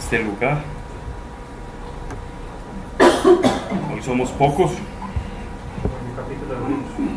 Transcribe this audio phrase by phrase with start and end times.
[0.00, 0.62] este lugar.
[3.92, 4.72] Hoy somos pocos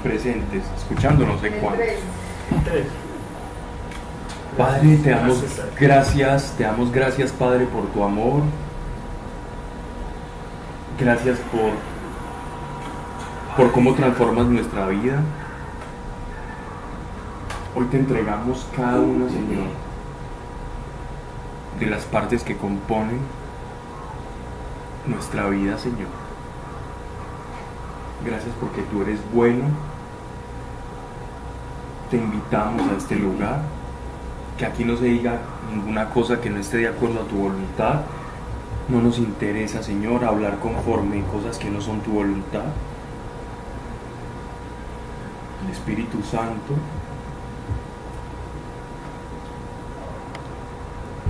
[0.03, 1.85] presentes, escuchándonos de cuántos.
[4.57, 5.43] Padre, te damos
[5.79, 8.43] gracias, te damos gracias, Padre, por tu amor.
[10.99, 11.71] Gracias por,
[13.57, 15.23] por cómo transformas nuestra vida.
[17.75, 19.67] Hoy te entregamos cada una, Señor,
[21.79, 23.19] de las partes que componen
[25.07, 26.07] nuestra vida, Señor.
[28.25, 29.65] Gracias porque tú eres bueno.
[32.09, 33.61] Te invitamos a este lugar.
[34.57, 35.39] Que aquí no se diga
[35.73, 38.01] ninguna cosa que no esté de acuerdo a tu voluntad.
[38.87, 42.65] No nos interesa, Señor, hablar conforme cosas que no son tu voluntad.
[45.65, 46.75] El Espíritu Santo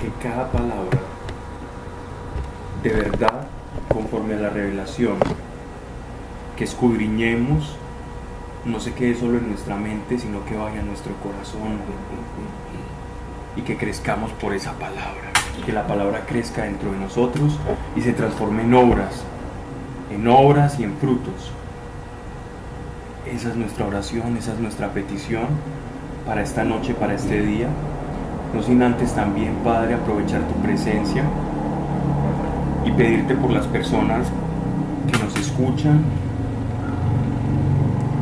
[0.03, 0.99] que cada palabra
[2.83, 3.47] de verdad,
[3.87, 5.15] conforme a la revelación,
[6.57, 7.77] que escudriñemos,
[8.65, 11.79] no se quede solo en nuestra mente, sino que vaya a nuestro corazón
[13.55, 15.31] y que crezcamos por esa palabra,
[15.65, 17.57] que la palabra crezca dentro de nosotros
[17.95, 19.23] y se transforme en obras,
[20.11, 21.51] en obras y en frutos.
[23.25, 25.47] Esa es nuestra oración, esa es nuestra petición
[26.25, 27.69] para esta noche, para este día.
[28.53, 31.23] No sin antes también, Padre, aprovechar tu presencia
[32.85, 34.27] y pedirte por las personas
[35.11, 36.03] que nos escuchan.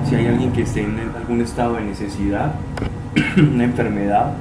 [0.08, 2.56] Si hay alguien que esté en algún estado de necesidad,
[3.38, 4.34] una enfermedad,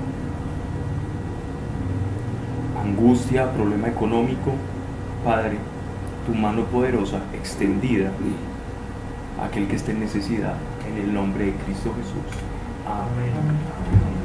[2.84, 4.52] angustia, problema económico,
[5.24, 5.58] Padre,
[6.26, 8.10] tu mano poderosa extendida
[9.40, 10.54] a aquel que esté en necesidad,
[10.88, 12.42] en el nombre de Cristo Jesús.
[12.86, 14.19] Amén.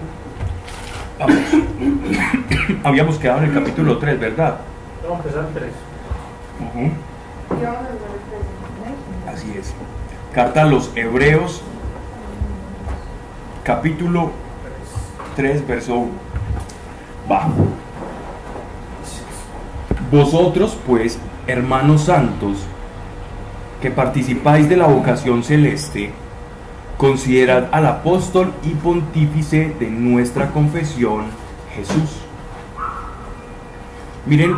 [2.83, 4.57] Habíamos quedado en el capítulo 3, ¿verdad?
[5.03, 5.69] Vamos a empezar 3.
[9.33, 9.73] Así es.
[10.33, 11.61] Carta a los Hebreos,
[13.63, 14.31] capítulo
[15.35, 16.11] 3, verso 1.
[17.31, 17.47] Va.
[20.11, 21.17] Vosotros, pues,
[21.47, 22.57] hermanos santos,
[23.81, 26.11] que participáis de la vocación celeste,
[26.97, 31.25] Considerad al apóstol y pontífice de nuestra confesión,
[31.75, 32.21] Jesús.
[34.25, 34.55] Miren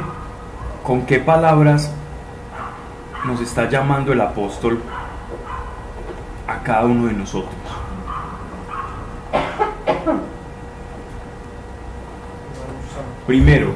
[0.83, 1.91] con qué palabras
[3.25, 4.79] nos está llamando el apóstol
[6.47, 7.55] a cada uno de nosotros.
[13.25, 13.73] Primero,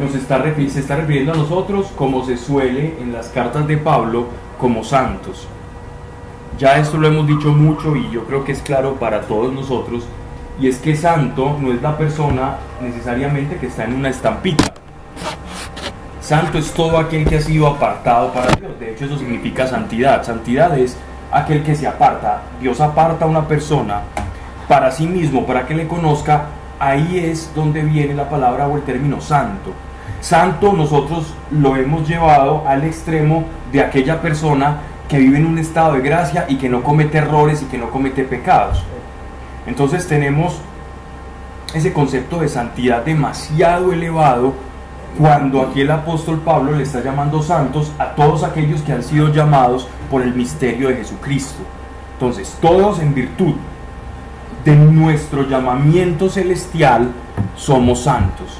[0.00, 4.26] nos está, se está refiriendo a nosotros como se suele en las cartas de Pablo
[4.58, 5.46] como santos.
[6.58, 10.04] Ya esto lo hemos dicho mucho y yo creo que es claro para todos nosotros,
[10.60, 14.72] y es que santo no es la persona necesariamente que está en una estampita.
[16.20, 18.78] Santo es todo aquel que ha sido apartado para Dios.
[18.78, 20.22] De hecho, eso significa santidad.
[20.22, 20.96] Santidad es
[21.32, 22.42] aquel que se aparta.
[22.60, 24.02] Dios aparta a una persona
[24.68, 26.46] para sí mismo, para que le conozca.
[26.78, 29.72] Ahí es donde viene la palabra o el término santo.
[30.20, 34.78] Santo nosotros lo hemos llevado al extremo de aquella persona
[35.08, 37.90] que vive en un estado de gracia y que no comete errores y que no
[37.90, 38.82] comete pecados.
[39.66, 40.58] Entonces tenemos
[41.74, 44.54] ese concepto de santidad demasiado elevado
[45.18, 49.32] cuando aquí el apóstol Pablo le está llamando santos a todos aquellos que han sido
[49.32, 51.62] llamados por el misterio de Jesucristo.
[52.14, 53.54] Entonces, todos en virtud
[54.64, 57.10] de nuestro llamamiento celestial
[57.56, 58.58] somos santos.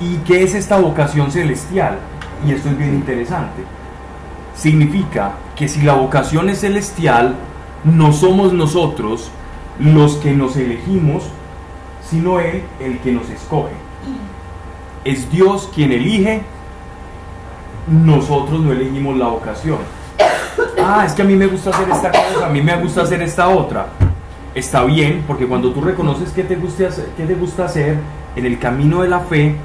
[0.00, 1.98] ¿Y qué es esta vocación celestial?
[2.46, 3.78] Y esto es bien interesante
[4.58, 7.34] significa que si la vocación es celestial,
[7.82, 9.28] no somos nosotros
[9.80, 11.24] los que nos elegimos,
[12.08, 13.72] sino Él el que nos escoge.
[15.04, 16.42] Es Dios quien elige,
[17.88, 19.78] nosotros no elegimos la vocación.
[20.80, 23.20] Ah, es que a mí me gusta hacer esta cosa, a mí me gusta hacer
[23.20, 23.88] esta otra.
[24.54, 27.98] Está bien, porque cuando tú reconoces qué te, gusta hacer, qué te gusta hacer
[28.36, 29.56] en el camino de la fe,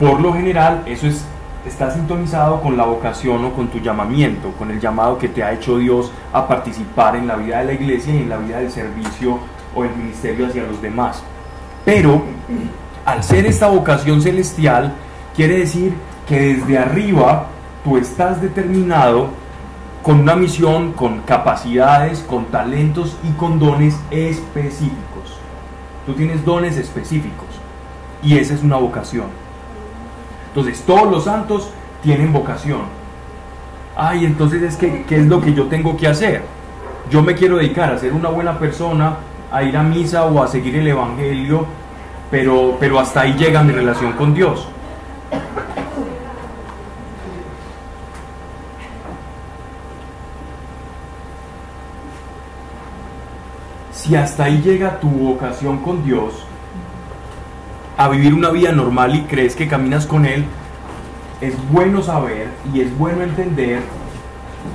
[0.00, 1.26] por lo general eso es
[1.66, 5.52] está sintonizado con la vocación o con tu llamamiento, con el llamado que te ha
[5.52, 8.70] hecho Dios a participar en la vida de la iglesia y en la vida del
[8.70, 9.38] servicio
[9.74, 11.22] o el ministerio hacia los demás.
[11.84, 12.22] Pero
[13.04, 14.94] al ser esta vocación celestial,
[15.34, 15.94] quiere decir
[16.28, 17.46] que desde arriba
[17.84, 19.28] tú estás determinado
[20.02, 25.38] con una misión, con capacidades, con talentos y con dones específicos.
[26.06, 27.48] Tú tienes dones específicos
[28.22, 29.45] y esa es una vocación.
[30.56, 31.68] Entonces todos los santos
[32.02, 32.80] tienen vocación.
[33.94, 36.44] Ay, entonces es que, ¿qué es lo que yo tengo que hacer?
[37.10, 39.18] Yo me quiero dedicar a ser una buena persona,
[39.52, 41.66] a ir a misa o a seguir el Evangelio,
[42.30, 44.66] pero, pero hasta ahí llega mi relación con Dios.
[53.92, 56.45] Si hasta ahí llega tu vocación con Dios,
[57.96, 60.44] a vivir una vida normal y crees que caminas con Él,
[61.40, 63.82] es bueno saber y es bueno entender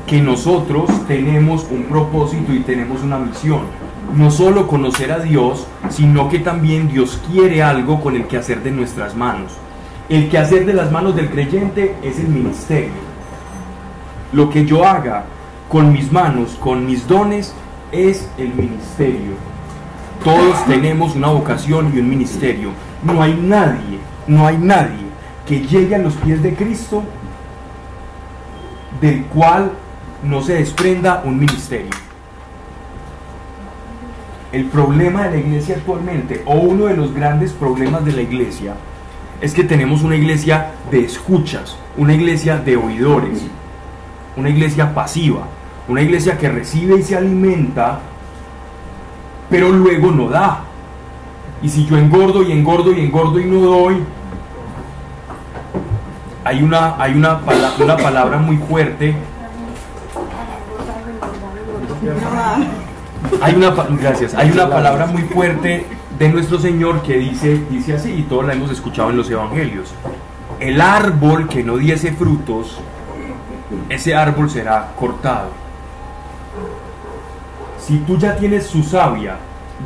[0.08, 3.62] que nosotros tenemos un propósito y tenemos una misión.
[4.16, 8.62] No solo conocer a Dios, sino que también Dios quiere algo con el que hacer
[8.64, 9.54] de nuestras manos.
[10.10, 13.12] El que hacer de las manos del creyente es el ministerio.
[14.34, 15.26] Lo que yo haga
[15.70, 17.54] con mis manos, con mis dones,
[17.92, 19.34] es el ministerio.
[20.24, 22.72] Todos tenemos una vocación y un ministerio.
[23.04, 25.06] No hay nadie, no hay nadie
[25.48, 27.04] que llegue a los pies de Cristo
[29.00, 29.72] del cual
[30.24, 31.90] no se desprenda un ministerio.
[34.52, 38.76] El problema de la iglesia actualmente, o uno de los grandes problemas de la iglesia,
[39.40, 43.42] es que tenemos una iglesia de escuchas, una iglesia de oidores,
[44.36, 45.48] una iglesia pasiva,
[45.88, 48.00] una iglesia que recibe y se alimenta,
[49.50, 50.66] pero luego no da.
[51.64, 54.04] Y si yo engordo y engordo y engordo y no doy,
[56.44, 57.40] hay una, hay una,
[57.80, 59.16] una palabra muy fuerte.
[63.42, 65.86] Hay una, gracias, hay una palabra muy fuerte
[66.18, 69.94] de nuestro Señor que dice, dice así, y todos la hemos escuchado en los evangelios.
[70.60, 72.80] El árbol que no diese frutos,
[73.90, 75.50] ese árbol será cortado.
[77.80, 79.38] Si tú ya tienes su savia,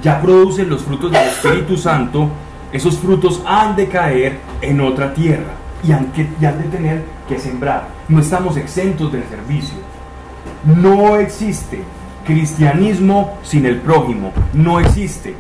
[0.02, 2.30] ya produces los frutos del Espíritu Santo,
[2.72, 5.54] esos frutos han de caer en otra tierra
[5.84, 7.88] y han, que, y han de tener que sembrar.
[8.08, 9.78] No estamos exentos del servicio.
[10.66, 11.84] No existe
[12.26, 14.32] cristianismo sin el prójimo.
[14.54, 15.36] No existe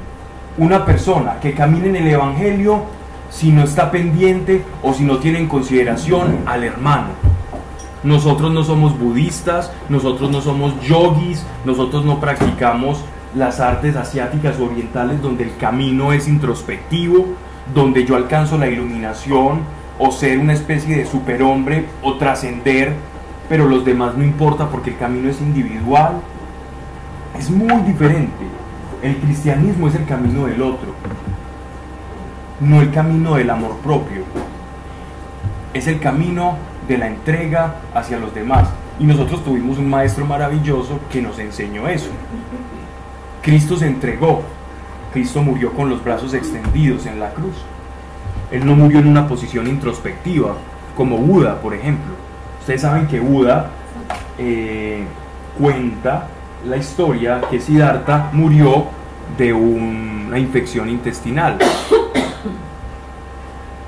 [0.57, 2.83] una persona que camine en el Evangelio
[3.29, 7.09] si no está pendiente o si no tiene en consideración al hermano.
[8.03, 13.03] Nosotros no somos budistas, nosotros no somos yogis, nosotros no practicamos
[13.35, 17.25] las artes asiáticas orientales donde el camino es introspectivo,
[17.73, 19.61] donde yo alcanzo la iluminación
[19.99, 22.93] o ser una especie de superhombre o trascender,
[23.49, 26.21] pero los demás no importa porque el camino es individual.
[27.37, 28.45] Es muy diferente.
[29.01, 30.95] El cristianismo es el camino del otro,
[32.61, 34.23] no el camino del amor propio.
[35.73, 38.69] Es el camino de la entrega hacia los demás.
[38.97, 42.09] Y nosotros tuvimos un maestro maravilloso que nos enseñó eso.
[43.45, 44.41] Cristo se entregó.
[45.13, 47.53] Cristo murió con los brazos extendidos en la cruz.
[48.49, 50.55] Él no murió en una posición introspectiva,
[50.97, 52.15] como Buda, por ejemplo.
[52.59, 53.69] Ustedes saben que Buda
[54.39, 55.03] eh,
[55.59, 56.27] cuenta
[56.67, 58.85] la historia que Siddhartha murió
[59.37, 61.59] de una infección intestinal.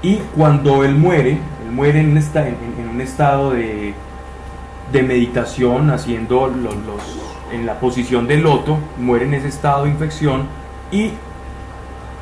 [0.04, 1.31] Y cuando él muere,
[1.65, 3.94] él muere en, un estado de
[4.94, 6.75] meditación, haciendo los,
[7.51, 10.47] en la posición de loto, muere en ese estado de infección
[10.91, 11.11] y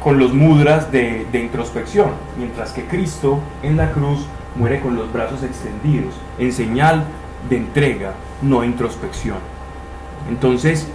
[0.04, 4.25] con los mudras de, de, introspección, mientras que Cristo en la cruz
[4.56, 7.06] muere con los brazos extendidos, en señal
[7.50, 9.38] de entrega, no introspección.
[10.30, 10.88] Entonces,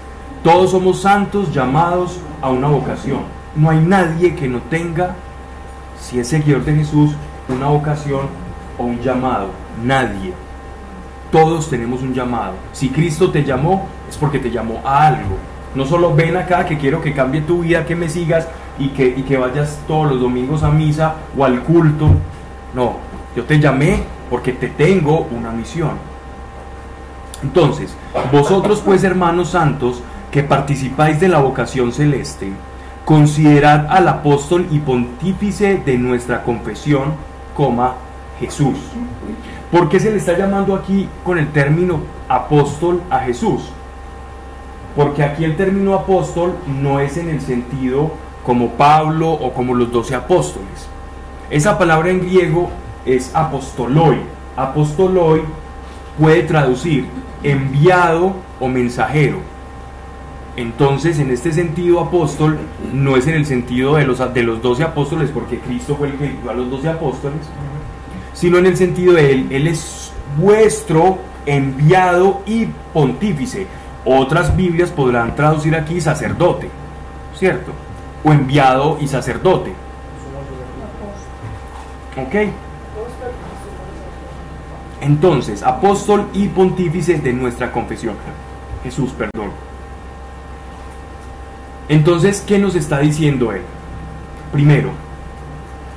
[0.42, 3.24] todos somos santos llamados a una vocación.
[3.54, 5.14] No hay nadie que no tenga,
[6.00, 7.12] si es seguidor de Jesús,
[7.48, 8.26] una vocación
[8.78, 9.48] o un llamado.
[9.84, 10.32] Nadie.
[11.30, 12.54] Todos tenemos un llamado.
[12.72, 15.36] Si Cristo te llamó, es porque te llamó a algo.
[15.74, 18.48] No solo ven acá que quiero que cambie tu vida, que me sigas
[18.78, 22.08] y que, y que vayas todos los domingos a misa o al culto.
[22.74, 22.96] No,
[23.36, 25.92] yo te llamé porque te tengo una misión.
[27.42, 27.96] Entonces,
[28.32, 32.52] vosotros pues hermanos santos, que participáis de la vocación celeste,
[33.04, 37.14] considerad al apóstol y pontífice de nuestra confesión,
[37.56, 37.94] coma
[38.38, 38.76] Jesús.
[39.70, 43.70] ¿Por qué se le está llamando aquí con el término apóstol a Jesús?
[45.00, 48.10] Porque aquí el término apóstol no es en el sentido
[48.44, 50.88] como Pablo o como los doce apóstoles.
[51.48, 52.68] Esa palabra en griego
[53.06, 54.18] es apostoloi.
[54.56, 55.40] Apostoloi
[56.18, 57.06] puede traducir
[57.42, 59.38] enviado o mensajero.
[60.56, 62.58] Entonces, en este sentido, apóstol
[62.92, 66.18] no es en el sentido de los, de los 12 apóstoles, porque Cristo fue el
[66.18, 67.40] que envió a los doce apóstoles,
[68.34, 73.66] sino en el sentido de él, él es vuestro enviado y pontífice.
[74.04, 76.70] Otras Biblias podrán traducir aquí sacerdote,
[77.34, 77.72] ¿cierto?
[78.24, 79.74] O enviado y sacerdote.
[82.16, 82.34] ¿Ok?
[85.00, 88.14] Entonces, apóstol y pontífice de nuestra confesión.
[88.82, 89.50] Jesús, perdón.
[91.88, 93.62] Entonces, ¿qué nos está diciendo él?
[94.52, 94.90] Primero,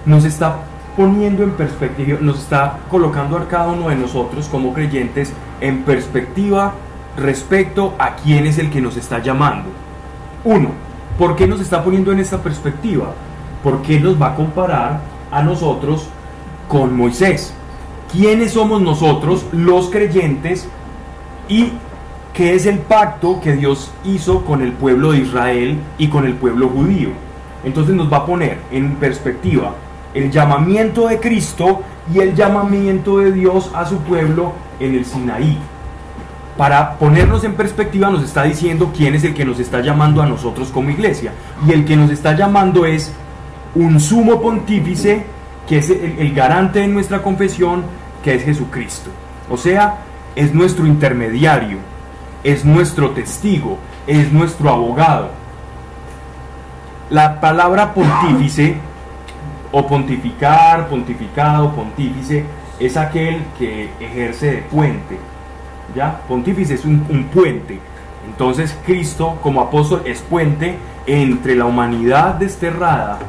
[0.05, 0.57] nos está
[0.95, 6.73] poniendo en perspectiva, nos está colocando a cada uno de nosotros como creyentes en perspectiva
[7.17, 9.69] respecto a quién es el que nos está llamando.
[10.43, 10.71] Uno,
[11.17, 13.13] ¿Por qué nos está poniendo en esta perspectiva?
[13.63, 15.01] Porque Él nos va a comparar
[15.31, 16.07] a nosotros
[16.67, 17.53] con Moisés.
[18.11, 20.67] ¿Quiénes somos nosotros, los creyentes,
[21.47, 21.73] y
[22.33, 26.33] qué es el pacto que Dios hizo con el pueblo de Israel y con el
[26.33, 27.09] pueblo judío?
[27.63, 29.75] Entonces nos va a poner en perspectiva
[30.15, 35.59] el llamamiento de Cristo y el llamamiento de Dios a su pueblo en el Sinaí.
[36.57, 40.27] Para ponernos en perspectiva nos está diciendo quién es el que nos está llamando a
[40.27, 41.31] nosotros como iglesia.
[41.67, 43.11] Y el que nos está llamando es
[43.73, 45.25] un sumo pontífice,
[45.67, 47.83] que es el, garante de nuestra confesión,
[48.23, 49.09] que es Jesucristo.
[49.49, 49.97] O sea,
[50.35, 51.77] es nuestro intermediario,
[52.43, 55.31] es nuestro testigo, es nuestro abogado.
[57.09, 58.75] La palabra pontífice
[59.71, 62.45] o pontificar, pontificado, pontífice,
[62.79, 65.32] es aquel que ejerce de puente.
[65.95, 66.21] ¿Ya?
[66.27, 67.79] Pontífice es un, un puente.
[68.25, 73.19] Entonces Cristo como apóstol es puente entre la humanidad desterrada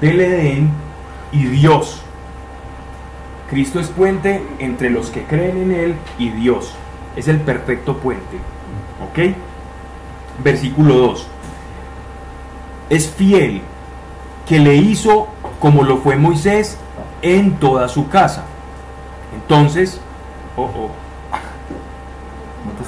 [0.00, 0.70] del Edén
[1.32, 2.02] y Dios.
[3.50, 6.74] Cristo es puente entre los que creen en Él y Dios.
[7.16, 8.38] Es el perfecto puente.
[9.08, 9.34] ¿Ok?
[10.42, 11.26] Versículo 2.
[12.90, 13.62] Es fiel
[14.48, 15.28] que le hizo
[15.60, 16.78] como lo fue Moisés
[17.22, 18.44] en toda su casa.
[19.34, 20.00] Entonces,
[20.56, 21.03] oh, oh.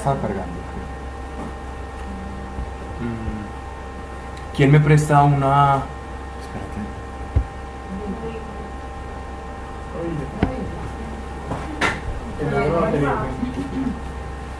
[0.07, 0.53] Estaba cargando.
[4.55, 5.83] ¿Quién me presta una
[6.39, 6.79] Espérate.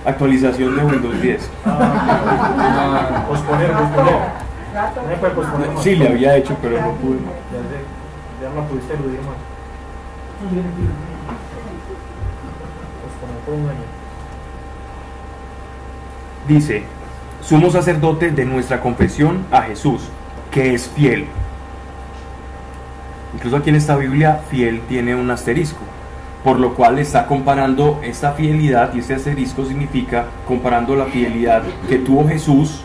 [0.06, 1.50] actualización de Windows 10?
[1.66, 5.78] Ah, posponer, posponer.
[5.82, 7.20] Sí, le había hecho, pero no pude.
[8.42, 9.38] Ya, no pudiste eludir más.
[13.02, 13.97] Posponer por un año.
[16.48, 16.84] Dice,
[17.42, 20.02] sumo sacerdote de nuestra confesión a Jesús,
[20.50, 21.26] que es fiel.
[23.34, 25.82] Incluso aquí en esta Biblia, fiel tiene un asterisco,
[26.44, 31.98] por lo cual está comparando esta fidelidad, y este asterisco significa comparando la fidelidad que
[31.98, 32.82] tuvo Jesús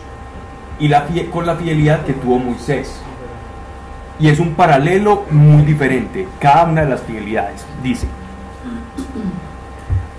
[0.79, 3.01] y la con la fidelidad que tuvo Moisés.
[4.19, 7.65] Y es un paralelo muy diferente, cada una de las fidelidades.
[7.81, 8.07] Dice,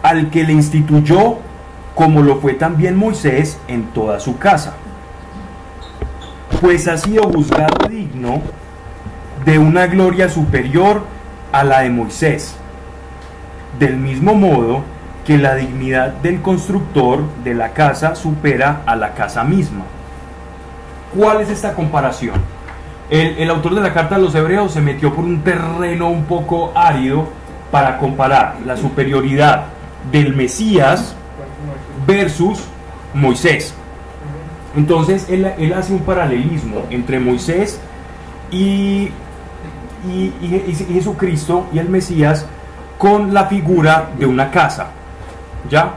[0.03, 1.39] al que le instituyó
[1.95, 4.75] como lo fue también Moisés en toda su casa,
[6.61, 8.41] pues ha sido juzgado digno
[9.45, 11.03] de una gloria superior
[11.53, 12.57] a la de Moisés,
[13.79, 14.83] del mismo modo
[15.25, 19.85] que la dignidad del constructor de la casa supera a la casa misma.
[21.17, 22.35] ¿Cuál es esta comparación?
[23.09, 26.25] El, el autor de la carta a los hebreos se metió por un terreno un
[26.25, 27.29] poco árido
[27.71, 29.67] para comparar la superioridad
[30.11, 31.15] del Mesías
[32.07, 32.61] versus
[33.15, 33.75] Moisés.
[34.77, 37.79] Entonces él, él hace un paralelismo entre Moisés
[38.51, 39.11] y,
[40.09, 40.33] y-
[40.93, 42.47] Jesucristo y el Mesías
[42.99, 44.89] con la figura de una casa.
[45.71, 45.95] ¿Ya?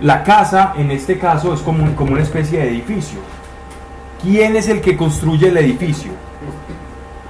[0.00, 3.18] La casa en este caso es como, como una especie de edificio.
[4.22, 6.12] ¿Quién es el que construye el edificio?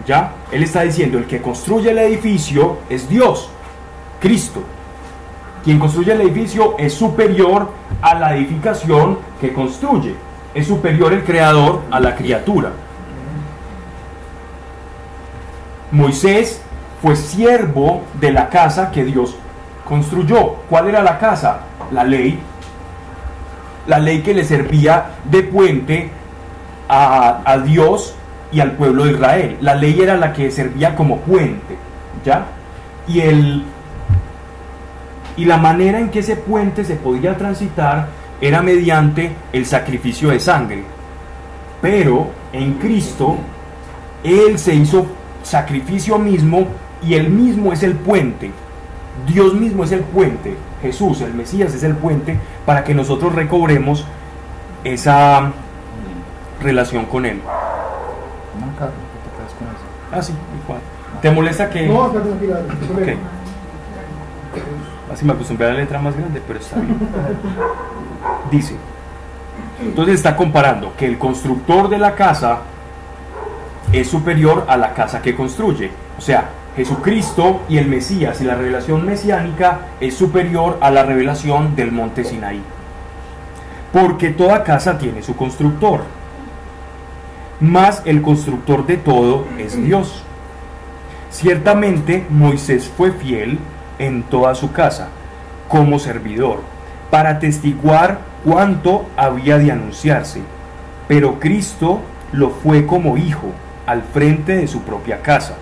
[0.06, 0.33] ¿Ya?
[0.52, 3.49] Él está diciendo, el que construye el edificio es Dios,
[4.21, 4.62] Cristo.
[5.64, 7.71] Quien construye el edificio es superior
[8.02, 10.14] a la edificación que construye.
[10.52, 12.71] Es superior el creador a la criatura.
[15.90, 16.61] Moisés
[17.00, 19.37] fue siervo de la casa que Dios
[19.87, 20.56] construyó.
[20.68, 21.61] ¿Cuál era la casa?
[21.90, 22.38] La ley.
[23.87, 26.11] La ley que le servía de puente
[26.88, 28.14] a, Dios
[28.52, 29.56] y al pueblo de Israel.
[29.61, 31.76] La ley era la que servía como puente.
[32.23, 32.47] ¿Ya?
[33.06, 33.64] Y el,
[35.36, 38.08] y la manera en que ese puente se podía transitar
[38.40, 40.82] era mediante el sacrificio de sangre.
[41.80, 43.36] Pero en Cristo,
[44.22, 45.06] Él se hizo
[45.42, 46.66] sacrificio mismo
[47.02, 48.50] y Él mismo es el puente.
[49.26, 50.56] Dios mismo es el puente.
[50.82, 54.04] Jesús, el Mesías, es el puente para que nosotros recobremos
[54.84, 55.52] esa
[56.60, 57.38] relación con Él.
[57.38, 59.84] No, Carlos, que te quedas con eso.
[60.12, 60.80] Ah, sí, igual.
[61.22, 61.86] ¿Te molesta que.?
[61.86, 62.12] No,
[65.14, 66.99] Así me acostumbré a la letra más grande, pero está bien.
[68.50, 68.75] Dice,
[69.80, 72.62] entonces está comparando que el constructor de la casa
[73.92, 75.92] es superior a la casa que construye.
[76.18, 81.76] O sea, Jesucristo y el Mesías y la revelación mesiánica es superior a la revelación
[81.76, 82.61] del monte Sinaí.
[83.92, 86.00] Porque toda casa tiene su constructor.
[87.61, 90.25] Mas el constructor de todo es Dios.
[91.30, 93.61] Ciertamente Moisés fue fiel
[93.98, 95.08] en toda su casa,
[95.68, 96.60] como servidor,
[97.10, 100.42] para testiguar cuánto había de anunciarse.
[101.08, 102.00] Pero Cristo
[102.32, 103.48] lo fue como hijo
[103.86, 105.56] al frente de su propia casa.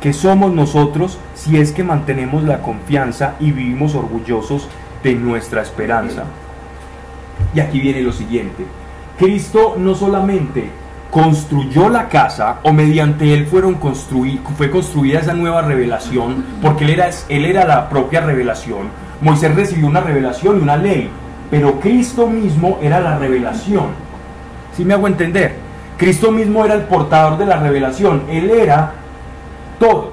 [0.00, 4.68] ¿Qué somos nosotros si es que mantenemos la confianza y vivimos orgullosos
[5.02, 6.24] de nuestra esperanza?
[7.54, 8.64] Y aquí viene lo siguiente.
[9.18, 10.70] Cristo no solamente
[11.10, 16.90] construyó la casa o mediante él fueron construir, fue construida esa nueva revelación, porque él
[16.90, 18.88] era, él era la propia revelación.
[19.20, 21.10] Moisés recibió una revelación y una ley,
[21.50, 23.86] pero Cristo mismo era la revelación.
[24.76, 25.56] ¿Sí me hago entender?
[25.96, 28.92] Cristo mismo era el portador de la revelación, él era
[29.80, 30.12] todo.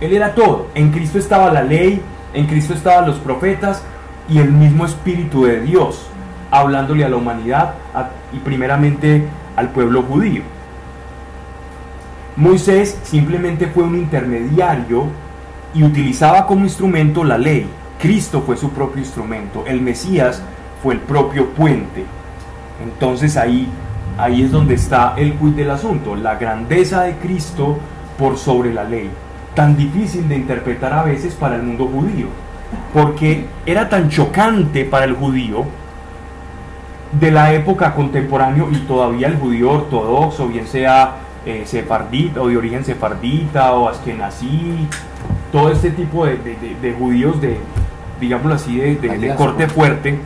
[0.00, 0.68] Él era todo.
[0.74, 2.02] En Cristo estaba la ley,
[2.34, 3.82] en Cristo estaban los profetas
[4.28, 6.06] y el mismo Espíritu de Dios,
[6.50, 7.74] hablándole a la humanidad
[8.32, 9.24] y primeramente
[9.60, 10.42] al pueblo judío.
[12.36, 15.04] Moisés simplemente fue un intermediario
[15.74, 17.66] y utilizaba como instrumento la ley.
[18.00, 19.64] Cristo fue su propio instrumento.
[19.66, 20.42] El Mesías
[20.82, 22.04] fue el propio puente.
[22.82, 23.68] Entonces ahí,
[24.16, 26.16] ahí es donde está el quid del asunto.
[26.16, 27.78] La grandeza de Cristo
[28.18, 29.10] por sobre la ley.
[29.54, 32.28] Tan difícil de interpretar a veces para el mundo judío.
[32.94, 35.66] Porque era tan chocante para el judío
[37.12, 42.56] de la época contemporánea y todavía el judío ortodoxo, bien sea eh, sefardita o de
[42.56, 44.86] origen sefardita o askenazí,
[45.50, 47.58] todo este tipo de, de, judíos de,
[48.20, 50.20] digámoslo así, de, corte fuerte,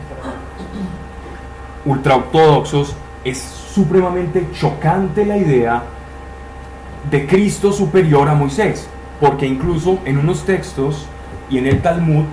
[1.85, 5.83] ultraortodoxos, es supremamente chocante la idea
[7.09, 8.87] de Cristo superior a Moisés,
[9.19, 11.07] porque incluso en unos textos
[11.49, 12.25] y en el Talmud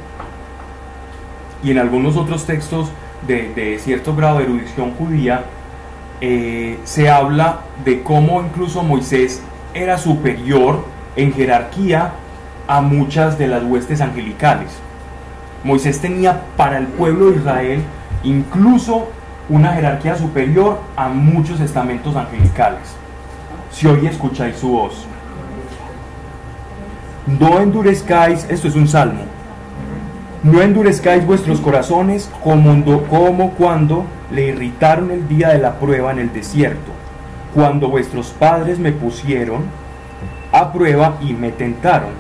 [1.63, 2.91] y en algunos otros textos
[3.27, 5.45] de, cierto grado de erudición judía,
[6.21, 9.43] eh, se habla de cómo incluso Moisés
[9.75, 10.85] era superior
[11.17, 12.13] en jerarquía
[12.69, 14.71] a muchas de las huestes angelicales.
[15.65, 17.83] Moisés tenía para el pueblo de Israel
[18.25, 19.09] incluso
[19.49, 22.81] una jerarquía superior a muchos estamentos angelicales.
[23.71, 25.07] Si hoy escucháis su voz,
[27.27, 29.23] no endurezcáis, esto es un salmo,
[30.43, 36.33] no endurezcáis vuestros corazones como, cuando le irritaron el día de la prueba en el
[36.33, 36.91] desierto,
[37.55, 39.63] cuando vuestros padres me pusieron
[40.51, 42.11] a prueba y me tentaron,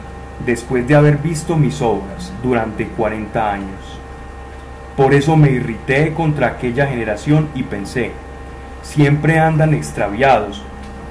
[0.46, 3.98] después de haber visto mis obras durante 40 años.
[4.96, 8.12] Por eso me irrité contra aquella generación y pensé,
[8.82, 10.62] siempre andan extraviados,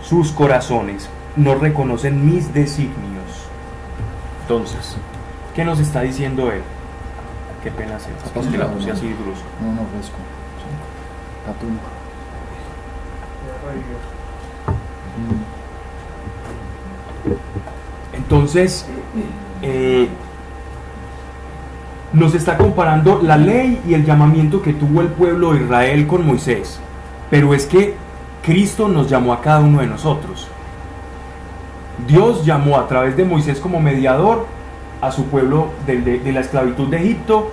[0.01, 3.47] sus corazones no reconocen mis designios.
[4.43, 4.95] Entonces,
[5.55, 6.61] ¿qué nos está diciendo él?
[7.63, 9.45] Qué pena que la puse así brusco.
[9.61, 10.17] No, no, fresco.
[11.47, 11.79] Atún.
[18.13, 18.85] Entonces,
[19.61, 20.09] eh,
[22.13, 26.25] nos está comparando la ley y el llamamiento que tuvo el pueblo de Israel con
[26.25, 26.79] Moisés.
[27.29, 27.95] Pero es que
[28.41, 30.47] Cristo nos llamó a cada uno de nosotros.
[32.07, 34.47] Dios llamó a través de Moisés como mediador
[35.01, 37.51] a su pueblo de, la esclavitud de Egipto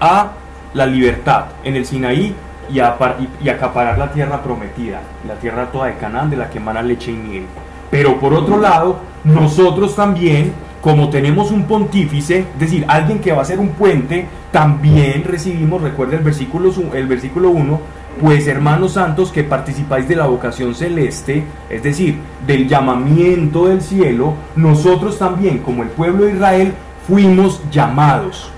[0.00, 0.32] a
[0.74, 2.34] la libertad en el Sinaí
[2.70, 2.96] y, a,
[3.42, 7.10] y, acaparar la tierra prometida, la tierra toda de Canaán de la que emana leche
[7.10, 7.46] y miel.
[7.90, 13.42] Pero por otro lado, nosotros también, como tenemos un pontífice, es decir, alguien que va
[13.42, 17.80] a ser un puente, también recibimos, recuerda el versículo, el versículo 1,
[18.20, 24.34] pues hermanos santos que participáis de la vocación celeste, es decir, del llamamiento del cielo,
[24.56, 26.74] nosotros también, como el pueblo de Israel,
[27.06, 28.50] fuimos llamados,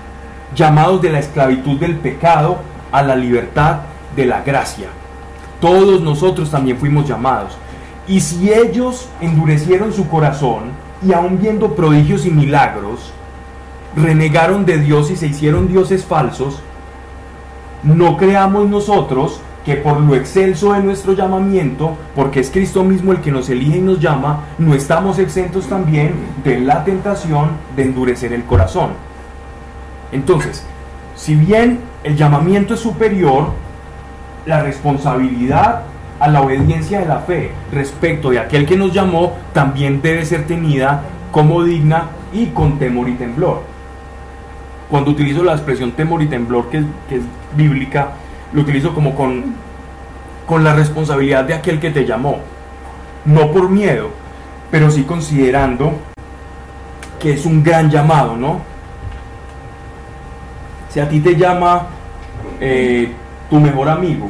[0.55, 2.59] llamados de la esclavitud del pecado
[2.91, 3.81] a la libertad
[4.15, 4.87] de la gracia.
[5.59, 7.57] Todos nosotros también fuimos llamados.
[8.07, 10.71] Y si ellos endurecieron su corazón
[11.05, 13.13] y aun viendo prodigios y milagros,
[13.95, 16.59] renegaron de Dios y se hicieron dioses falsos,
[17.83, 23.21] no creamos nosotros que por lo excelso de nuestro llamamiento, porque es Cristo mismo el
[23.21, 28.33] que nos elige y nos llama, no estamos exentos también de la tentación de endurecer
[28.33, 28.91] el corazón.
[30.11, 30.65] Entonces,
[31.15, 33.51] si bien el llamamiento es superior,
[34.45, 35.83] la responsabilidad
[36.19, 40.45] a la obediencia de la fe respecto de aquel que nos llamó también debe ser
[40.45, 43.61] tenida como digna y con temor y temblor.
[44.89, 47.23] Cuando utilizo la expresión temor y temblor, que que es
[47.55, 48.09] bíblica,
[48.53, 49.55] lo utilizo como con,
[50.45, 52.39] con la responsabilidad de aquel que te llamó.
[53.25, 54.09] No por miedo,
[54.69, 55.93] pero sí considerando
[57.19, 58.61] que es un gran llamado, ¿no?
[60.89, 61.87] Si a ti te llama
[62.59, 63.11] eh,
[63.49, 64.29] tu mejor amigo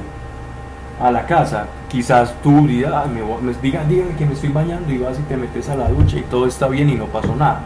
[1.00, 5.24] a la casa, quizás tú digas, me, digan, que me estoy bañando y vas y
[5.24, 7.62] te metes a la ducha y todo está bien y no pasó nada.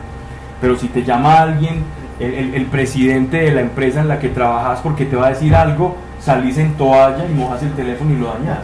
[0.62, 1.84] Pero si te llama alguien,
[2.20, 5.96] el, presidente de la empresa en la que trabajas porque te va a decir algo,
[6.20, 8.60] salís en toalla y mojas el teléfono y lo dañas.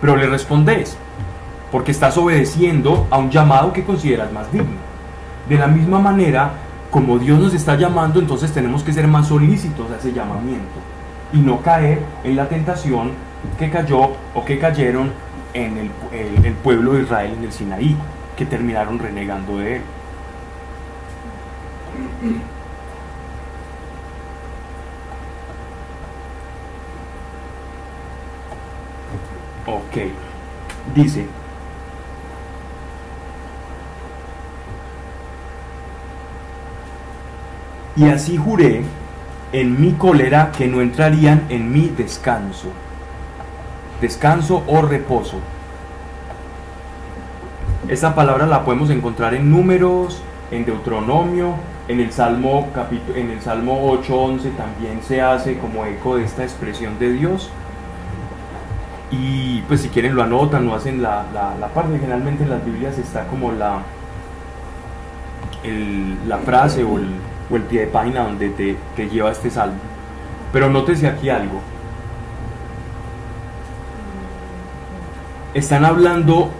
[0.00, 0.96] pero le respondes,
[1.72, 4.76] porque estás obedeciendo a un llamado que consideras más digno.
[5.48, 6.50] De la misma manera,
[6.90, 10.78] como Dios nos está llamando, entonces tenemos que ser más solícitos a ese llamamiento
[11.32, 13.12] y no caer en la tentación
[13.58, 15.12] que cayó o que cayeron
[15.54, 17.96] en el- el pueblo de Israel en el Sinaí,
[18.36, 19.82] que terminaron renegando de él.
[29.66, 29.96] Ok,
[30.94, 31.26] dice,
[37.96, 38.82] y así juré
[39.52, 42.68] en mi cólera que no entrarían en mi descanso,
[44.00, 45.38] descanso o reposo.
[47.88, 51.54] Esta palabra la podemos encontrar en números, en Deuteronomio,
[51.88, 52.68] en el Salmo,
[53.14, 57.50] en el Salmo 8.11 también se hace como eco de esta expresión de Dios.
[59.10, 62.98] Y pues si quieren lo anotan o hacen la, la, parte, generalmente en las Biblias
[62.98, 63.82] está como la,
[66.26, 67.08] la frase o el,
[67.50, 69.78] o el pie de página donde te, te lleva este salmo.
[70.52, 71.60] Pero nótese aquí algo.
[75.54, 76.50] Están hablando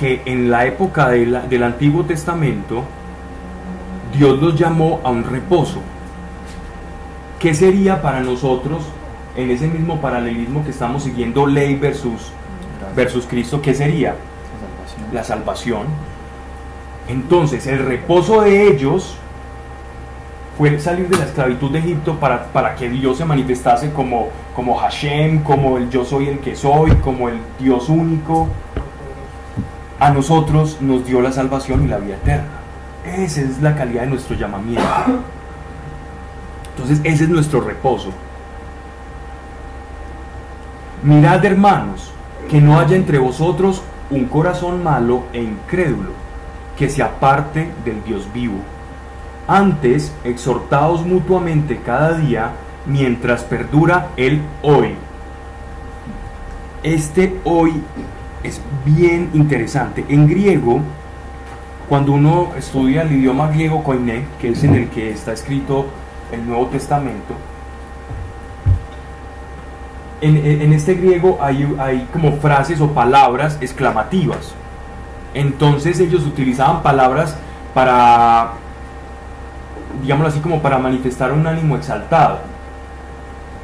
[0.00, 2.82] que en la época de la- del Antiguo Testamento
[4.16, 5.80] Dios los llamó a un reposo.
[7.38, 8.82] ¿Qué sería para nosotros
[9.36, 12.32] en ese mismo paralelismo que estamos siguiendo ley versus,
[12.96, 13.60] versus Cristo?
[13.62, 14.14] ¿Qué sería?
[14.58, 15.14] Salvación.
[15.14, 15.82] la salvación.
[17.08, 19.16] Entonces, el reposo de ellos
[20.58, 24.76] fue salir de la esclavitud de Egipto para, para que Dios se manifestase como, como
[24.76, 28.48] Hashem, como el yo soy el que soy, como el Dios único.
[30.00, 32.48] A nosotros nos dio la salvación y la vida eterna.
[33.04, 34.82] Esa es la calidad de nuestro llamamiento.
[36.70, 38.10] Entonces, ese es nuestro reposo.
[41.02, 42.12] Mirad, hermanos,
[42.48, 46.12] que no haya entre vosotros un corazón malo e incrédulo,
[46.78, 48.56] que se aparte del Dios vivo.
[49.46, 52.52] Antes, exhortaos mutuamente cada día
[52.86, 54.94] mientras perdura el hoy.
[56.82, 57.82] Este hoy
[58.42, 60.04] es bien interesante.
[60.08, 60.80] En griego,
[61.88, 65.86] cuando uno estudia el idioma griego koiné, que es en el que está escrito
[66.32, 67.34] el Nuevo Testamento,
[70.20, 74.52] en, en este griego hay, hay como frases o palabras exclamativas.
[75.32, 77.36] Entonces ellos utilizaban palabras
[77.72, 78.52] para,
[80.02, 82.49] digámoslo así, como para manifestar un ánimo exaltado.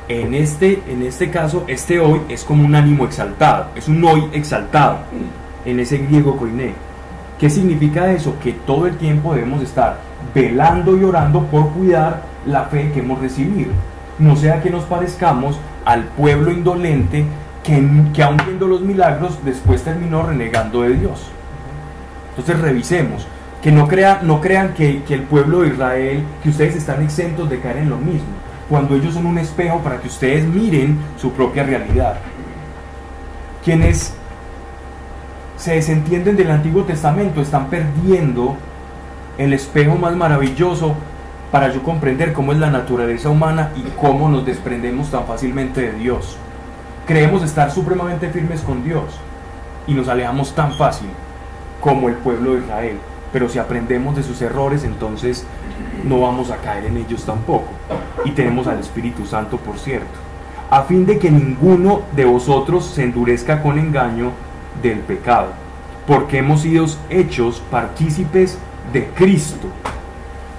[0.09, 4.29] En este, en este caso, este hoy es como un ánimo exaltado, es un hoy
[4.33, 5.01] exaltado,
[5.65, 6.75] en ese griego koiné.
[7.41, 8.37] ¿Qué significa eso?
[8.41, 9.99] Que todo el tiempo debemos estar
[10.33, 13.73] velando y orando por cuidar la fe que hemos recibido.
[14.21, 17.25] No sea que nos parezcamos al pueblo indolente
[17.65, 21.27] que, que aun viendo los milagros después terminó renegando de Dios.
[22.31, 23.27] Entonces revisemos,
[23.61, 27.59] que no, crea, no crean que el pueblo de Israel, que ustedes están exentos de
[27.59, 31.63] caer en lo mismo, cuando ellos son un espejo para que ustedes miren su propia
[31.63, 32.17] realidad.
[33.65, 34.15] Quienes
[35.57, 38.57] se desentienden del Antiguo Testamento están perdiendo
[39.39, 40.95] el espejo más maravilloso
[41.51, 45.93] para yo comprender cómo es la naturaleza humana y cómo nos desprendemos tan fácilmente de
[45.93, 46.37] Dios.
[47.07, 49.05] Creemos estar supremamente firmes con Dios
[49.87, 51.09] y nos alejamos tan fácil
[51.81, 52.99] como el pueblo de Israel.
[53.33, 55.47] Pero si aprendemos de sus errores, entonces
[56.05, 57.69] no vamos a caer en ellos tampoco.
[58.25, 60.19] Y tenemos al Espíritu Santo, por cierto,
[60.71, 64.33] a fin de que ninguno de vosotros se endurezca con engaño
[64.83, 65.49] del pecado,
[66.07, 68.59] porque hemos sido hechos partícipes
[68.93, 69.69] de Cristo,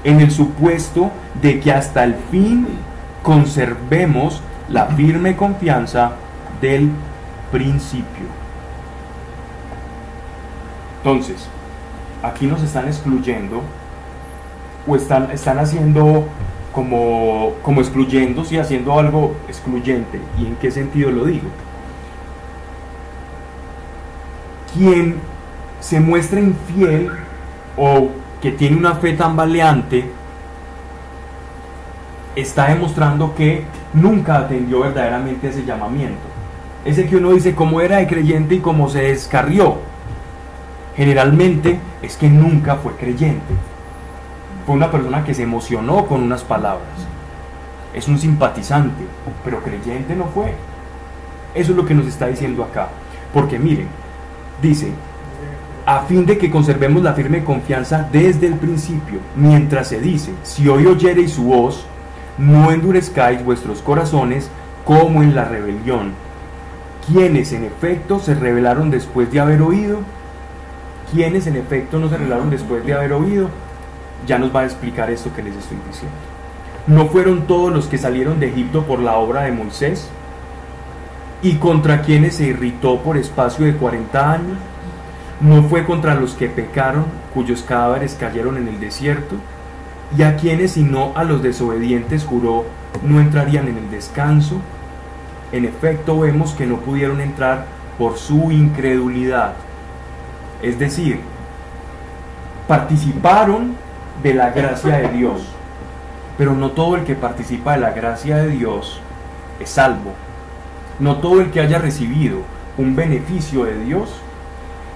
[0.04, 2.68] en el supuesto de que hasta el fin
[3.24, 6.12] conservemos la firme confianza
[6.62, 6.90] del
[7.52, 8.28] principio.
[10.98, 11.48] Entonces,
[12.24, 13.62] aquí nos están excluyendo
[14.88, 16.28] o están, están haciendo
[16.72, 20.20] como, como excluyendo, sí, haciendo algo excluyente.
[20.40, 21.48] ¿Y en qué sentido lo digo?
[24.74, 25.16] Quien
[25.80, 27.10] se muestra infiel
[27.76, 28.10] o
[28.42, 30.06] que tiene una fe tambaleante,
[32.36, 36.22] está demostrando que nunca atendió verdaderamente ese llamamiento.
[36.86, 39.78] Ese que uno dice cómo era de creyente y cómo se descarrió.
[40.96, 43.54] Generalmente es que nunca fue creyente.
[44.68, 46.84] Fue una persona que se emocionó con unas palabras.
[47.94, 49.06] Es un simpatizante,
[49.46, 50.54] pero creyente no fue.
[51.56, 52.90] Eso es lo que nos está diciendo acá.
[53.34, 53.88] Porque miren,
[54.62, 54.92] dice,
[55.86, 60.68] a fin de que conservemos la firme confianza desde el principio, mientras se dice, si
[60.68, 61.86] hoy oyereis su voz,
[62.38, 64.50] no endurezcáis vuestros corazones
[64.84, 66.12] como en la rebelión.
[67.08, 70.00] quienes en efecto se revelaron después de haber oído,
[71.10, 73.50] quienes en efecto no se revelaron después de haber oído,
[74.26, 76.18] ya nos va a explicar esto que les estoy diciendo.
[76.88, 80.10] ¿No fueron todos los que salieron de Egipto por la obra de Moisés?
[81.42, 84.58] ¿Y contra quienes se irritó por espacio de 40 años?
[85.42, 89.36] ¿No fue contra los que pecaron, cuyos cadáveres cayeron en el desierto?
[90.18, 92.66] ¿Y a quienes, si no a los desobedientes, juró,
[93.04, 94.62] no entrarían en el descanso?
[95.52, 97.66] En efecto, vemos que no pudieron entrar
[97.98, 99.54] por su incredulidad.
[100.62, 101.20] Es decir,
[102.68, 103.76] participaron
[104.24, 105.42] de la gracia de Dios,
[106.38, 109.00] pero no todo el que participa de la gracia de Dios
[109.60, 110.14] es salvo.
[111.00, 112.40] No todo el que haya recibido
[112.78, 114.10] un beneficio de Dios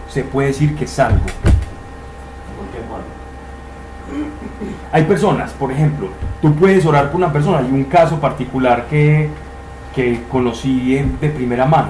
[0.08, 1.22] se puede decir que es salvo.
[4.92, 6.10] Hay personas, por ejemplo,
[6.42, 9.30] tú puedes orar por una persona, hay un caso particular que,
[9.96, 11.90] que conocí de primera mano.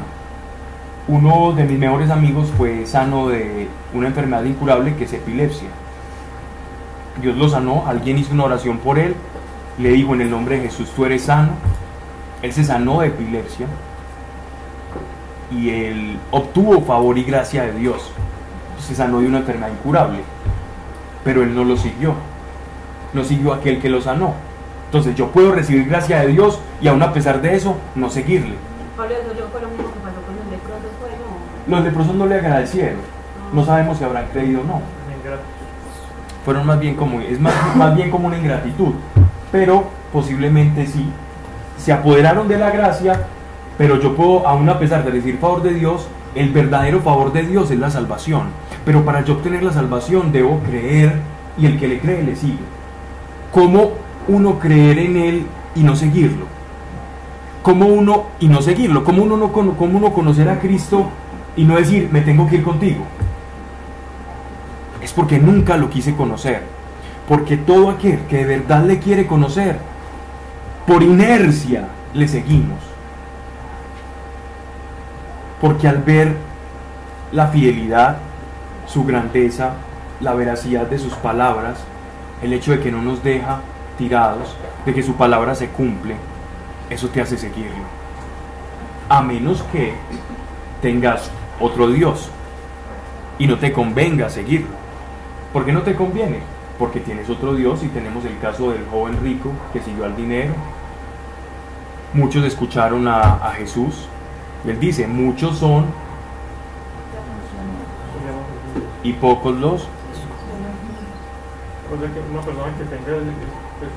[1.08, 5.68] Uno de mis mejores amigos fue sano de una enfermedad incurable que es epilepsia.
[7.20, 9.16] Dios lo sanó, alguien hizo una oración por él,
[9.78, 11.52] le dijo en el nombre de Jesús, tú eres sano.
[12.42, 13.68] Él se sanó de epilepsia
[15.52, 18.12] y él obtuvo favor y gracia de Dios.
[18.80, 20.20] Se sanó de una enfermedad incurable,
[21.24, 22.16] pero él no lo siguió.
[23.14, 24.34] No siguió aquel que lo sanó.
[24.86, 28.56] Entonces yo puedo recibir gracia de Dios y aún a pesar de eso, no seguirle.
[31.68, 33.00] Los leprosos no le agradecieron.
[33.54, 34.82] No sabemos si habrán creído o no.
[36.46, 38.94] Fueron más bien como, es más, más bien como una ingratitud.
[39.52, 41.10] Pero posiblemente sí.
[41.78, 43.26] Se apoderaron de la gracia
[43.82, 47.42] pero yo puedo, aún a pesar de recibir favor de Dios, el verdadero favor de
[47.42, 48.50] Dios es la salvación.
[48.86, 51.20] Pero para yo obtener la salvación debo creer
[51.58, 52.60] y el que le cree le sigue.
[53.52, 53.94] ¿Cómo
[54.28, 56.46] uno creer en Él y no seguirlo?
[57.64, 59.04] ¿Cómo uno y no seguirlo?
[59.04, 61.08] ¿Cómo uno, no, cómo uno conocer a Cristo
[61.56, 63.04] y no decir, me tengo que ir contigo?
[65.02, 66.64] Es porque nunca lo quise conocer.
[67.28, 69.78] Porque todo aquel que de verdad le quiere conocer,
[70.86, 72.92] por inercia le seguimos
[75.62, 76.36] porque al ver
[77.32, 78.18] la fidelidad,
[78.88, 79.74] su grandeza,
[80.20, 81.78] la veracidad de sus palabras,
[82.42, 83.62] el hecho de que no nos deja
[83.98, 86.16] tirados, de que su palabra se cumple,
[86.90, 87.84] eso te hace seguirlo.
[89.08, 89.94] A menos que
[90.82, 92.30] tengas otro Dios
[93.38, 94.82] y no te convenga seguirlo.
[95.54, 96.40] ¿Por qué no te conviene?
[96.80, 100.54] Porque tienes otro Dios y tenemos el caso del joven rico que siguió al dinero.
[102.14, 104.08] Muchos escucharon a, a Jesús,
[104.66, 105.86] él dice, muchos son
[109.04, 109.82] y pocos los.
[111.92, 113.20] O sea, que una persona que tenga
[113.80, 113.92] pues,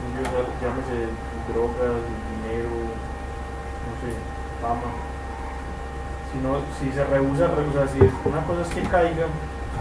[0.60, 1.06] llámese
[1.52, 2.00] drogas,
[2.42, 2.70] dinero,
[3.84, 4.10] no sé,
[4.60, 4.90] fama.
[6.32, 9.26] Si, no, si se rehúsa, o sea, si es, una cosa es que caiga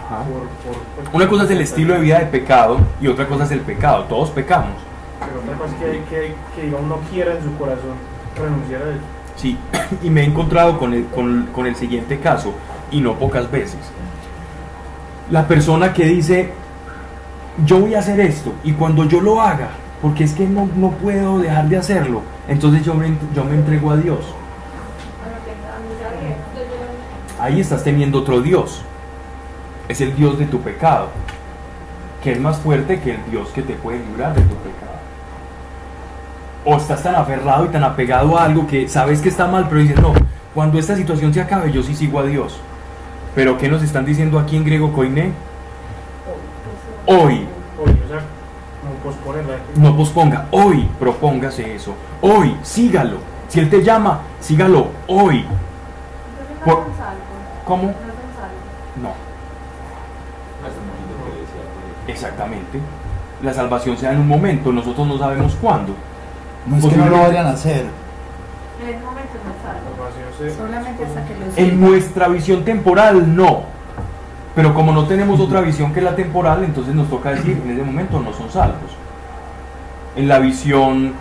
[0.08, 3.50] por, por, una cosa es el estilo de vida de pecado y otra cosa es
[3.50, 4.04] el pecado.
[4.04, 4.74] Todos pecamos.
[5.20, 8.90] Pero otra cosa es que, que, que digamos, no quiera en su corazón renunciar a
[8.90, 9.14] eso.
[9.36, 9.58] Sí,
[10.02, 12.54] y me he encontrado con el, con, el siguiente caso,
[12.90, 13.78] y no pocas veces.
[15.30, 16.50] La persona que dice,
[17.64, 19.70] yo voy a hacer esto, y cuando yo lo haga,
[20.02, 23.90] porque es que no, no puedo dejar de hacerlo, entonces yo me, yo me entrego
[23.90, 24.20] a Dios.
[27.40, 28.82] Ahí estás teniendo otro Dios.
[29.88, 31.08] Es el Dios de tu pecado,
[32.22, 34.94] que es más fuerte que el Dios que te puede librar de tu pecado
[36.64, 39.80] o estás tan aferrado y tan apegado a algo que sabes que está mal, pero
[39.80, 40.12] dices, no,
[40.54, 42.58] cuando esta situación se acabe, yo sí sigo a Dios.
[43.34, 45.32] Pero ¿qué nos están diciendo aquí en griego koiné?
[47.06, 47.46] Hoy.
[49.76, 51.94] No posponga, hoy propóngase eso.
[52.20, 53.18] Hoy, sígalo.
[53.48, 55.44] Si Él te llama, sígalo hoy.
[57.66, 57.92] ¿Cómo?
[59.02, 59.23] No.
[62.06, 62.78] Exactamente.
[63.42, 65.94] La salvación se da en un momento, nosotros no sabemos cuándo.
[66.66, 67.84] No es que no lo vayan a hacer.
[68.80, 69.54] En momento no
[70.56, 73.62] Solamente hasta que lo En nuestra visión temporal, no.
[74.54, 77.82] Pero como no tenemos otra visión que la temporal, entonces nos toca decir, en ese
[77.82, 78.96] momento no son salvos.
[80.16, 81.14] En la visión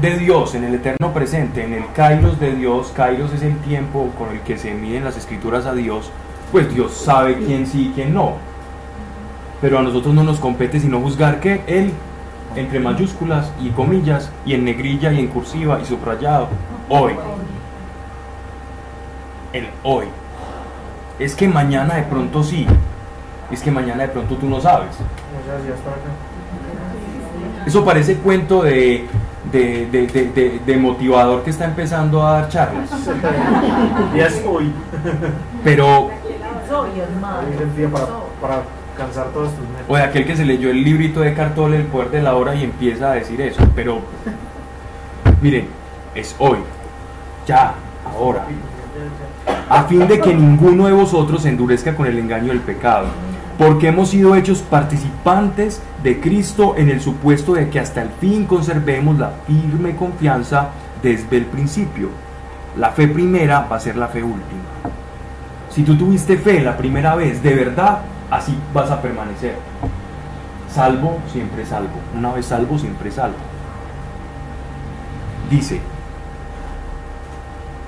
[0.00, 4.10] de Dios, en el eterno presente, en el kairos de Dios, kairos es el tiempo
[4.18, 6.10] con el que se miden las escrituras a Dios,
[6.50, 8.34] pues Dios sabe quién sí y quién no.
[9.62, 11.92] Pero a nosotros no nos compete sino juzgar que Él
[12.56, 16.48] entre mayúsculas y comillas, y en negrilla y en cursiva y subrayado.
[16.88, 17.14] Hoy.
[19.52, 20.06] El hoy.
[21.18, 22.66] Es que mañana de pronto sí.
[23.50, 24.96] Es que mañana de pronto tú no sabes.
[27.66, 29.06] Eso parece cuento de
[29.50, 32.88] de, de, de, de, motivador que está empezando a dar charlas.
[34.16, 34.72] ya es hoy.
[35.62, 36.10] Pero...
[37.92, 38.06] Para,
[38.40, 38.62] para
[39.88, 42.54] O de aquel que se leyó el librito de Cartol, El poder de la hora,
[42.54, 43.62] y empieza a decir eso.
[43.74, 44.00] Pero,
[45.42, 45.68] miren,
[46.14, 46.58] es hoy,
[47.46, 47.74] ya,
[48.04, 48.44] ahora.
[49.68, 53.06] A fin de que ninguno de vosotros endurezca con el engaño del pecado
[53.58, 58.46] porque hemos sido hechos participantes de Cristo en el supuesto de que hasta el fin
[58.46, 60.70] conservemos la firme confianza
[61.02, 62.08] desde el principio.
[62.76, 64.62] La fe primera va a ser la fe última.
[65.70, 68.00] Si tú tuviste fe la primera vez, de verdad,
[68.32, 69.56] así vas a permanecer.
[70.68, 72.00] Salvo, siempre salvo.
[72.16, 73.36] Una vez salvo, siempre salvo.
[75.50, 75.80] Dice,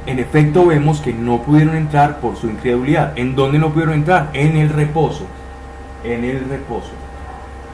[0.07, 3.19] en efecto vemos que no pudieron entrar por su incredulidad.
[3.19, 4.31] ¿En dónde no pudieron entrar?
[4.35, 5.27] En el reposo
[6.05, 6.91] en el reposo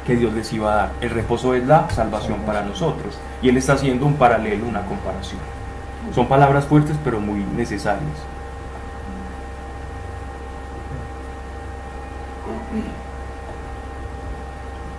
[0.07, 0.91] que Dios les iba a dar.
[1.01, 3.19] El reposo es la salvación para nosotros.
[3.43, 5.41] Y Él está haciendo un paralelo, una comparación.
[6.15, 8.17] Son palabras fuertes pero muy necesarias.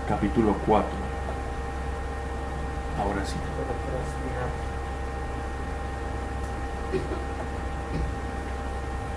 [0.09, 0.89] Capítulo 4.
[2.99, 3.35] Ahora sí.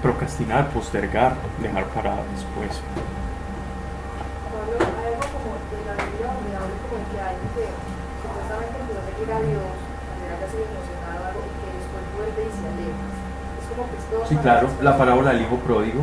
[0.03, 2.81] Procrastinar, postergar, dejar para después.
[9.25, 9.63] a Dios,
[10.31, 13.05] haya sido emocionado algo y que después vuelve y se aleja.
[13.59, 16.03] Es como que todo Sí, claro, la parábola del hijo pródigo.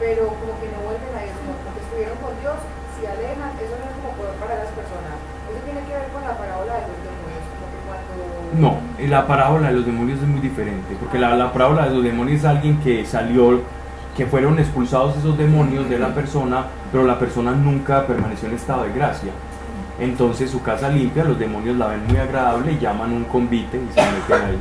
[0.00, 2.56] Pero como que no vuelven a Dios, sino porque estuvieron con Dios,
[2.96, 5.14] se alejan, eso no es como poder para las personas.
[5.46, 8.16] Eso tiene que ver con la parábola de los demonios, como que cuando...
[8.56, 8.70] No,
[9.06, 12.40] la parábola de los demonios es muy diferente, porque la, la parábola de los demonios
[12.40, 13.60] es alguien que salió
[14.16, 18.84] que fueron expulsados esos demonios de la persona, pero la persona nunca permaneció en estado
[18.84, 19.30] de gracia.
[20.00, 23.92] Entonces su casa limpia, los demonios la ven muy agradable y llaman un convite y
[23.92, 24.58] se meten ahí.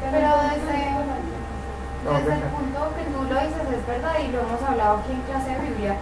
[0.00, 0.78] Pero desde,
[2.18, 3.05] desde el punto que tú lo dices
[3.86, 5.96] es verdad y lo hemos hablado aquí en clase de Biblia.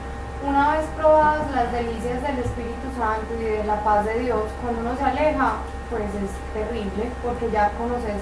[0.47, 4.81] Una vez probadas las delicias del Espíritu Santo y de la paz de Dios, cuando
[4.81, 5.53] uno se aleja,
[5.91, 8.17] pues es terrible porque ya conoces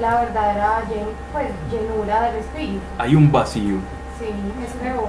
[0.00, 0.82] la verdadera
[1.32, 2.80] pues, llenura del Espíritu.
[2.98, 3.76] Hay un vacío.
[4.18, 4.28] Sí,
[4.64, 5.06] es feo.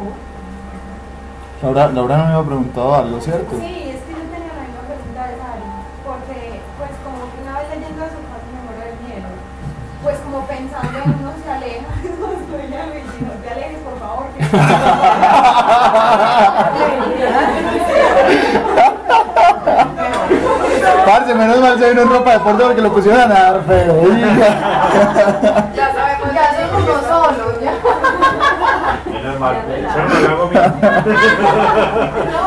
[1.61, 3.55] Laura, Laura no me había preguntado algo, ¿cierto?
[3.59, 3.87] Sí,
[10.07, 11.16] pues como pensando en uno se aleja,
[21.05, 24.03] Parce, menos mal se vino en ropa de deporte porque lo pusieron a nadar feo.
[25.73, 27.71] ya sabemos, ya soy como solo, ya.
[29.05, 29.55] Menos mal,
[30.27, 30.49] No,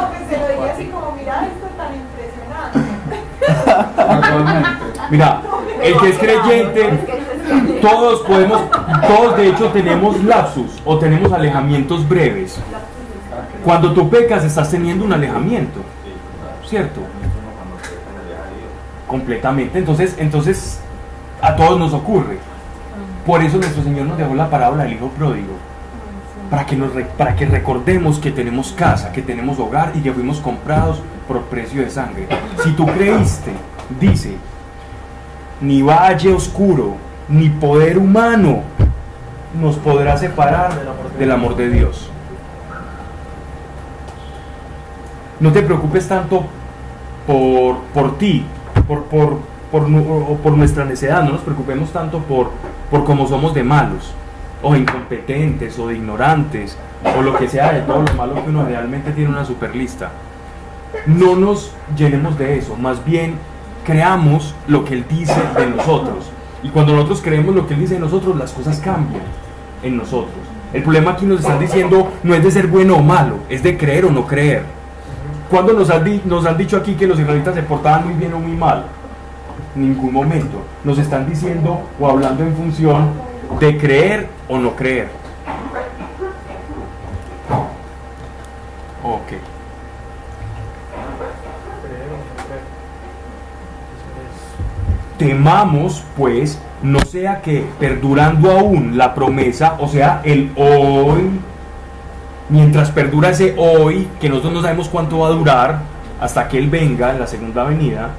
[0.08, 2.80] pues se lo dije así como, mira esto tan impresionante.
[5.10, 5.42] Mira,
[5.82, 7.20] el que es creyente
[7.80, 8.62] todos podemos,
[9.06, 12.58] todos de hecho tenemos lapsus o tenemos alejamientos breves.
[13.64, 15.80] Cuando tú pecas estás teniendo un alejamiento,
[16.66, 17.00] ¿cierto?
[19.06, 19.78] Completamente.
[19.78, 20.80] Entonces, entonces
[21.40, 22.38] a todos nos ocurre.
[23.26, 25.54] Por eso nuestro Señor nos dejó la parábola del Hijo Pródigo.
[26.50, 30.40] Para que, nos, para que recordemos que tenemos casa, que tenemos hogar y que fuimos
[30.40, 32.26] comprados por precio de sangre.
[32.64, 33.52] Si tú creíste,
[34.00, 34.36] dice,
[35.60, 36.96] ni valle oscuro
[37.28, 38.62] ni poder humano
[39.60, 40.72] nos podrá separar
[41.18, 42.10] del amor de Dios.
[45.38, 46.44] No te preocupes tanto
[47.26, 48.44] por, por ti,
[48.86, 49.38] por, por,
[49.70, 52.50] por, nuestra necedad, no nos preocupemos tanto por,
[52.90, 54.12] por cómo somos de malos,
[54.62, 56.76] o incompetentes, o de ignorantes,
[57.16, 60.10] o lo que sea de todo lo malo que uno realmente tiene una super lista.
[61.06, 63.36] No nos llenemos de eso, más bien
[63.84, 66.30] creamos lo que Él dice de nosotros.
[66.62, 69.22] Y cuando nosotros creemos lo que Él dice de nosotros, las cosas cambian
[69.82, 70.36] en nosotros.
[70.72, 73.76] El problema aquí nos están diciendo no es de ser bueno o malo, es de
[73.76, 74.62] creer o no creer.
[75.50, 78.38] cuando nos han, nos han dicho aquí que los israelitas se portaban muy bien o
[78.38, 78.84] muy mal?
[79.74, 80.62] Ningún momento.
[80.84, 83.10] Nos están diciendo o hablando en función
[83.58, 85.08] de creer o no creer.
[89.02, 89.32] Ok.
[95.20, 101.28] Temamos, pues, no sea que perdurando aún la promesa, o sea, el hoy,
[102.48, 105.80] mientras perdura ese hoy, que nosotros no sabemos cuánto va a durar
[106.22, 108.12] hasta que Él venga en la segunda venida,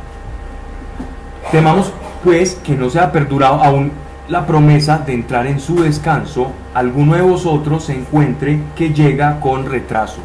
[1.51, 1.91] temamos,
[2.23, 3.91] pues, que no sea perdurado aún
[4.27, 9.65] la promesa de entrar en su descanso, alguno de vosotros se encuentre que llega con
[9.65, 10.21] retraso.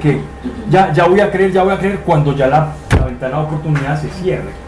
[0.00, 0.20] Que
[0.70, 3.44] ya, ya voy a creer, ya voy a creer cuando ya la la ventana de
[3.44, 4.63] oportunidad se cierre.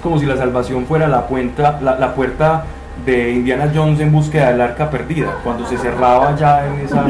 [0.00, 2.64] Es como si la salvación fuera la, puerta, la, la puerta
[3.04, 7.04] de Indiana Jones en búsqueda del arca perdida, cuando se cerraba ya en esa...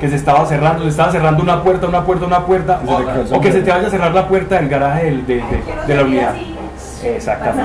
[0.00, 3.40] Que se estaba cerrando, se estaba cerrando una puerta, una puerta, una puerta, o, o
[3.40, 6.02] que se te vaya a cerrar la puerta del garaje del- de, de- de la
[6.02, 6.34] unidad.
[7.04, 7.62] Exactamente.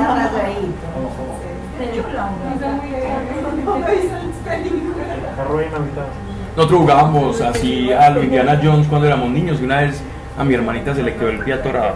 [6.55, 10.03] Nosotros jugábamos así a lo Indiana Jones cuando éramos niños y una vez
[10.39, 11.95] a mi hermanita se le quedó el pie atorado.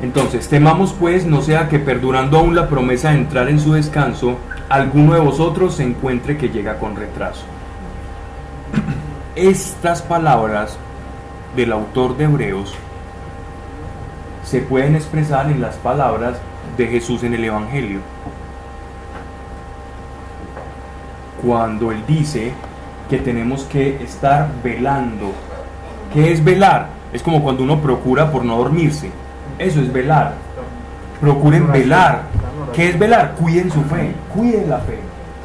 [0.00, 4.38] Entonces, temamos pues no sea que perdurando aún la promesa de entrar en su descanso,
[4.68, 7.42] alguno de vosotros se encuentre que llega con retraso.
[9.34, 10.78] Estas palabras
[11.56, 12.76] del autor de Hebreos
[14.44, 16.36] se pueden expresar en las palabras
[16.76, 17.98] de Jesús en el Evangelio.
[21.44, 22.52] Cuando él dice
[23.08, 25.32] que tenemos que estar velando.
[26.12, 26.88] ¿Qué es velar?
[27.12, 29.10] Es como cuando uno procura por no dormirse.
[29.58, 30.34] Eso es velar.
[31.20, 32.22] Procuren velar.
[32.72, 33.34] ¿Qué es velar?
[33.38, 34.98] Cuiden su fe, cuiden la fe.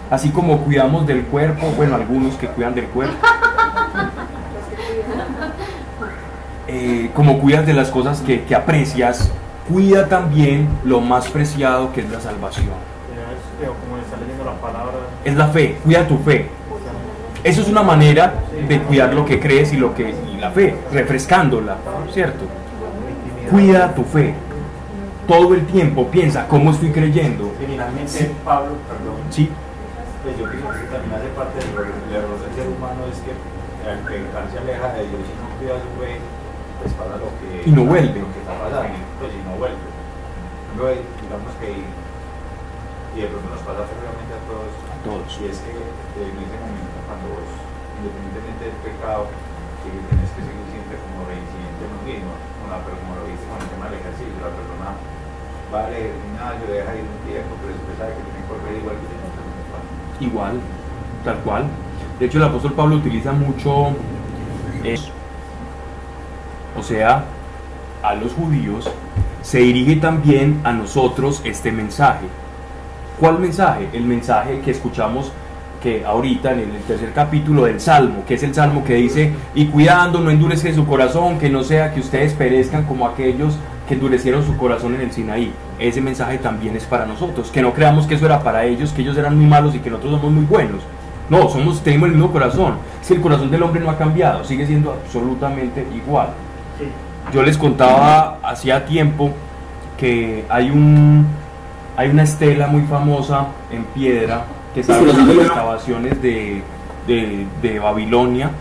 [0.10, 3.14] Así como cuidamos del cuerpo, bueno, algunos que cuidan del cuerpo,
[6.68, 9.30] eh, como cuidas de las cosas que, que aprecias,
[9.68, 12.66] cuida también lo más preciado que es la salvación.
[13.62, 13.72] Es, eh.
[15.26, 16.49] Es la fe, cuida tu fe.
[17.44, 18.34] Eso es una manera
[18.68, 21.78] de cuidar lo que crees y lo que y la fe, refrescándola,
[22.14, 22.46] ¿cierto?
[23.50, 24.34] Cuida tu fe.
[25.28, 27.52] Todo el tiempo piensa, ¿cómo estoy creyendo?
[27.60, 28.32] Finalmente, Sí.
[28.44, 29.50] Pablo, perdón, Sí,
[30.24, 33.18] pues yo pienso que también hace parte del error, el error del ser humano es
[33.22, 33.32] que
[33.88, 36.18] al pecar se aleja de Dios y no cuida su fe,
[36.82, 38.20] pues pasa lo que, Y no vuelve.
[38.20, 39.86] lo que está pasando, pues y no vuelve.
[40.76, 41.70] Luego, digamos que,
[43.16, 45.28] y de pronto nos pasa realmente a todos, a todos.
[45.41, 47.49] y es que eh, en ese momento cuando vos,
[47.99, 49.30] independientemente del pecado,
[49.82, 52.32] que tenés que seguir siempre como reincidente en lo mismo,
[52.86, 54.88] pero como lo viste con el tema del ejercicio, la persona
[55.74, 58.95] va al gimnasio, deja ir un tiempo, pero después sabe que tiene que correr igual
[59.01, 60.55] que tiene que Igual,
[61.24, 61.64] tal cual.
[62.20, 63.95] De hecho, el apóstol Pablo utiliza mucho
[64.84, 65.12] eso.
[66.78, 67.24] O sea,
[68.03, 68.89] a los judíos
[69.41, 72.28] se dirige también a nosotros este mensaje.
[73.20, 73.89] ¿Cuál mensaje?
[73.91, 75.32] El mensaje que escuchamos
[75.84, 79.65] que ahorita en el tercer capítulo del Salmo, que es el Salmo que dice, y
[79.65, 83.55] cuidando, no endurece su corazón, que no sea que ustedes perezcan como aquellos
[83.88, 85.51] que endurecieron su corazón en el Sinaí.
[85.80, 89.01] Ese mensaje también es para nosotros, que no creamos que eso era para ellos, que
[89.01, 90.82] ellos eran muy malos y que nosotros somos muy buenos.
[91.30, 92.76] No, somos, tenemos el mismo corazón.
[93.01, 96.30] Si el corazón del hombre no ha cambiado, sigue siendo absolutamente igual.
[97.34, 99.32] Yo les contaba hacía tiempo
[99.97, 101.28] que hay un
[102.00, 106.64] hay una estela muy famosa en piedra que está de las excavaciones de,
[107.06, 108.52] de, de Babilonia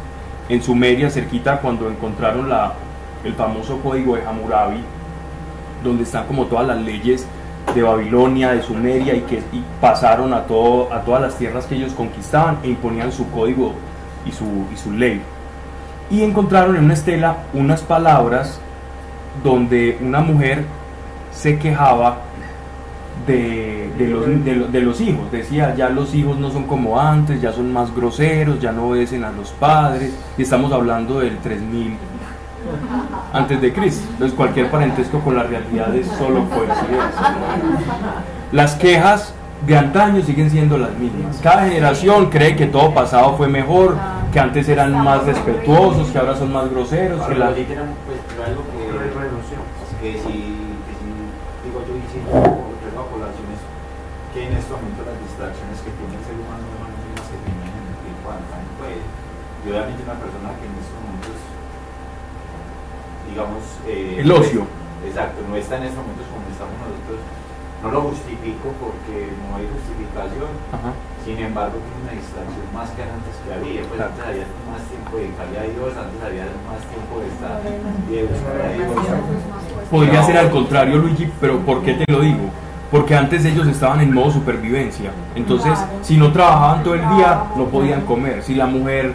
[0.49, 2.72] en Sumeria, cerquita cuando encontraron la,
[3.22, 4.80] el famoso código de Hammurabi,
[5.84, 7.28] donde están como todas las leyes
[7.76, 11.76] de Babilonia, de Sumeria y que y pasaron a, todo, a todas las tierras que
[11.76, 13.72] ellos conquistaban e imponían su código
[14.26, 15.22] y su, y su ley.
[16.11, 18.59] Y encontraron en una estela unas palabras
[19.45, 20.64] donde una mujer
[21.30, 22.22] se quejaba
[23.26, 25.30] de, de los, de, lo- de los hijos.
[25.30, 29.24] Decía, ya los hijos no son como antes, ya son más groseros, ya no obedecen
[29.24, 30.12] a los padres.
[30.36, 31.96] Y estamos hablando del 3000
[33.32, 34.06] antes de Cristo.
[34.12, 37.34] Entonces cualquier parentesco con la realidad es solo coincidencia.
[38.52, 39.34] Las quejas
[39.66, 41.38] de antaño siguen siendo las mismas.
[41.42, 43.96] Cada generación cree que todo pasado fue mejor,
[44.32, 47.20] que antes eran más respetuosos, que ahora son más groseros.
[47.26, 47.52] Que la...
[47.54, 47.74] que sí,
[50.00, 50.54] que sí,
[51.64, 53.62] digo yo, y sí, traigo a colación es
[54.32, 57.26] que en este momento las distracciones que tiene el ser humano no son las mismas
[57.28, 59.02] que tenían en el tiempo antaño, pues,
[59.68, 61.38] yo obviamente una persona que en estos momentos,
[63.28, 63.62] digamos...
[63.86, 64.64] eh, El ocio.
[65.06, 67.20] Exacto, no está en estos momentos como estamos nosotros,
[67.84, 70.90] no lo justifico porque no hay justificación, Ajá.
[71.22, 73.86] sin embargo, tiene una distracción más que antes que había.
[73.86, 74.10] Pues Claro.
[74.10, 78.10] antes había más tiempo de dedicarle a Dios, antes había más tiempo de estar y
[78.10, 78.90] de buscar a Dios.
[79.92, 82.50] Podría ser al contrario, Luigi, pero ¿por qué te lo digo?
[82.90, 85.12] Porque antes ellos estaban en modo supervivencia.
[85.36, 88.42] Entonces, si no trabajaban todo el día, no podían comer.
[88.42, 89.14] Si la mujer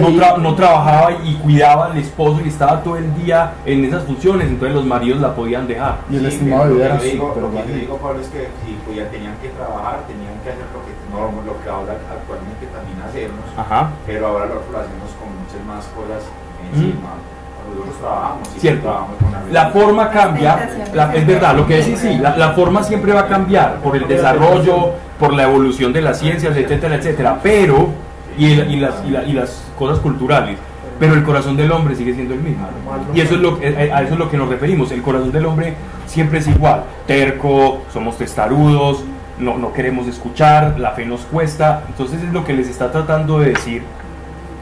[0.00, 4.04] no, tra- no trabajaba y cuidaba al esposo y estaba todo el día en esas
[4.04, 5.96] funciones, entonces los maridos la podían dejar.
[6.10, 7.72] Y el Sí, estimado de pero vida lo era que yo digo- súper Lo que
[7.72, 10.80] yo digo, Pablo, es que si pues, ya tenían que trabajar, tenían que hacer lo
[10.84, 13.90] que, no, lo que ahora actualmente también hacemos, Ajá.
[14.06, 16.22] pero ahora nosotros lo hacemos con muchas más cosas
[16.72, 17.14] encima.
[17.64, 18.60] Nosotros trabajamos y Mm.
[18.60, 18.82] Cierto.
[18.82, 22.82] trabajamos con La forma cambia, la- es verdad, lo que decís, sí, la, la forma
[22.82, 27.38] siempre va a cambiar por el desarrollo, por la evolución de las ciencias, etcétera, etcétera,
[27.42, 27.88] pero
[28.36, 30.58] y, el- y las, y, la- y las cosas culturales,
[30.98, 32.66] pero el corazón del hombre sigue siendo el mismo.
[33.14, 34.92] Y eso es lo, eh, a eso es lo que nos referimos.
[34.92, 35.74] El corazón del hombre
[36.06, 36.84] siempre es igual.
[37.06, 39.04] Terco, somos testarudos,
[39.38, 41.84] no, no queremos escuchar, la fe nos cuesta.
[41.88, 43.82] Entonces es lo que les está tratando de decir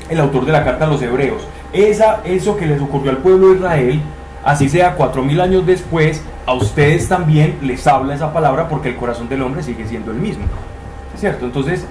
[0.09, 1.43] el autor de la carta a los hebreos.
[1.73, 4.01] Esa, eso que les ocurrió al pueblo de Israel,
[4.45, 8.97] así sea cuatro mil años después, a ustedes también les habla esa palabra porque el
[8.97, 10.45] corazón del hombre sigue siendo el mismo.
[11.17, 11.45] ¿Cierto?
[11.45, 11.87] Entonces,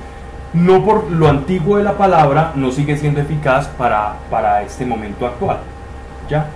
[0.54, 5.26] no por lo antiguo de la palabra no sigue siendo eficaz para, para este momento
[5.26, 5.60] actual.
[6.30, 6.47] ¿Ya?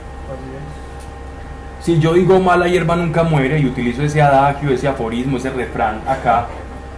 [1.82, 6.02] Si yo digo mala hierba nunca muere y utilizo ese adagio, ese aforismo, ese refrán
[6.08, 6.48] acá,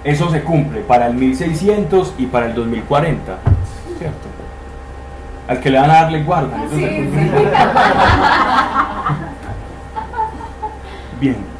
[0.03, 3.37] eso se cumple para el 1600 y para el 2040.
[3.97, 4.27] ¿Cierto?
[5.47, 6.63] Al que le van a darle guarda.
[6.65, 7.21] eso Sí, se cumple.
[7.21, 7.29] sí.
[11.19, 11.56] Bien.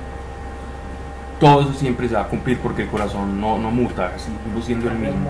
[1.39, 4.89] Todo eso siempre se va a cumplir porque el corazón no, no muta, sigue siendo
[4.89, 5.29] el mismo.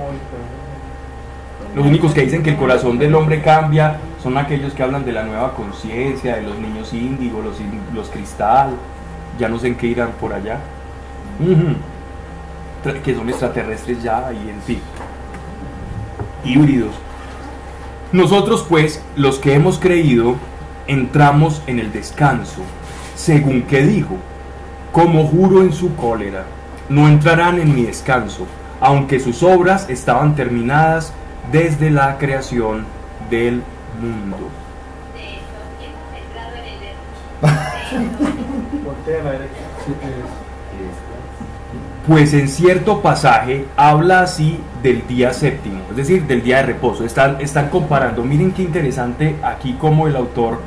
[1.75, 5.11] Los únicos que dicen que el corazón del hombre cambia son aquellos que hablan de
[5.11, 7.57] la nueva conciencia, de los niños índigo, los,
[7.93, 8.71] los cristal,
[9.37, 10.59] ya no sé en qué irán por allá,
[13.03, 14.79] que son extraterrestres ya y en fin,
[16.43, 16.95] híbridos.
[18.11, 20.35] Nosotros pues, los que hemos creído,
[20.87, 22.61] entramos en el descanso,
[23.15, 24.15] según que dijo,
[24.97, 26.45] como juro en su cólera,
[26.89, 28.47] no entrarán en mi descanso,
[28.81, 31.13] aunque sus obras estaban terminadas
[31.51, 32.83] desde la creación
[33.29, 33.61] del
[34.01, 34.37] mundo.
[42.07, 47.05] Pues en cierto pasaje habla así del día séptimo, es decir, del día de reposo.
[47.05, 50.59] Están, comparando, miren qué interesante aquí cómo el autor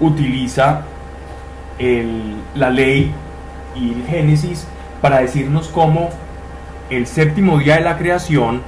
[0.00, 0.82] utiliza
[2.54, 3.10] la ley
[3.78, 4.66] y Génesis
[5.00, 6.10] para decirnos cómo
[6.90, 8.62] el séptimo día de la creación,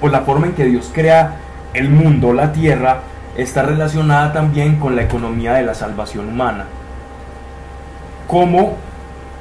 [0.00, 1.36] o la forma en que Dios crea
[1.74, 3.00] el mundo, la tierra,
[3.36, 6.66] está relacionada también con la economía de la salvación humana.
[8.26, 8.76] Como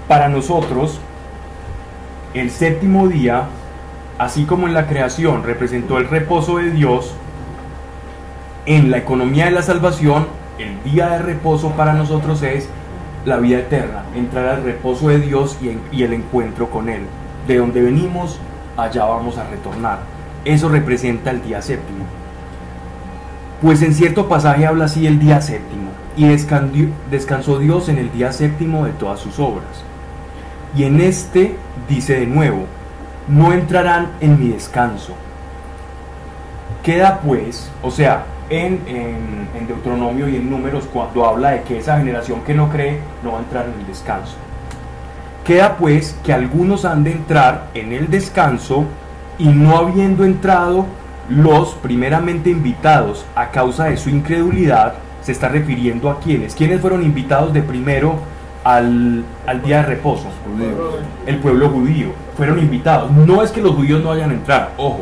[0.08, 1.00] para nosotros
[2.34, 3.44] el séptimo día,
[4.18, 7.14] así como en la creación representó el reposo de Dios,
[8.66, 10.28] en la economía de la salvación,
[10.60, 12.70] el día de reposo para nosotros es
[13.26, 15.58] la vida eterna, entrar al reposo de Dios
[15.92, 17.04] y, el encuentro con Él.
[17.48, 18.40] De donde venimos,
[18.78, 20.00] allá vamos a retornar.
[20.46, 22.06] Eso representa el día séptimo.
[23.62, 26.28] Pues en cierto pasaje habla así el día séptimo, y
[27.10, 29.84] descansó Dios en el día séptimo de todas sus obras.
[30.76, 31.56] Y en este
[31.88, 32.66] dice de nuevo,
[33.28, 35.14] no entrarán en mi descanso.
[36.84, 41.78] Queda pues, o sea, en, en- en Deuteronomio y en Números cuando habla de que
[41.80, 44.36] esa generación que no cree no va a entrar en el descanso.
[45.46, 48.86] Queda pues que algunos han de entrar en el descanso
[49.40, 50.86] y no habiendo entrado
[51.30, 56.54] los primeramente invitados a causa de su incredulidad, se está refiriendo a quienes.
[56.56, 58.16] ¿Quiénes fueron invitados de primero
[58.64, 60.26] al, al día de reposo?
[61.26, 63.12] el pueblo judío, fueron invitados.
[63.12, 65.02] No es que los judíos no vayan a entrar, ojo,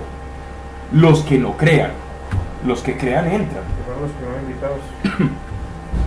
[0.91, 1.91] los que no crean,
[2.65, 3.63] los que crean entran.
[3.63, 5.29] Que fueron los primeros invitados.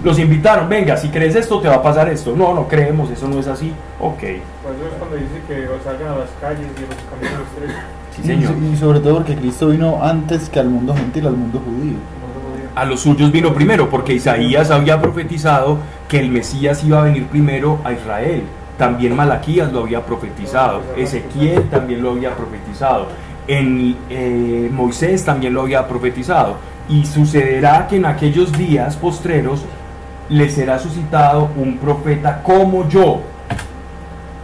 [0.05, 2.35] Los invitaron, venga, si crees esto te va a pasar esto.
[2.37, 3.73] No, no creemos, eso no es así.
[4.01, 7.85] Ok, Por eso es cuando dice que salgan a las calles y los caminos estrechos.
[8.17, 8.53] sí señor.
[8.63, 11.95] Y, y sobre todo porque Cristo vino antes que al mundo gentil, al mundo judío.
[12.75, 15.79] A los suyos vino primero, porque Isaías había profetizado
[16.09, 18.43] que el Mesías iba a venir primero a Israel.
[18.79, 20.81] También Malaquías lo había profetizado.
[20.97, 23.07] Ezequiel también lo había profetizado.
[23.47, 26.57] En eh, Moisés también lo había profetizado.
[26.88, 29.64] Y sucederá que en aquellos días postreros
[30.28, 33.20] les será suscitado un profeta como yo.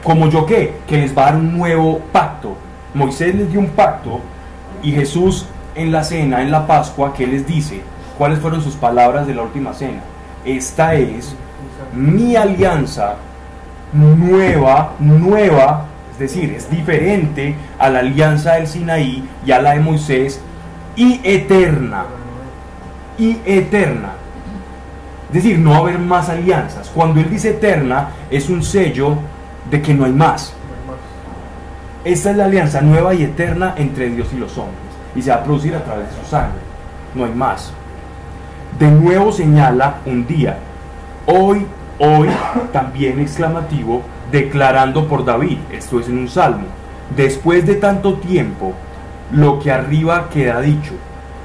[0.03, 0.75] ¿Como yo qué?
[0.87, 2.57] Que les va a dar un nuevo pacto.
[2.95, 4.21] Moisés les dio un pacto
[4.83, 7.81] y Jesús en la cena, en la Pascua, ¿qué les dice?
[8.17, 10.01] ¿Cuáles fueron sus palabras de la última cena?
[10.45, 11.35] Esta es
[11.95, 13.17] mi alianza
[13.93, 15.87] nueva, nueva,
[16.19, 20.41] es decir, es diferente a la alianza del Sinaí y a la de Moisés
[20.97, 22.07] y eterna,
[23.17, 24.15] y eterna.
[25.29, 26.91] Es decir, no va a haber más alianzas.
[26.93, 29.15] Cuando él dice eterna, es un sello
[29.71, 30.55] de que no hay más.
[32.03, 34.77] Esta es la alianza nueva y eterna entre Dios y los hombres.
[35.15, 36.59] Y se va a producir a través de su sangre.
[37.15, 37.73] No hay más.
[38.77, 40.59] De nuevo señala un día.
[41.27, 41.65] Hoy,
[42.01, 42.29] hoy,
[42.73, 45.59] también exclamativo, declarando por David.
[45.73, 46.67] Esto es en un salmo.
[47.17, 48.75] Después de tanto tiempo,
[49.33, 50.93] lo que arriba queda dicho.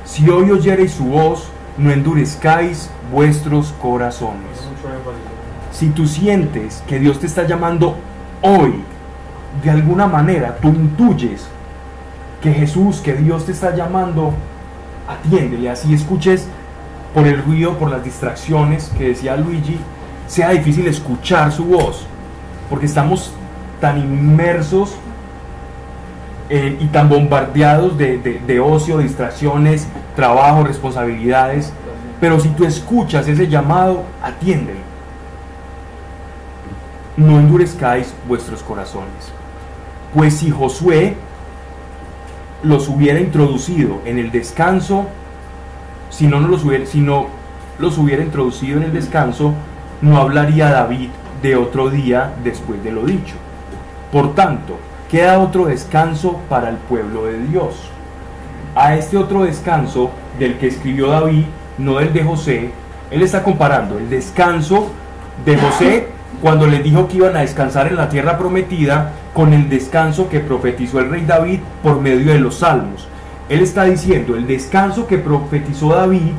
[0.06, 4.68] Si hoy oyereis su voz, no endurezcáis vuestros corazones.
[5.72, 7.96] Si tú sientes que Dios te está llamando
[8.42, 8.84] hoy,
[9.64, 11.48] de alguna manera, tú intuyes,
[12.42, 14.34] que Jesús, que Dios te está llamando,
[15.08, 16.48] atiéndele, así escuches
[17.14, 19.80] por el ruido, por las distracciones que decía Luigi,
[20.28, 22.06] sea difícil escuchar su voz,
[22.74, 23.32] porque estamos
[23.80, 24.96] tan inmersos
[26.50, 31.72] eh, y tan bombardeados de, de, ocio, distracciones, trabajo, responsabilidades,
[32.20, 34.80] pero si tú escuchas ese llamado, atiéndelo.
[37.16, 39.32] No endurezcáis vuestros corazones.
[40.16, 41.16] Pues si Josué
[42.64, 45.06] los hubiera introducido en el descanso,
[46.10, 47.28] si no, no los hubiera, si no
[47.78, 49.54] los hubiera introducido en el descanso,
[50.02, 51.10] no hablaría David
[51.44, 53.36] de otro día después de lo dicho.
[54.12, 54.80] Por tanto,
[55.12, 57.76] queda otro descanso para el pueblo de Dios.
[58.74, 61.46] A este otro descanso del que escribió David,
[61.78, 62.72] no del de José,
[63.12, 64.88] él está comparando el descanso
[65.46, 66.08] de José
[66.42, 70.40] cuando les dijo que iban a descansar en la tierra prometida con el descanso que
[70.40, 73.08] profetizó el rey David por medio de los salmos.
[73.50, 76.32] Él está diciendo el descanso que profetizó David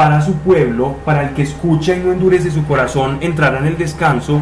[0.00, 3.76] para su pueblo, para el que escucha y no endurece su corazón, entrará en el
[3.76, 4.40] descanso.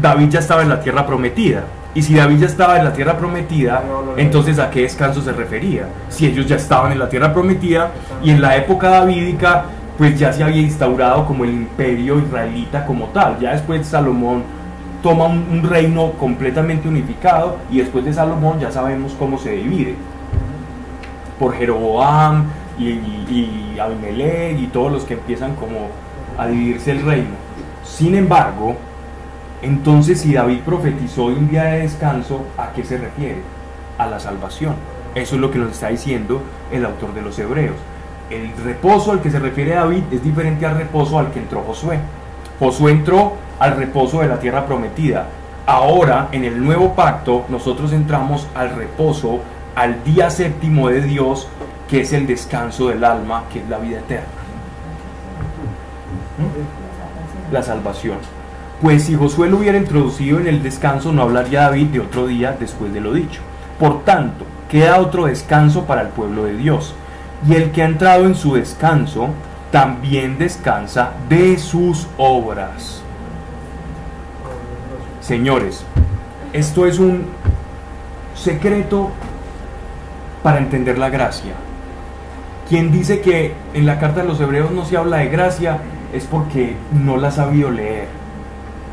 [0.00, 1.64] David ya estaba en la tierra prometida.
[1.96, 3.82] Y si David ya estaba en la tierra prometida,
[4.16, 5.88] entonces a qué descanso se refería?
[6.08, 7.90] Si ellos ya estaban en la tierra prometida
[8.22, 9.64] y en la época davídica,
[9.98, 13.36] pues ya se había instaurado como el imperio israelita como tal.
[13.40, 14.44] Ya después Salomón
[15.02, 19.96] toma un, un reino completamente unificado y después de Salomón ya sabemos cómo se divide.
[21.36, 22.44] Por Jeroboam
[22.78, 25.88] y, y, y Abimelech y todos los que empiezan como
[26.36, 27.34] a dividirse el reino.
[27.84, 28.76] Sin embargo,
[29.60, 33.42] entonces, si David profetizó de un día de descanso, ¿a qué se refiere?
[33.98, 34.74] A la salvación.
[35.14, 37.76] Eso es lo que nos está diciendo el autor de los Hebreos.
[38.30, 41.98] El reposo al que se refiere David es diferente al reposo al que entró Josué.
[42.60, 45.26] Josué entró al reposo de la tierra prometida.
[45.66, 49.40] Ahora, en el nuevo pacto, nosotros entramos al reposo,
[49.74, 51.48] al día séptimo de Dios,
[51.88, 54.26] que es el descanso del alma, que es la vida eterna.
[56.38, 57.52] ¿Mm?
[57.52, 58.18] La salvación.
[58.82, 62.56] Pues si Josué lo hubiera introducido en el descanso, no hablaría David de otro día
[62.58, 63.40] después de lo dicho.
[63.80, 66.94] Por tanto, queda otro descanso para el pueblo de Dios.
[67.48, 69.30] Y el que ha entrado en su descanso,
[69.70, 73.02] también descansa de sus obras.
[75.20, 75.84] Señores,
[76.52, 77.26] esto es un
[78.34, 79.10] secreto
[80.42, 81.52] para entender la gracia.
[82.68, 85.78] Quien dice que en la carta de los hebreos no se habla de gracia
[86.12, 88.08] es porque no la ha sabido leer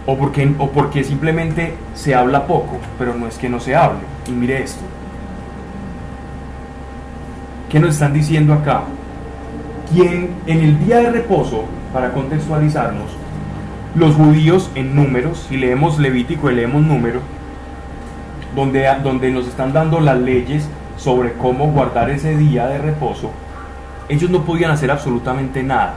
[0.05, 3.99] o porque, o porque simplemente se habla poco, pero no es que no se hable.
[4.27, 4.83] Y mire esto.
[7.69, 8.83] ¿Qué nos están diciendo acá?
[9.91, 13.09] Quien en el día de reposo, para contextualizarnos,
[13.95, 17.21] los judíos en números, si leemos Levítico y leemos número,
[18.55, 20.67] donde, donde nos están dando las leyes
[20.97, 23.31] sobre cómo guardar ese día de reposo,
[24.09, 25.95] ellos no podían hacer absolutamente nada.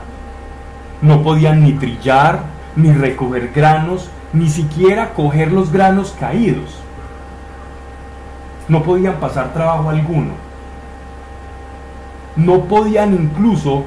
[1.01, 2.41] No podían ni trillar,
[2.75, 6.79] ni recoger granos, ni siquiera coger los granos caídos.
[8.67, 10.31] No podían pasar trabajo alguno.
[12.35, 13.85] No podían incluso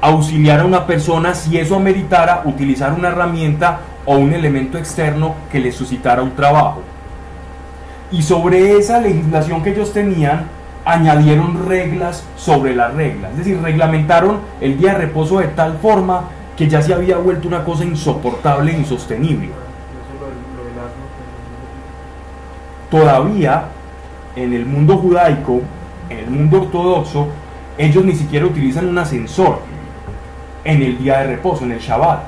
[0.00, 5.60] auxiliar a una persona si eso ameritara utilizar una herramienta o un elemento externo que
[5.60, 6.82] les suscitara un trabajo.
[8.10, 10.46] Y sobre esa legislación que ellos tenían,
[10.84, 13.32] añadieron reglas sobre las reglas.
[13.32, 16.24] Es decir, reglamentaron el día de reposo de tal forma
[16.56, 19.50] que ya se había vuelto una cosa insoportable e insostenible.
[22.90, 23.64] Todavía
[24.36, 25.62] en el mundo judaico,
[26.10, 27.28] en el mundo ortodoxo,
[27.76, 29.60] ellos ni siquiera utilizan un ascensor
[30.64, 32.20] en el día de reposo, en el Shabbat.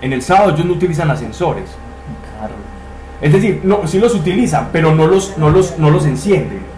[0.00, 1.64] En el sábado ellos no utilizan ascensores.
[3.20, 6.71] Es decir, no, sí los utilizan, pero no los, no los, no los encienden.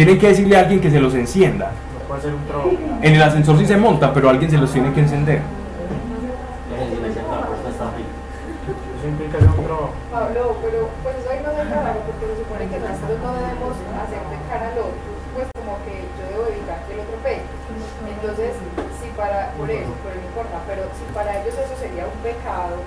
[0.00, 1.72] Tienen que decirle a alguien que se los encienda.
[3.02, 5.42] En el ascensor sí se monta, pero alguien se los tiene que encender.
[10.10, 13.76] Pablo, pero pues eso ahí no se trabajo porque se supone que nosotros no debemos
[14.00, 17.20] hacer pecar al otro, pues como que yo debo evitar que el otro.
[17.20, 18.56] Entonces,
[19.04, 22.80] si para, por eso, no importa, pero si para ellos eso sería un pecado,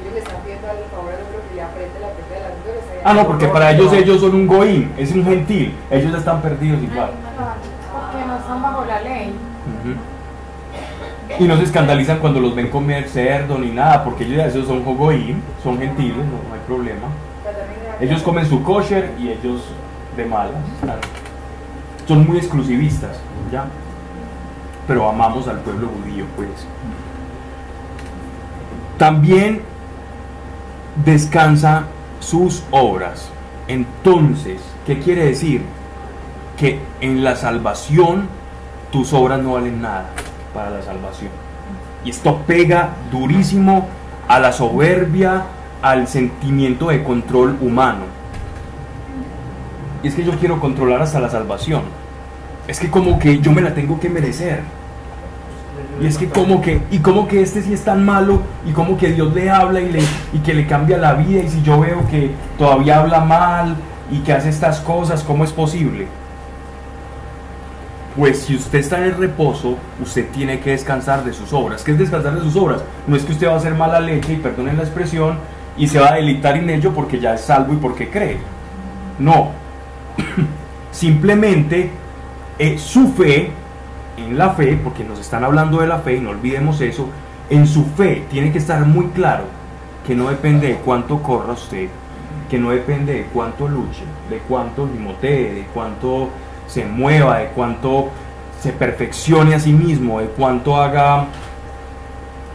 [0.00, 2.48] ellos le están pidiendo al favor al otro que le apriete la puerta de la
[2.48, 6.18] luz, Ah, no, porque para ellos ellos son un goín, es un gentil, ellos ya
[6.18, 7.10] están perdidos igual.
[7.92, 9.34] Porque no están bajo la ley.
[11.38, 14.66] Y no se escandalizan cuando los ven comer cerdo ni nada, porque ellos ya esos
[14.66, 17.08] son jogoín, son gentiles, no, no hay problema.
[18.00, 19.62] Ellos comen su kosher y ellos
[20.16, 20.54] de malas.
[20.82, 21.00] claro.
[22.06, 23.18] Son muy exclusivistas,
[23.50, 23.64] ¿ya?
[24.86, 26.48] Pero amamos al pueblo judío, pues.
[28.98, 29.62] También
[31.04, 31.84] descansa
[32.20, 33.28] sus obras.
[33.68, 35.62] Entonces, ¿qué quiere decir?
[36.56, 38.28] que en la salvación
[38.90, 40.06] tus obras no valen nada
[40.52, 41.30] para la salvación.
[42.04, 43.86] Y esto pega durísimo
[44.28, 45.44] a la soberbia,
[45.82, 48.04] al sentimiento de control humano.
[50.02, 51.82] Y es que yo quiero controlar hasta la salvación.
[52.68, 54.62] Es que como que yo me la tengo que merecer.
[56.00, 58.96] Y es que como que, y como que este sí es tan malo, y como
[58.96, 60.00] que Dios le habla y, le,
[60.32, 63.76] y que le cambia la vida, y si yo veo que todavía habla mal
[64.10, 66.06] y que hace estas cosas, ¿cómo es posible?
[68.16, 71.82] Pues si usted está en el reposo, usted tiene que descansar de sus obras.
[71.82, 72.82] ¿Qué es descansar de sus obras?
[73.06, 75.38] No es que usted va a hacer mala leche, y perdonen la expresión,
[75.76, 78.38] y se va a deleitar en ello porque ya es salvo y porque cree.
[79.18, 79.50] No.
[80.92, 81.90] Simplemente
[82.58, 83.50] eh, su fe,
[84.16, 87.08] en la fe, porque nos están hablando de la fe y no olvidemos eso,
[87.50, 89.44] en su fe tiene que estar muy claro
[90.06, 91.88] que no depende de cuánto corra usted,
[92.50, 96.28] que no depende de cuánto luche, de cuánto limotee, de cuánto
[96.66, 98.10] se mueva, de cuánto
[98.60, 101.26] se perfeccione a sí mismo, de cuánto haga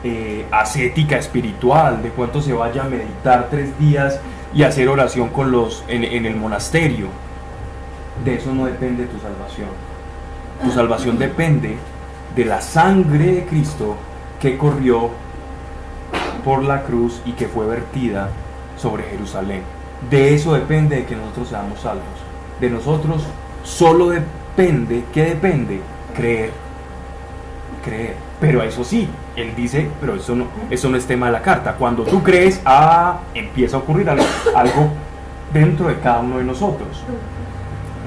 [0.03, 4.19] eh, ascética espiritual, de cuánto se vaya a meditar tres días
[4.53, 7.07] y hacer oración con los en, en el monasterio.
[8.23, 9.88] De eso no depende tu salvación.
[10.63, 11.77] Tu salvación depende
[12.35, 13.95] de la sangre de Cristo
[14.39, 15.09] que corrió
[16.43, 18.29] por la cruz y que fue vertida
[18.77, 19.61] sobre Jerusalén.
[20.09, 22.05] De eso depende de que nosotros seamos salvos.
[22.59, 23.23] De nosotros
[23.63, 25.81] solo depende, ¿qué depende?
[26.15, 26.51] Creer.
[27.83, 28.15] Creer.
[28.39, 31.73] Pero eso sí, él dice, pero eso no, eso no es tema de la carta.
[31.73, 34.23] Cuando tú crees, ah, empieza a ocurrir algo,
[34.55, 34.89] algo
[35.53, 37.03] dentro de cada uno de nosotros.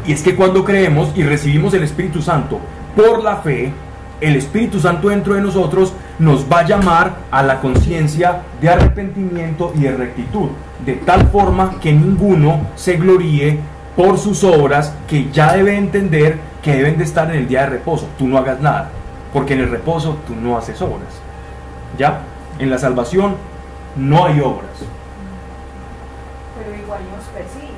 [0.06, 2.58] Y es que cuando creemos y recibimos el Espíritu Santo
[2.96, 3.72] por la fe,
[4.20, 9.72] el Espíritu Santo dentro de nosotros nos va a llamar a la conciencia de arrepentimiento
[9.74, 10.48] y de rectitud,
[10.84, 13.58] de tal forma que ninguno se gloríe
[13.96, 17.70] por sus obras, que ya debe entender que deben de estar en el día de
[17.70, 18.08] reposo.
[18.16, 18.90] Tú no hagas nada,
[19.32, 21.20] porque en el reposo tú no haces obras.
[21.98, 22.20] ¿Ya?
[22.58, 23.34] En la salvación
[23.96, 24.70] no hay obras.
[26.56, 27.72] Pero igual nos persigue.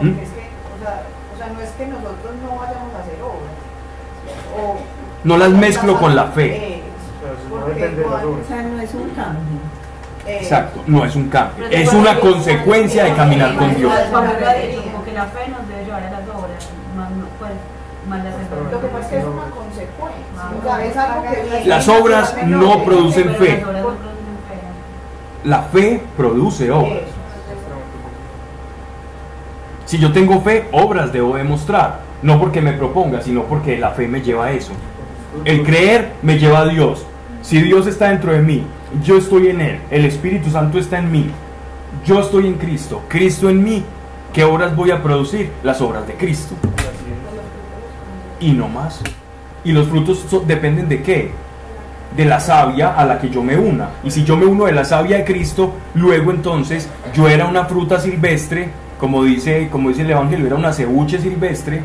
[0.00, 0.08] ¿Mm?
[0.08, 1.02] Porque es que, o sea,
[1.44, 3.56] sea, no es que nosotros no vayamos a hacer obras.
[4.56, 4.76] O,
[5.24, 6.56] No las mezclo con la fe.
[6.56, 6.82] Eh.
[7.22, 9.58] O sea, no es un cambio.
[10.26, 13.92] eh, Exacto, no es un cambio, es una es- consecuencia de caminar con Dios.
[14.10, 17.52] Como que la fe nos debe llevar a las obras, más, no- pues,
[18.08, 18.34] más las
[18.72, 20.26] Lo que pasa es que es una consecuencia.
[20.38, 23.64] Ah, las obras no producen fe.
[25.44, 27.02] La fe produce obras.
[29.90, 32.02] Si yo tengo fe, obras debo demostrar.
[32.22, 34.70] No porque me proponga, sino porque la fe me lleva a eso.
[35.44, 37.04] El creer me lleva a Dios.
[37.42, 38.62] Si Dios está dentro de mí,
[39.02, 41.26] yo estoy en Él, el Espíritu Santo está en mí,
[42.06, 43.82] yo estoy en Cristo, Cristo en mí,
[44.32, 45.50] ¿qué obras voy a producir?
[45.64, 46.54] Las obras de Cristo.
[48.38, 49.00] Y no más.
[49.64, 51.32] Y los frutos dependen de qué?
[52.16, 53.88] De la savia a la que yo me una.
[54.04, 57.64] Y si yo me uno de la savia de Cristo, luego entonces yo era una
[57.64, 58.70] fruta silvestre,
[59.00, 61.80] como dice, como dice el Evangelio, era una cebuche silvestre,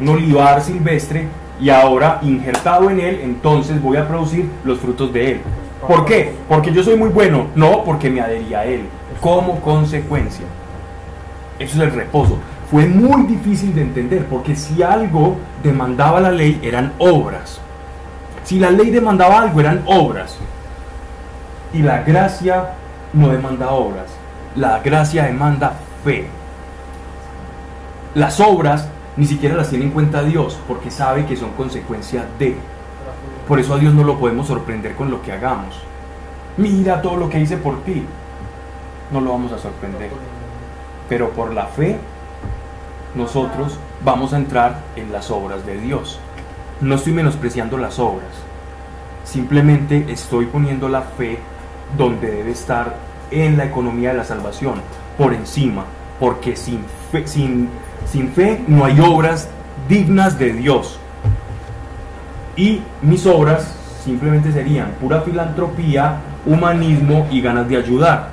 [0.00, 1.26] un olivar silvestre,
[1.60, 5.40] y ahora injertado en él, entonces voy a producir los frutos de él.
[5.86, 6.32] ¿Por qué?
[6.48, 8.82] Porque yo soy muy bueno, no porque me adherí a él,
[9.20, 10.46] como consecuencia.
[11.58, 12.38] Eso es el reposo.
[12.70, 17.60] Fue muy difícil de entender, porque si algo demandaba la ley eran obras.
[18.44, 20.36] Si la ley demandaba algo eran obras.
[21.72, 22.70] Y la gracia
[23.12, 24.06] no demanda obras.
[24.54, 25.74] La gracia demanda
[26.04, 26.26] fe.
[28.14, 32.56] Las obras ni siquiera las tiene en cuenta Dios, porque sabe que son consecuencia de.
[33.46, 35.76] Por eso a Dios no lo podemos sorprender con lo que hagamos.
[36.56, 38.04] Mira todo lo que hice por ti.
[39.12, 40.10] No lo vamos a sorprender.
[41.08, 41.98] Pero por la fe,
[43.14, 46.18] nosotros vamos a entrar en las obras de Dios.
[46.80, 48.30] No estoy menospreciando las obras.
[49.24, 51.38] Simplemente estoy poniendo la fe
[51.96, 52.96] donde debe estar
[53.30, 54.74] en la economía de la salvación,
[55.18, 55.84] por encima.
[56.20, 57.68] Porque sin fe, sin,
[58.06, 59.48] sin fe no hay obras
[59.88, 60.98] dignas de Dios.
[62.56, 63.74] Y mis obras
[64.04, 68.30] simplemente serían pura filantropía, humanismo y ganas de ayudar.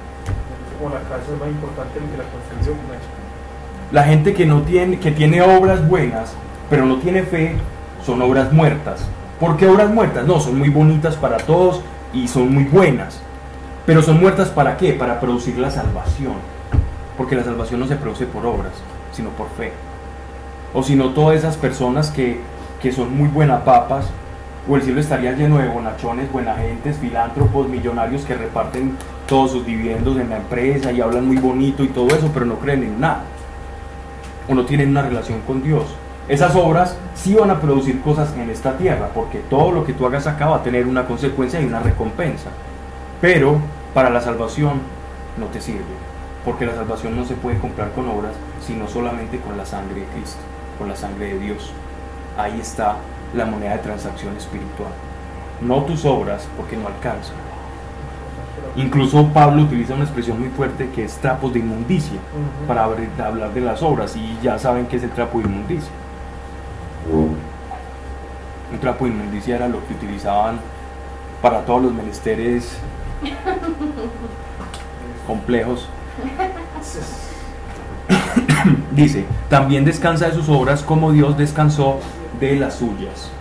[0.81, 2.75] La casa es más importante que la construcción.
[3.91, 6.33] La gente que no tiene, que tiene obras buenas,
[6.69, 7.55] pero no tiene fe,
[8.05, 9.05] son obras muertas.
[9.39, 10.25] ¿Por qué obras muertas?
[10.25, 11.81] No, son muy bonitas para todos
[12.13, 13.21] y son muy buenas.
[13.85, 14.93] Pero son muertas para qué?
[14.93, 16.35] Para producir la salvación.
[17.17, 18.73] Porque la salvación no se produce por obras,
[19.21, 19.71] sino por fe.
[20.73, 22.39] O si no, todas esas personas que,
[22.81, 24.07] que son muy buenas papas,
[24.67, 28.97] o el cielo estaría lleno de bonachones, buena gentes, filántropos, millonarios que reparten
[29.27, 32.55] todos sus dividendos en la empresa y hablan muy bonito y todo eso, pero no
[32.55, 33.23] creen en nada.
[34.49, 35.85] O no tienen una relación con Dios.
[36.27, 40.05] Esas obras sí van a producir cosas en esta tierra, porque todo lo que tú
[40.05, 42.49] hagas acá va a tener una consecuencia y una recompensa.
[43.19, 43.57] Pero
[43.93, 44.81] para la salvación
[45.37, 45.81] no te sirve,
[46.45, 48.33] porque la salvación no se puede comprar con obras,
[48.71, 50.39] sino solamente con la sangre de Cristo,
[50.77, 51.73] con la sangre de Dios.
[52.37, 52.95] Ahí está
[53.35, 54.91] la moneda de transacción espiritual.
[55.59, 57.35] No tus obras, porque no alcanzan.
[58.77, 62.17] Incluso Pablo utiliza una expresión muy fuerte que es trapos de inmundicia
[62.65, 65.91] para hablar de las obras y ya saben que es el trapo de inmundicia.
[68.71, 70.59] Un trapo de inmundicia era lo que utilizaban
[71.41, 72.77] para todos los menesteres
[75.27, 75.89] complejos.
[78.91, 81.99] Dice, también descansa de sus obras como Dios descansó
[82.39, 83.31] de las suyas.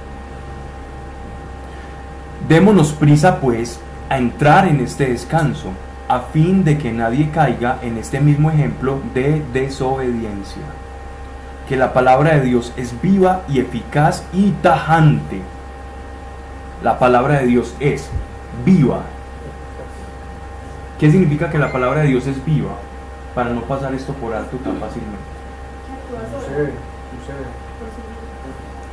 [2.48, 5.68] Démonos prisa pues a entrar en este descanso,
[6.08, 10.62] a fin de que nadie caiga en este mismo ejemplo de desobediencia.
[11.68, 15.40] Que la palabra de Dios es viva y eficaz y tajante.
[16.82, 18.10] La palabra de Dios es
[18.64, 19.02] viva.
[20.98, 22.72] ¿Qué significa que la palabra de Dios es viva?
[23.34, 25.18] Para no pasar esto por alto tan fácilmente.
[26.40, 26.72] Sucede,
[27.18, 27.70] sucede.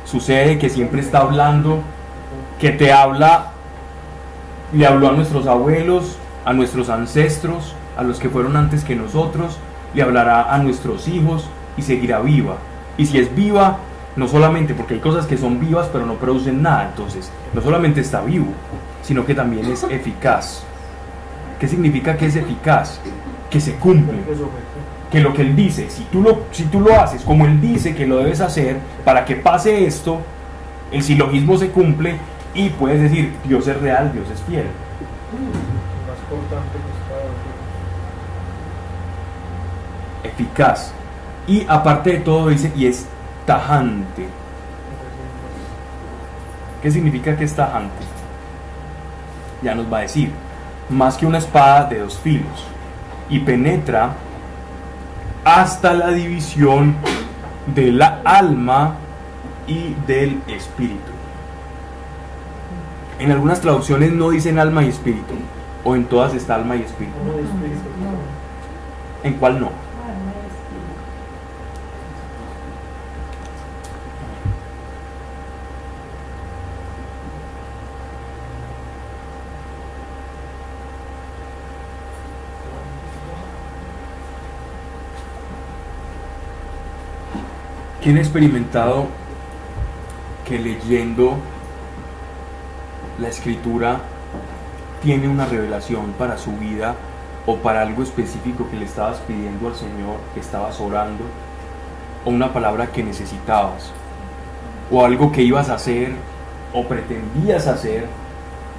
[0.04, 1.82] Sucede que siempre está hablando,
[2.58, 3.52] que te habla,
[4.72, 9.58] le habló a nuestros abuelos, a nuestros ancestros, a los que fueron antes que nosotros,
[9.94, 12.56] le hablará a nuestros hijos y seguirá viva.
[12.96, 13.78] Y si es viva,
[14.16, 18.00] no solamente porque hay cosas que son vivas pero no producen nada, entonces no solamente
[18.00, 18.46] está vivo,
[19.02, 20.62] sino que también es eficaz.
[21.60, 23.00] ¿Qué significa que es eficaz?
[23.50, 24.18] Que se cumple
[25.10, 27.94] que lo que él dice, si tú lo, si tú lo haces como él dice
[27.94, 30.20] que lo debes hacer, para que pase esto,
[30.92, 32.16] el silogismo se cumple
[32.54, 34.66] y puedes decir, Dios es real, Dios es fiel.
[40.24, 40.92] Eficaz.
[41.46, 43.06] Y aparte de todo dice, y es
[43.46, 44.28] tajante.
[46.82, 48.04] ¿Qué significa que es tajante?
[49.62, 50.32] Ya nos va a decir,
[50.90, 52.66] más que una espada de dos filos,
[53.30, 54.12] y penetra
[55.44, 56.94] hasta la división
[57.74, 58.94] de la alma
[59.66, 61.12] y del espíritu.
[63.18, 65.34] En algunas traducciones no dicen alma y espíritu,
[65.84, 67.16] o en todas está alma y espíritu.
[69.24, 69.87] ¿En cuál no?
[88.02, 89.06] ¿Quién ha experimentado
[90.46, 91.36] que leyendo
[93.18, 94.00] la escritura
[95.02, 96.94] tiene una revelación para su vida
[97.44, 101.24] o para algo específico que le estabas pidiendo al Señor, que estabas orando,
[102.24, 103.90] o una palabra que necesitabas,
[104.92, 106.12] o algo que ibas a hacer
[106.72, 108.06] o pretendías hacer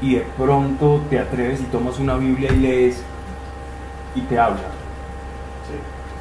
[0.02, 3.04] y de pronto te atreves y tomas una Biblia y lees
[4.16, 4.62] y te habla?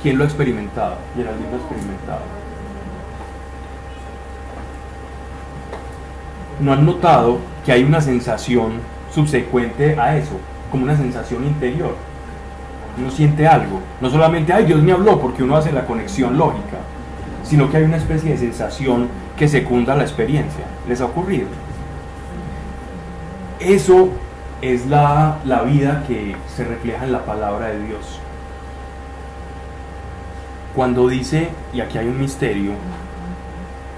[0.02, 0.96] ¿Quién lo ha experimentado?
[1.14, 2.37] Geraldine lo ha experimentado.
[6.60, 8.72] ¿No han notado que hay una sensación
[9.14, 10.32] subsecuente a eso?
[10.70, 11.94] Como una sensación interior.
[12.98, 13.80] Uno siente algo.
[14.00, 16.78] No solamente, ay, Dios me habló, porque uno hace la conexión lógica,
[17.44, 20.64] sino que hay una especie de sensación que secunda la experiencia.
[20.88, 21.46] ¿Les ha ocurrido?
[23.60, 24.08] Eso
[24.60, 28.18] es la, la vida que se refleja en la palabra de Dios.
[30.74, 32.72] Cuando dice, y aquí hay un misterio,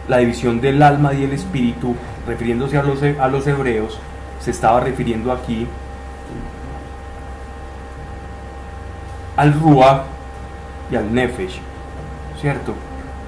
[0.09, 1.95] la división del alma y el espíritu,
[2.27, 3.99] refiriéndose a los, a los hebreos,
[4.41, 5.67] se estaba refiriendo aquí
[9.37, 10.03] al Ruach
[10.91, 11.61] y al Nefesh,
[12.41, 12.75] ¿cierto?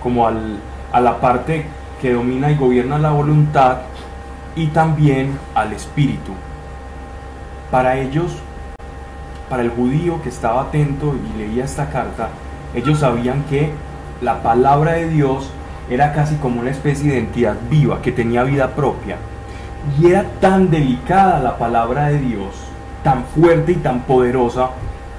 [0.02, 0.58] Como al,
[0.92, 1.66] a la parte
[2.00, 3.78] que domina y gobierna la voluntad
[4.56, 6.32] y también al espíritu.
[7.70, 8.36] Para ellos,
[9.48, 12.28] para el judío que estaba atento y leía esta carta,
[12.74, 13.72] ellos sabían que
[14.20, 15.50] la palabra de Dios
[15.90, 19.16] era casi como una especie de entidad viva que tenía vida propia.
[20.00, 22.54] Y era tan delicada la palabra de Dios,
[23.02, 24.70] tan fuerte y tan poderosa,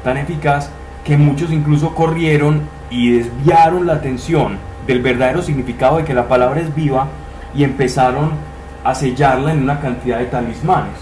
[0.04, 0.70] tan eficaz,
[1.04, 4.58] que muchos incluso corrieron y desviaron la atención
[4.88, 7.08] del verdadero significado de que la palabra es viva
[7.54, 8.32] y empezaron
[8.84, 10.96] a sellarla en una cantidad de talismanes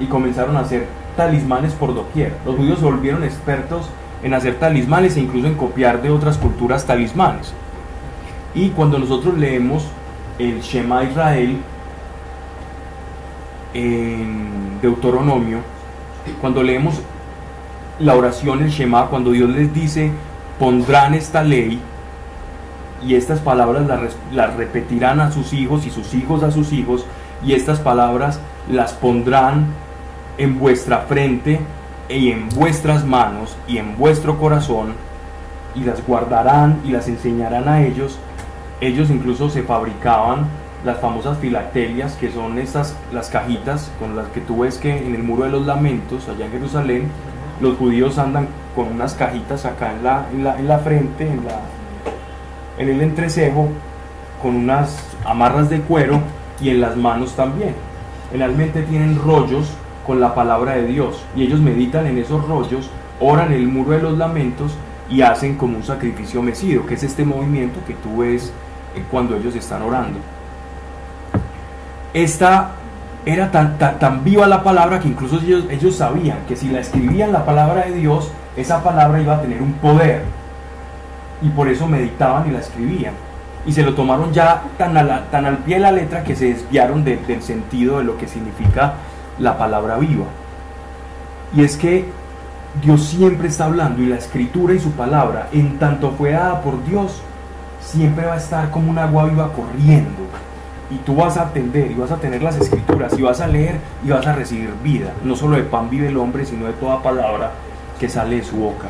[0.00, 0.86] y comenzaron a hacer
[1.16, 2.34] talismanes por doquier.
[2.44, 3.90] Los judíos se volvieron expertos
[4.22, 7.52] en hacer talismanes e incluso en copiar de otras culturas talismanes.
[8.58, 9.84] Y cuando nosotros leemos
[10.36, 11.58] el Shema Israel
[13.72, 15.58] en Deuteronomio,
[16.40, 17.00] cuando leemos
[18.00, 20.10] la oración, el Shema, cuando Dios les dice,
[20.58, 21.80] pondrán esta ley,
[23.06, 27.06] y estas palabras las, las repetirán a sus hijos y sus hijos a sus hijos,
[27.46, 29.66] y estas palabras las pondrán
[30.36, 31.60] en vuestra frente
[32.08, 34.94] y en vuestras manos y en vuestro corazón,
[35.76, 38.18] y las guardarán y las enseñarán a ellos.
[38.80, 40.46] Ellos incluso se fabricaban
[40.84, 45.14] las famosas filactelias, que son estas, las cajitas con las que tú ves que en
[45.14, 47.08] el muro de los lamentos, allá en Jerusalén,
[47.60, 51.44] los judíos andan con unas cajitas acá en la, en la, en la frente, en,
[51.44, 51.60] la,
[52.78, 53.68] en el entrecejo,
[54.40, 56.20] con unas amarras de cuero
[56.60, 57.74] y en las manos también.
[58.30, 59.72] Generalmente tienen rollos
[60.06, 64.02] con la palabra de Dios y ellos meditan en esos rollos, oran el muro de
[64.02, 64.72] los lamentos
[65.10, 68.52] y hacen como un sacrificio mecido, que es este movimiento que tú ves
[69.10, 70.18] cuando ellos están orando.
[72.14, 72.70] Esta
[73.26, 77.32] era tan, tan, viva la palabra que incluso ellos, ellos sabían que si la escribían
[77.32, 80.22] la palabra de Dios, esa palabra iba a tener un poder.
[81.42, 83.14] Y por eso meditaban y la escribían.
[83.66, 86.46] Y se lo tomaron ya tan, a tan al pie de la letra que se
[86.46, 88.94] desviaron de- del sentido de lo que significa
[89.38, 90.24] la palabra viva.
[91.54, 92.06] Y es que
[92.82, 96.82] Dios siempre está hablando y la escritura y su palabra, en tanto fue dada por
[96.84, 97.20] Dios,
[97.90, 100.26] siempre va a estar como un agua viva corriendo.
[100.90, 103.78] Y tú vas a atender y vas a tener las escrituras y vas a leer
[104.04, 105.12] y vas a recibir vida.
[105.22, 107.52] No solo de pan vive el hombre, sino de toda palabra
[107.98, 108.88] que sale de su boca.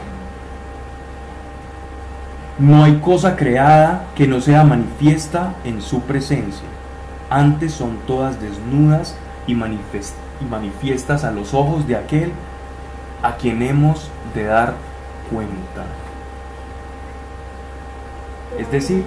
[2.59, 6.67] No hay cosa creada que no sea manifiesta en su presencia.
[7.31, 12.33] Antes son todas desnudas y, manifiestas a los ojos de aquel
[13.23, 14.75] a quien hemos de dar
[15.31, 15.85] cuenta.
[18.57, 19.05] Es decir,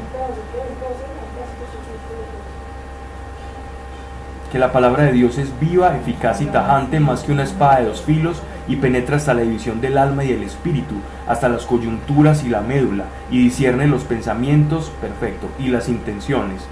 [4.52, 7.86] que la palabra de Dios es viva, eficaz y tajante, más que una espada de
[7.86, 10.96] dos filos, y penetra hasta la división del alma y del espíritu,
[11.28, 16.64] hasta las coyunturas y la médula, y discierne los pensamientos, perfecto, y las intenciones.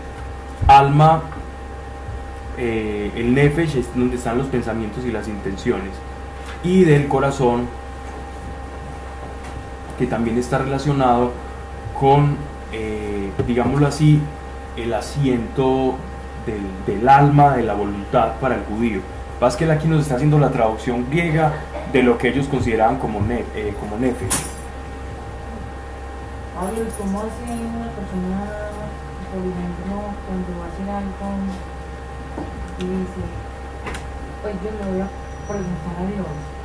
[0.67, 1.22] Alma,
[2.57, 5.91] eh, el nefesh es donde están los pensamientos y las intenciones,
[6.63, 7.67] y del corazón,
[9.97, 11.32] que también está relacionado
[11.97, 12.36] con,
[12.72, 14.20] eh, digámoslo así,
[14.78, 15.95] el asiento
[16.45, 19.01] del, del alma, de la voluntad para el judío.
[19.39, 21.53] Pascal aquí nos está haciendo la traducción griega
[21.93, 24.30] de lo que ellos consideraban como, ne, eh, como nefesh.
[26.53, 28.39] Pablo, ¿y cómo hace una persona,
[29.32, 29.95] por ejemplo,
[30.28, 31.39] cuando va a hacer algo
[32.80, 33.24] y dice,
[34.41, 35.09] pues yo le voy a
[35.47, 36.59] preguntar a Dios?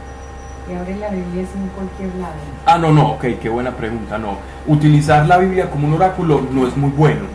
[0.70, 2.32] Y abre la Biblia así en cualquier lado.
[2.64, 4.38] Ah, no, no, ok, qué buena pregunta, no.
[4.66, 7.26] Utilizar la Biblia como un oráculo no es muy bueno,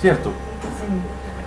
[0.00, 0.30] ¿cierto?
[0.30, 0.92] Sí.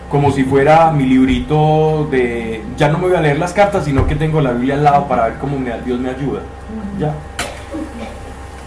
[0.10, 4.08] Como si fuera mi librito de, ya no me voy a leer las cartas, sino
[4.08, 6.42] que tengo la Biblia al lado para ver cómo me- Dios me ayuda.
[7.00, 7.14] ¿Ya?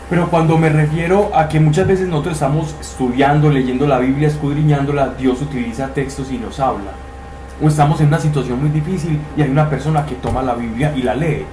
[0.08, 5.14] Pero cuando me refiero a que muchas veces nosotros estamos estudiando, leyendo la Biblia, escudriñándola,
[5.18, 6.92] Dios utiliza textos y nos habla.
[7.60, 10.92] O estamos en una situación muy difícil y hay una persona que toma la Biblia
[10.94, 11.44] y la lee.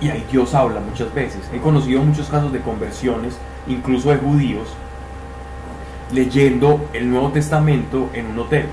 [0.00, 1.40] Y ahí Dios habla muchas veces.
[1.54, 4.68] He conocido muchos casos de conversiones, incluso de judíos,
[6.12, 8.66] leyendo el Nuevo Testamento en un hotel.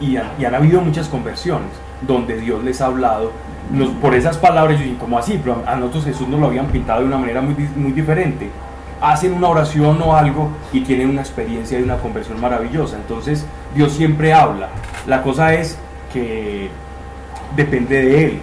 [0.00, 1.68] Y, han- habido muchas conversiones
[2.00, 3.32] donde Dios les ha hablado
[4.00, 4.78] por esas palabras.
[4.78, 5.38] Yo digo, ¿cómo así?
[5.42, 8.48] Pero a nosotros Jesús nos lo habían pintado de una manera muy, muy diferente.
[9.02, 12.96] Hacen una oración o algo y tienen una experiencia de una conversión maravillosa.
[12.96, 14.68] Entonces, Dios siempre habla.
[15.06, 15.78] La cosa es
[16.12, 16.70] que
[17.56, 18.40] depende de Él.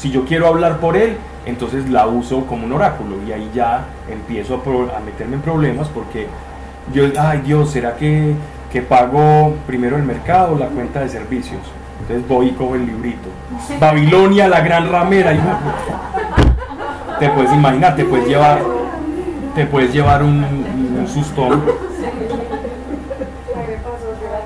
[0.00, 3.84] Si yo quiero hablar por Él, entonces la uso como un oráculo y ahí ya
[4.10, 6.26] empiezo a, pro- a meterme en problemas porque
[6.94, 8.34] yo, ay Dios, ¿será que,
[8.72, 11.60] que pago primero el mercado o la cuenta de servicios?
[12.00, 13.28] Entonces voy y cojo el librito.
[13.80, 15.36] Babilonia, la gran ramera.
[17.18, 18.62] Te puedes imaginar, te puedes llevar,
[19.54, 20.42] te puedes llevar un,
[20.98, 21.52] un sustón.
[21.52, 21.66] A mí me
[23.84, 24.40] pasó, yo era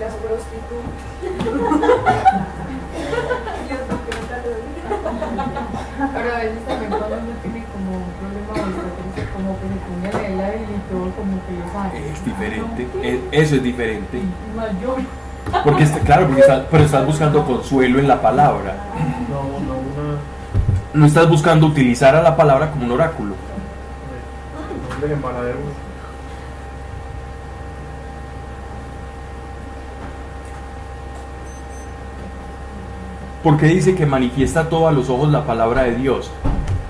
[0.00, 1.98] las prostitutas.
[6.14, 9.66] Pero a veces también cuando uno tiene como un problema o está triste, como que
[9.68, 11.67] se pone a leer la Biblia y todo como que lo sabe.
[12.12, 14.18] Es diferente, es- eso es diferente.
[15.64, 18.74] Porque claro, porque pero estás buscando consuelo en la palabra.
[20.94, 23.34] No, estás buscando utilizar a la palabra como un oráculo.
[33.42, 36.30] Porque dice que manifiesta todo a los ojos la palabra de Dios.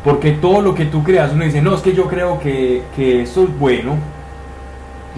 [0.03, 3.22] Porque todo lo que tú creas, uno dice, no, es que yo creo que, que
[3.22, 3.97] esto es bueno.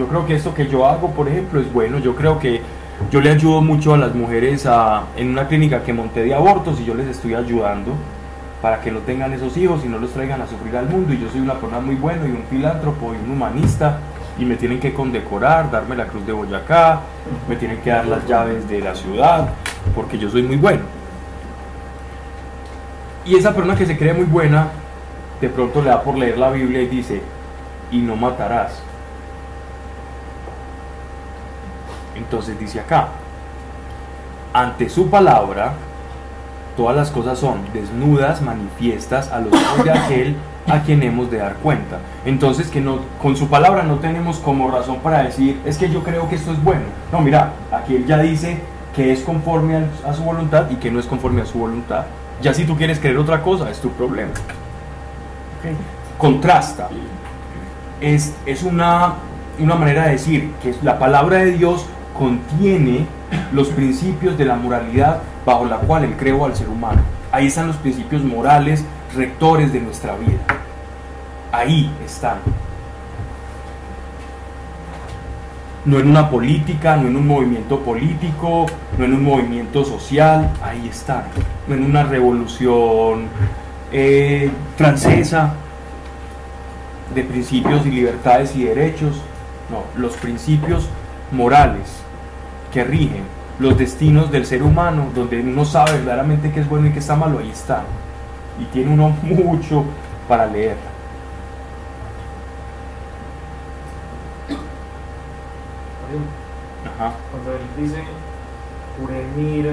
[0.01, 1.99] Yo creo que esto que yo hago, por ejemplo, es bueno.
[1.99, 2.63] Yo creo que
[3.11, 6.81] yo le ayudo mucho a las mujeres a- en una clínica que monté de abortos
[6.81, 7.93] y yo les estoy ayudando.
[8.63, 11.15] para que no tengan esos hijos y no los traigan a sufrir al mundo.
[11.15, 14.01] Y yo soy una persona muy buena y un filántropo y un humanista
[14.39, 17.01] y me tienen que condecorar, darme la cruz de Boyacá,
[17.49, 19.49] me tienen que dar las llaves de la ciudad,
[19.95, 20.83] porque yo soy muy bueno.
[23.25, 24.69] Y esa persona que se cree muy buena,
[25.41, 27.23] de pronto le da por leer la Biblia y dice,
[27.91, 28.83] y no matarás.
[32.21, 33.09] Entonces dice acá,
[34.53, 35.73] ante su palabra,
[36.77, 40.37] todas las cosas son desnudas, manifiestas a los ojos de aquel
[40.69, 41.99] a quien hemos de dar cuenta.
[42.25, 46.03] Entonces que no, con su palabra no tenemos como razón para decir, es que yo
[46.03, 46.85] creo que esto es bueno.
[47.11, 48.59] No, mira, aquí él ya dice
[48.95, 52.05] que es conforme a, su voluntad y que no es conforme a su voluntad.
[52.43, 54.33] Ya si tú quieres creer otra cosa, es tu problema.
[56.19, 56.89] Contrasta.
[58.01, 59.15] Es, es una,
[59.59, 61.87] una manera de decir que la palabra de Dios
[62.21, 63.07] contiene
[63.51, 67.01] los principios de la moralidad bajo la cual Él creó al ser humano.
[67.33, 68.85] Ahí están los principios morales
[69.17, 70.41] rectores de nuestra vida.
[71.51, 72.37] Ahí están.
[75.87, 78.67] No en una política, no en un movimiento político,
[78.99, 81.25] no en un movimiento social, ahí están.
[81.67, 83.29] No en una revolución
[83.93, 85.55] eh, francesa
[87.15, 89.23] de principios y libertades y derechos.
[89.71, 90.87] No, los principios
[91.33, 92.00] morales
[92.73, 93.25] que rigen
[93.59, 97.15] los destinos del ser humano, donde uno sabe verdaderamente qué es bueno y qué está
[97.15, 97.85] malo, ahí está.
[98.59, 99.85] Y tiene uno mucho
[100.27, 100.77] para leer.
[106.97, 107.13] Ajá.
[107.31, 108.03] Cuando él dice,
[109.37, 109.73] mira,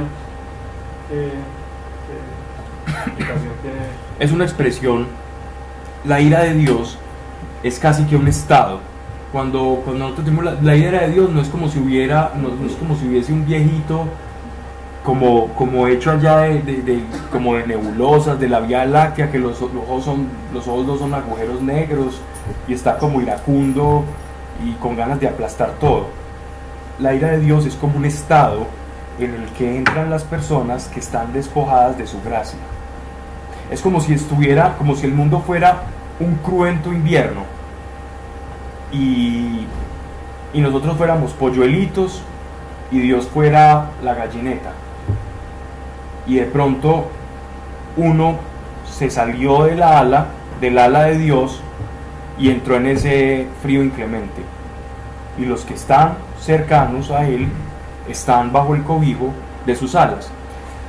[1.09, 1.31] ¿qué,
[2.85, 3.77] qué explicación tiene?
[4.19, 5.07] Es una expresión,
[6.03, 6.97] la ira de Dios
[7.63, 8.79] es casi que un estado.
[9.38, 12.47] Cuando, cuando nosotros tenemos la, la ira de Dios no es como si hubiera, no,
[12.65, 14.05] es como si hubiese un viejito
[15.03, 19.83] como, como hecho allá de, como de nebulosas, de la Vía Láctea, que los, los
[19.88, 22.19] ojos son, los ojos no son agujeros negros
[22.67, 24.05] y está como iracundo
[24.65, 26.07] y con ganas de aplastar todo.
[26.97, 28.65] La ira de Dios es como un estado
[29.19, 32.57] en el que entran las personas que están despojadas de su gracia.
[33.69, 35.83] Es como si estuviera, como si el mundo fuera
[36.19, 37.56] un cruento invierno
[38.91, 39.65] y,
[40.53, 42.21] y nosotros fuéramos polluelitos
[42.91, 44.71] y Dios fuera la gallineta.
[46.25, 47.07] Y de pronto
[47.95, 48.35] uno
[48.89, 50.27] se salió de la ala,
[50.61, 51.61] del ala de Dios
[52.39, 54.41] y entró en ese frío inclemente.
[55.38, 57.47] Y los que están cercanos a Él
[58.07, 59.33] están bajo el cobijo
[59.65, 60.29] de sus alas.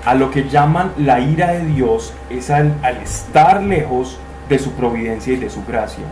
[0.05, 4.19] A lo que llaman la ira de Dios es al, al estar lejos
[4.49, 6.05] de su providencia y de su gracia,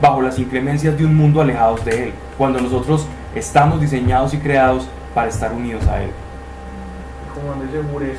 [0.00, 4.88] bajo las inclemencias de un mundo alejados de Él, cuando nosotros estamos diseñados y creados
[5.14, 6.10] para estar unidos a Él.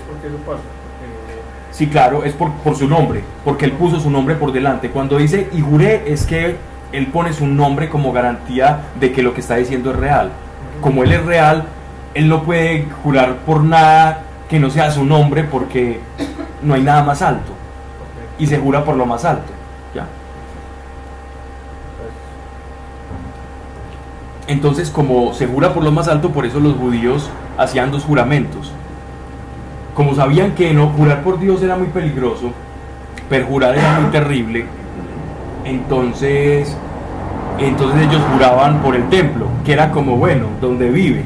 [0.08, 0.60] Porque eso pasa.
[0.60, 1.38] Porque
[1.72, 4.90] Sí, claro, es por, por su nombre, porque él puso su nombre por delante.
[4.90, 6.56] Cuando dice y juré es que
[6.92, 10.32] él pone su nombre como garantía de que lo que está diciendo es real.
[10.82, 11.66] Como él es real,
[12.14, 16.00] él no puede jurar por nada que no sea su nombre porque
[16.64, 17.52] no hay nada más alto.
[18.40, 19.52] Y se jura por lo más alto.
[19.94, 20.08] ¿ya?
[21.98, 22.12] pues,
[24.48, 28.72] Entonces, como se jura por lo más alto, por eso los judíos hacían dos juramentos.
[29.94, 32.52] Como sabían que no jurar por Dios era muy peligroso,
[33.30, 34.66] perjurar era muy terrible,
[35.66, 36.76] entonces,
[37.60, 41.24] entonces ellos juraban por el templo, que era como bueno, donde vive,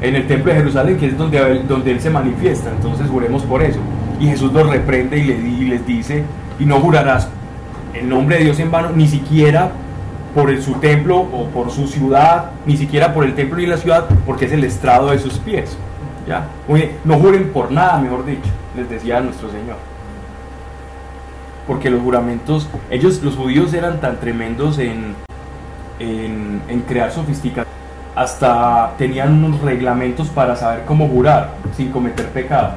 [0.00, 3.42] en el templo de Jerusalén, que es donde, él- donde él se manifiesta, entonces juremos
[3.42, 3.80] por eso.
[4.18, 6.24] Y Jesús los reprende y, le di- y les dice,
[6.58, 7.28] y no jurarás
[7.92, 9.72] el nombre de Dios en vano, ni siquiera
[10.34, 13.76] por el- su templo o por su ciudad, ni siquiera por el templo ni la
[13.76, 15.76] ciudad, porque es el estrado de sus pies.
[16.26, 16.46] ¿ya?
[16.68, 19.76] Oye, no juren por nada, mejor dicho, les decía nuestro Señor.
[21.66, 25.14] Porque los juramentos, ellos, los judíos eran tan tremendos en,
[25.98, 27.66] en, en crear sofisticación,
[28.16, 32.72] hasta tenían unos reglamentos para saber cómo jurar sin cometer pecado.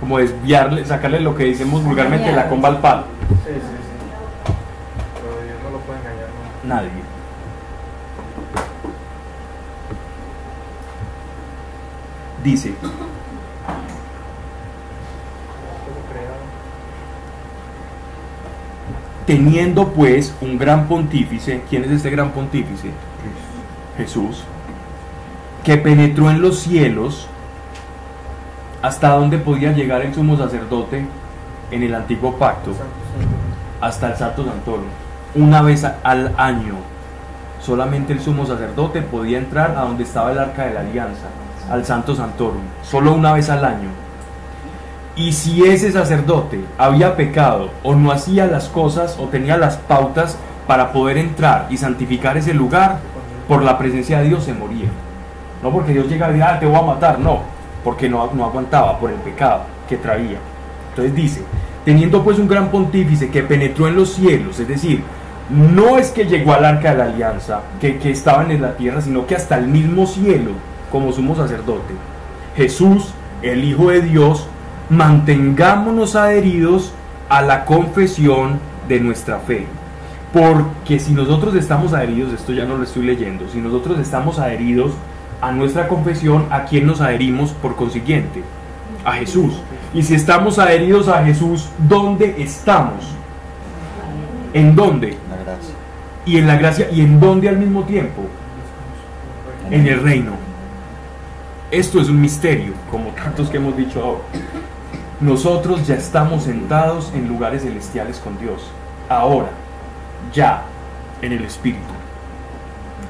[0.00, 3.02] Como desviarle, sacarle lo que decimos vulgarmente la comba al palo.
[3.44, 4.52] sí, sí, sí.
[5.14, 6.57] Pero Dios no lo puede engañar, ¿no?
[6.68, 6.90] Nadie.
[12.44, 12.74] Dice,
[19.26, 22.90] teniendo pues un gran pontífice, ¿quién es este gran pontífice?
[23.96, 24.44] Jesús,
[25.64, 27.28] que penetró en los cielos,
[28.82, 31.06] hasta donde podía llegar el sumo sacerdote
[31.70, 32.72] en el antiguo pacto,
[33.80, 36.74] hasta el Santo Santorum, una vez al año.
[37.60, 41.26] Solamente el sumo sacerdote podía entrar a donde estaba el arca de la alianza,
[41.70, 43.88] al Santo Santorum, solo una vez al año.
[45.16, 50.38] Y si ese sacerdote había pecado o no hacía las cosas o tenía las pautas
[50.66, 52.98] para poder entrar y santificar ese lugar,
[53.48, 54.88] por la presencia de Dios se moría.
[55.62, 57.40] No porque Dios llega y diga, "Ah, te voy a matar, no,
[57.82, 60.38] porque no, no aguantaba por el pecado que traía.
[60.90, 61.42] Entonces dice,
[61.84, 65.02] teniendo pues un gran pontífice que penetró en los cielos, es decir,
[65.50, 69.00] no es que llegó al arca de la alianza, que, que estaban en la tierra,
[69.00, 70.52] sino que hasta el mismo cielo,
[70.90, 71.94] como sumo sacerdote.
[72.56, 73.12] Jesús,
[73.42, 74.46] el Hijo de Dios,
[74.90, 76.92] mantengámonos adheridos
[77.28, 78.58] a la confesión
[78.88, 79.66] de nuestra fe.
[80.32, 84.92] Porque si nosotros estamos adheridos, esto ya no lo estoy leyendo, si nosotros estamos adheridos
[85.40, 88.42] a nuestra confesión, ¿a quién nos adherimos por consiguiente?
[89.04, 89.54] A Jesús.
[89.94, 93.04] Y si estamos adheridos a Jesús, ¿dónde estamos?
[94.52, 95.16] ¿En dónde?
[96.26, 98.22] Y en la gracia, ¿y en dónde al mismo tiempo?
[99.70, 100.32] En el reino.
[101.70, 104.22] Esto es un misterio, como tantos que hemos dicho ahora.
[105.20, 108.70] Nosotros ya estamos sentados en lugares celestiales con Dios.
[109.08, 109.48] Ahora,
[110.32, 110.62] ya,
[111.22, 111.92] en el Espíritu.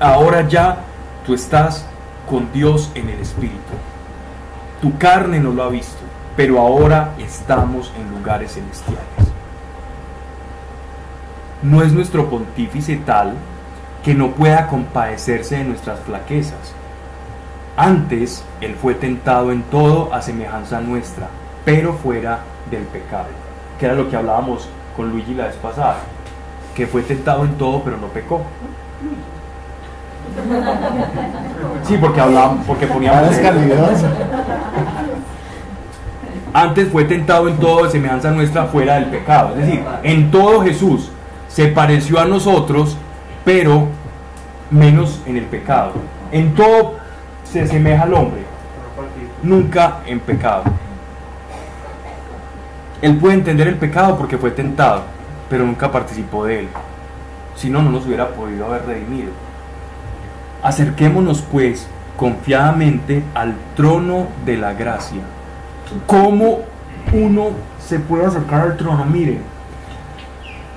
[0.00, 0.78] Ahora ya
[1.26, 1.84] tú estás
[2.28, 3.56] con Dios en el Espíritu.
[4.80, 6.00] Tu carne no lo ha visto,
[6.36, 9.27] pero ahora estamos en lugares celestiales.
[11.62, 13.34] No es nuestro pontífice tal
[14.04, 16.74] que no pueda compadecerse de nuestras flaquezas.
[17.76, 21.28] Antes, Él fue tentado en todo a semejanza nuestra,
[21.64, 22.40] pero fuera
[22.70, 23.26] del pecado.
[23.78, 25.98] Que era lo que hablábamos con Luigi la vez pasada.
[26.74, 28.42] Que fue tentado en todo, pero no pecó.
[31.84, 33.36] Sí, porque hablábamos, porque poníamos...
[36.52, 39.50] Antes fue tentado en todo de semejanza nuestra fuera del pecado.
[39.50, 41.10] Es decir, en todo Jesús
[41.48, 42.96] se pareció a nosotros,
[43.44, 43.88] pero
[44.70, 45.92] menos en el pecado.
[46.30, 46.96] En todo
[47.44, 48.42] se asemeja al hombre,
[49.42, 50.64] nunca en pecado.
[53.00, 55.02] Él puede entender el pecado porque fue tentado,
[55.48, 56.68] pero nunca participó de él.
[57.56, 59.30] Si no, no nos hubiera podido haber redimido.
[60.62, 65.22] Acerquémonos pues confiadamente al trono de la gracia.
[66.06, 66.60] ¿Cómo
[67.12, 69.04] uno se puede acercar al trono?
[69.04, 69.38] Mire,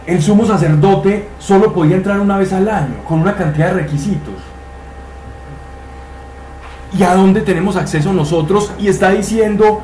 [0.05, 4.35] el sumo sacerdote solo podía entrar una vez al año, con una cantidad de requisitos.
[6.97, 8.71] ¿Y a dónde tenemos acceso nosotros?
[8.77, 9.81] Y está diciendo,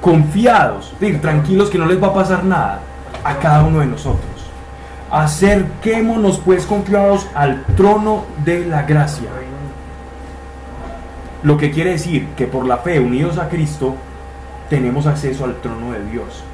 [0.00, 2.80] confiados, decir, tranquilos que no les va a pasar nada
[3.24, 4.30] a cada uno de nosotros.
[5.10, 9.28] Acerquémonos pues confiados al trono de la gracia.
[11.42, 13.96] Lo que quiere decir que por la fe unidos a Cristo
[14.70, 16.44] tenemos acceso al trono de Dios.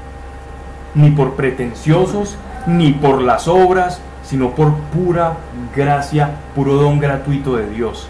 [0.95, 2.37] Ni por pretenciosos,
[2.69, 5.35] ni por las obras, sino por pura
[5.75, 8.09] gracia, puro don gratuito de Dios.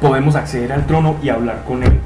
[0.00, 2.00] Podemos acceder al trono y hablar con Él.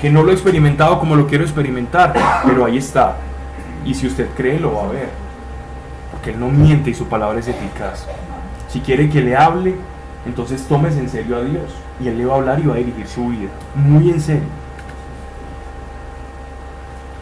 [0.00, 2.12] Que no lo he experimentado como lo quiero experimentar,
[2.44, 3.16] pero ahí está.
[3.84, 5.08] Y si usted cree, lo va a ver.
[6.12, 8.06] Porque Él no miente y su palabra es eficaz.
[8.68, 9.74] Si quiere que le hable,
[10.26, 11.74] entonces tómese en serio a Dios.
[12.00, 13.48] Y Él le va a hablar y va a dirigir su vida.
[13.74, 14.42] Muy en serio.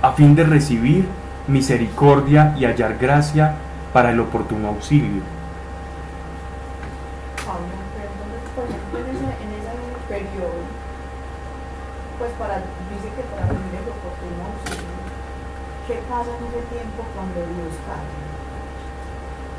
[0.02, 1.06] A fin de recibir
[1.48, 3.54] misericordia y hallar gracia
[3.92, 5.22] para el oportuno auxilio.
[7.46, 9.72] Pablo, pero entonces, por ejemplo, en ese, en ese
[10.08, 10.60] periodo,
[12.18, 12.56] pues para,
[12.90, 14.96] dice que para recibir el oportuno auxilio,
[15.86, 18.10] ¿qué pasa en ese tiempo cuando Dios cae?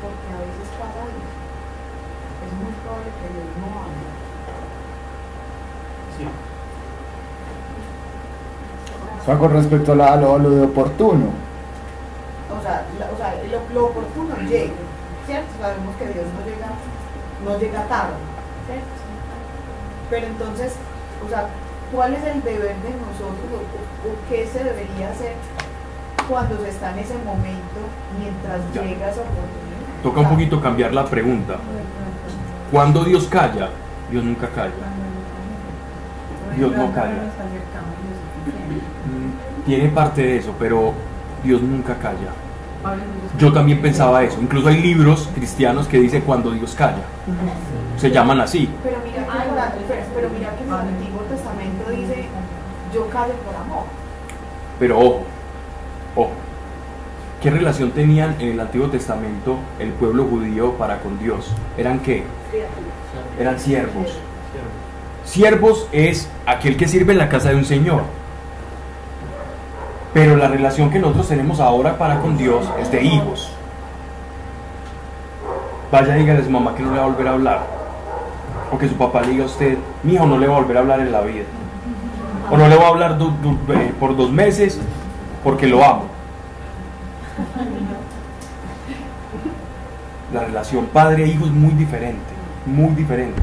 [0.02, 1.26] Porque a veces pasa eso.
[2.38, 4.06] Es muy probable que Dios no hable.
[6.18, 6.24] Sí.
[9.20, 11.26] O sea, con respecto a, la- a lo, a lo de oportuno.
[12.58, 14.72] O sea, la- o sea lo, lo oportuno llega,
[15.26, 15.48] ¿cierto?
[15.60, 16.68] Sabemos que Dios no llega,
[17.44, 18.14] no llega tarde,
[18.66, 18.94] ¿cierto?
[20.10, 20.72] Pero entonces,
[21.24, 21.46] o sea,
[21.92, 25.34] ¿cuál es el deber de nosotros o, o- o qué se debería hacer
[26.28, 27.80] cuando se está en ese momento
[28.18, 28.82] mientras Ya.
[28.82, 30.02] llega esa oportunidad?
[30.02, 31.56] Toca un poquito cambiar la pregunta.
[32.72, 33.70] Cuando Dios calla,
[34.10, 34.72] Dios nunca calla.
[36.56, 37.22] Dios no calla.
[39.66, 40.92] Tiene parte de eso, pero
[41.44, 42.32] Dios nunca calla.
[43.38, 44.38] Yo también pensaba eso.
[44.40, 47.02] Incluso hay libros cristianos que dicen cuando Dios calla.
[47.96, 48.68] Se llaman así.
[48.82, 52.26] Pero mira que, en la- pero, pero mira que en el Antiguo Testamento dice,
[52.94, 53.84] yo callo por amor.
[54.78, 55.22] Pero ojo,
[56.16, 56.30] ojo.
[57.42, 61.52] ¿Qué relación tenían en el Antiguo Testamento el pueblo judío para con Dios?
[61.76, 62.24] ¿Eran qué?
[63.38, 64.06] Eran siervos.
[65.24, 68.02] Siervos es aquel que sirve en la casa de un señor.
[70.14, 73.52] Pero la relación que nosotros tenemos ahora para con Dios es de hijos.
[75.92, 77.60] Vaya, dígale a su mamá que no le va a volver a hablar.
[78.72, 80.76] O que su papá le diga a usted, mi hijo no le va a volver
[80.76, 81.44] a hablar en la vida.
[82.50, 84.80] O no le va a hablar eh, por dos meses
[85.44, 86.04] porque lo amo.
[90.32, 92.34] La relación padre-hijo es muy diferente,
[92.66, 93.42] muy diferente.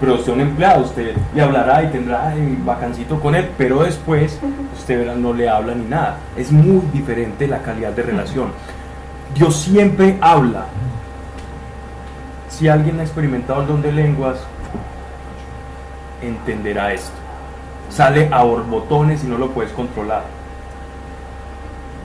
[0.00, 3.82] Pero usted es un empleado, usted le hablará y tendrá el vacancito con él, pero
[3.82, 4.38] después
[4.76, 6.18] usted verá, no le habla ni nada.
[6.36, 8.52] Es muy diferente la calidad de relación.
[9.34, 10.66] Dios siempre habla.
[12.48, 14.38] Si alguien ha experimentado el don de lenguas,
[16.22, 17.12] entenderá esto.
[17.90, 20.22] Sale a borbotones y no lo puedes controlar.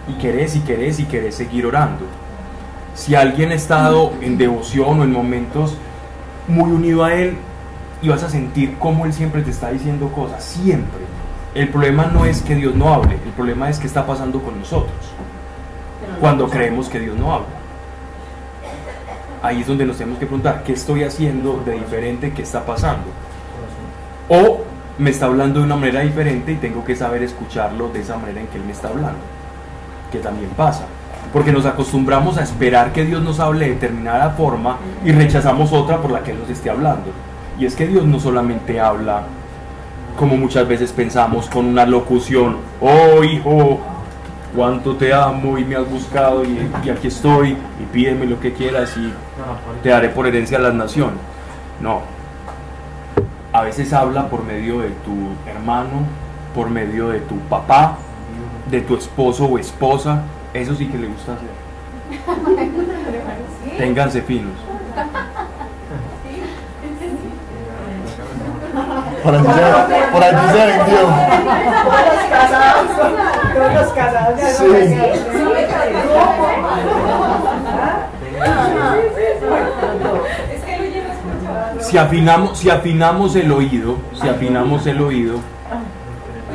[0.07, 2.06] Y querés y querés y querés seguir orando.
[2.95, 5.76] Si alguien ha estado en devoción o en momentos
[6.48, 7.38] muy unido a Él,
[8.04, 11.00] y vas a sentir cómo Él siempre te está diciendo cosas, siempre.
[11.56, 14.60] El problema no es que Dios no hable, el problema es que está pasando con
[14.60, 14.98] nosotros
[16.20, 17.48] cuando creemos que Dios no habla.
[19.42, 22.34] Ahí es donde nos tenemos que preguntar, ¿qué estoy haciendo de diferente?
[22.34, 23.06] ¿Qué está pasando?
[24.28, 24.64] O
[24.98, 28.42] me está hablando de una manera diferente y tengo que saber escucharlo de esa manera
[28.42, 29.20] en que Él me está hablando.
[30.12, 30.86] Que también pasa.
[31.32, 36.02] Porque nos acostumbramos a esperar que Dios nos hable de determinada forma y rechazamos otra
[36.02, 37.12] por la que Él nos esté hablando.
[37.60, 39.24] Y es que Dios no solamente habla
[40.18, 43.80] como muchas veces pensamos con una locución, oh hijo,
[44.56, 48.54] cuánto te amo y me has buscado y, y aquí estoy y pídeme lo que
[48.54, 49.12] quieras y
[49.82, 51.18] te daré por herencia a las naciones.
[51.82, 52.02] No.
[53.52, 55.16] A veces habla por medio de tu
[55.50, 56.06] hermano,
[56.56, 57.98] por medio de tu papá,
[58.70, 60.24] de tu esposo o esposa.
[60.54, 61.50] Eso sí que le gusta hacer.
[63.78, 64.54] Ténganse finos.
[68.74, 71.02] Se, por allí se vendió.
[71.84, 72.88] Todos los casados,
[73.54, 75.00] todos los casados de Sí.
[81.80, 85.40] Si afinamos, si afinamos el oído, si afinamos el oído,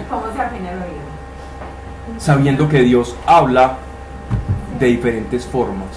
[0.08, 2.18] ¿Cómo se afina el oído?
[2.18, 3.74] sabiendo que Dios habla
[4.80, 5.88] de diferentes formas.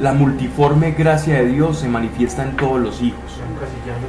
[0.00, 3.40] La multiforme gracia de Dios se manifiesta en todos los hijos.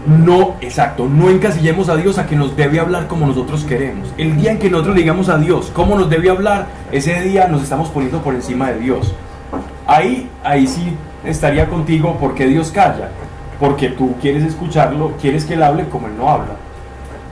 [0.06, 4.14] No, exacto, no encasillemos a Dios a que nos debe hablar como nosotros queremos.
[4.18, 7.48] El día en que nosotros le digamos a Dios cómo nos debe hablar, ese día
[7.48, 9.16] nos estamos poniendo por encima de Dios.
[9.88, 10.95] Ahí, ahí sí
[11.26, 13.10] estaría contigo porque Dios calla.
[13.60, 16.56] Porque tú quieres escucharlo, quieres que Él hable como Él no habla.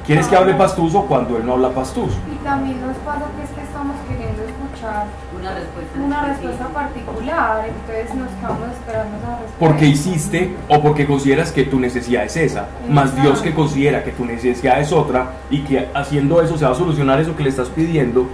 [0.08, 2.18] Quieres que hable pastuso cuando Él no habla pastuso.
[2.34, 5.06] Y también nos pasa que es que estamos queriendo escuchar
[5.40, 6.00] Una respuesta.
[6.00, 9.60] una respuesta particular, entonces nos quedamos esperando esa respuesta.
[9.60, 14.12] porque hiciste o porque consideras que tu necesidad es esa, más Dios que considera que
[14.12, 17.50] tu necesidad es otra y que haciendo eso se va a solucionar eso que le
[17.50, 18.28] estás pidiendo,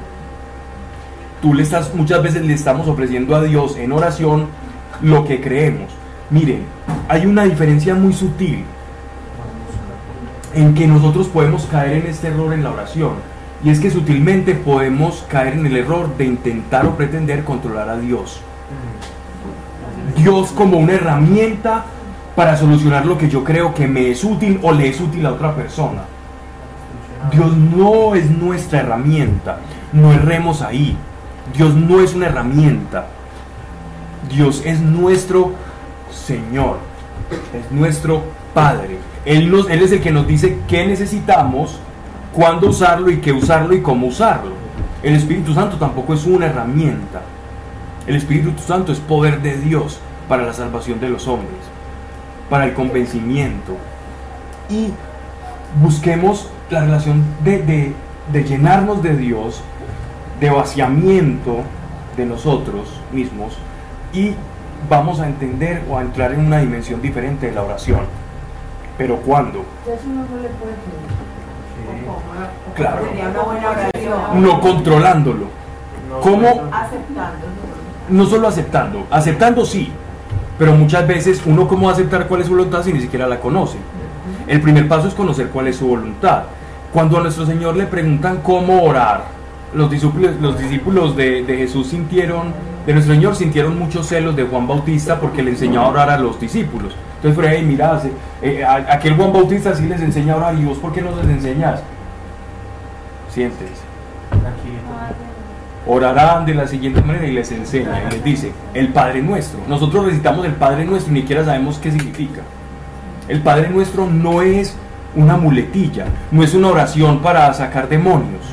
[1.41, 4.47] tú le estás, muchas veces le estamos ofreciendo a Dios en oración
[5.01, 5.91] lo que creemos.
[6.29, 6.63] Miren,
[7.09, 8.63] hay una diferencia muy sutil
[10.55, 13.32] en que nosotros podemos caer en este error en la oración.
[13.63, 17.97] Y es que sutilmente podemos caer en el error de intentar o pretender controlar a
[17.97, 18.41] Dios.
[20.17, 21.85] Dios como una herramienta
[22.35, 25.31] para solucionar lo que yo creo que me es útil o le es útil a
[25.31, 26.03] otra persona.
[27.31, 29.59] Dios no es nuestra herramienta,
[29.93, 30.97] no erremos ahí.
[31.55, 33.07] Dios no es una herramienta.
[34.29, 35.53] Dios es nuestro
[36.11, 36.77] Señor,
[37.53, 38.23] es nuestro
[38.53, 38.97] Padre.
[39.25, 41.79] Él, nos, él es el que nos dice qué necesitamos,
[42.33, 44.51] cuándo usarlo y qué usarlo y cómo usarlo.
[45.01, 47.21] El Espíritu Santo tampoco es una herramienta.
[48.07, 51.59] El Espíritu Santo es poder de Dios para la salvación de los hombres,
[52.49, 53.77] para el convencimiento.
[54.69, 54.87] Y
[55.81, 57.93] busquemos la relación de,
[58.31, 59.61] llenarnos de Dios,
[60.39, 61.61] de vaciamiento
[62.17, 63.57] de nosotros mismos
[64.13, 64.33] y
[64.89, 68.01] vamos a entender o a entrar en una dimensión diferente de la oración.
[68.97, 69.65] Pero ¿cuándo?
[69.85, 71.32] Eso no le puede.
[71.83, 72.17] ¿O cómo?
[72.69, 72.97] ¿O Claro.
[72.97, 74.41] cómo Sería una buena oración.
[74.43, 75.45] No controlándolo.
[76.21, 76.47] ¿Cómo?
[76.71, 77.45] Aceptando.
[78.09, 79.91] No solo aceptando, aceptando sí,
[80.59, 83.27] pero muchas veces uno cómo va a aceptar cuál es su voluntad si ni siquiera
[83.27, 83.77] la conoce.
[84.47, 86.43] El primer paso es conocer cuál es su voluntad.
[86.91, 89.23] Cuando a nuestro Señor le preguntan cómo orar,
[89.73, 92.53] los discípulos, los discípulos de, de Jesús sintieron,
[92.85, 96.17] de nuestro Señor sintieron muchos celos de Juan Bautista porque le enseñaba a orar a
[96.17, 96.93] los discípulos.
[97.23, 98.01] Entonces fue, hey, mira,
[98.41, 101.25] eh, aquel Juan Bautista sí les enseña a orar y vos por qué no les
[101.25, 101.81] enseñas?
[103.29, 103.81] Siéntense.
[105.87, 109.61] Orarán de la siguiente manera y les enseña y les dice, el Padre Nuestro.
[109.69, 112.41] Nosotros recitamos el Padre Nuestro y ni siquiera sabemos qué significa.
[113.29, 114.75] El Padre Nuestro no es
[115.15, 118.43] una muletilla, no es una oración para sacar demonios.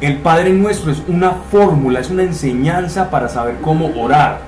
[0.00, 4.38] El Padre Nuestro es una fórmula, es una enseñanza para saber cómo orar.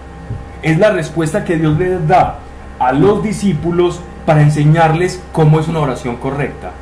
[0.63, 2.39] Es la respuesta que Dios les da
[2.79, 6.73] a los discípulos para enseñarles cómo es una oración correcta.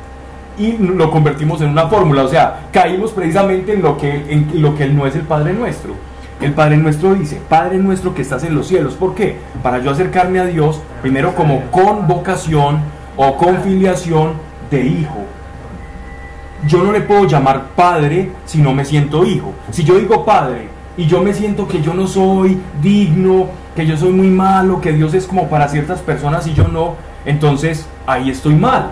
[0.57, 2.23] y lo convertimos en una fórmula.
[2.23, 5.95] O sea, caímos precisamente en lo que, en lo que no es el Padre nuestro.
[6.41, 8.93] El Padre nuestro dice, Padre nuestro que estás en los cielos.
[8.93, 9.37] ¿Por qué?
[9.63, 12.79] Para yo acercarme a Dios, primero como con vocación
[13.17, 14.33] o con filiación
[14.69, 15.25] de hijo.
[16.67, 19.53] Yo no le puedo llamar padre si no me siento hijo.
[19.71, 20.67] Si yo digo padre
[20.97, 24.93] y yo me siento que yo no soy digno, que yo soy muy malo, que
[24.93, 26.95] Dios es como para ciertas personas y yo no,
[27.25, 28.91] entonces ahí estoy mal.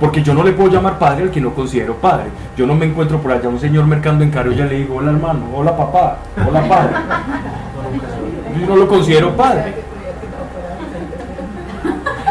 [0.00, 2.26] Porque yo no le puedo llamar padre al que no considero padre.
[2.56, 4.96] Yo no me encuentro por allá un señor mercando en caro y ya le digo,
[4.96, 6.94] hola hermano, hola papá, hola padre.
[8.60, 9.74] Yo no lo considero padre.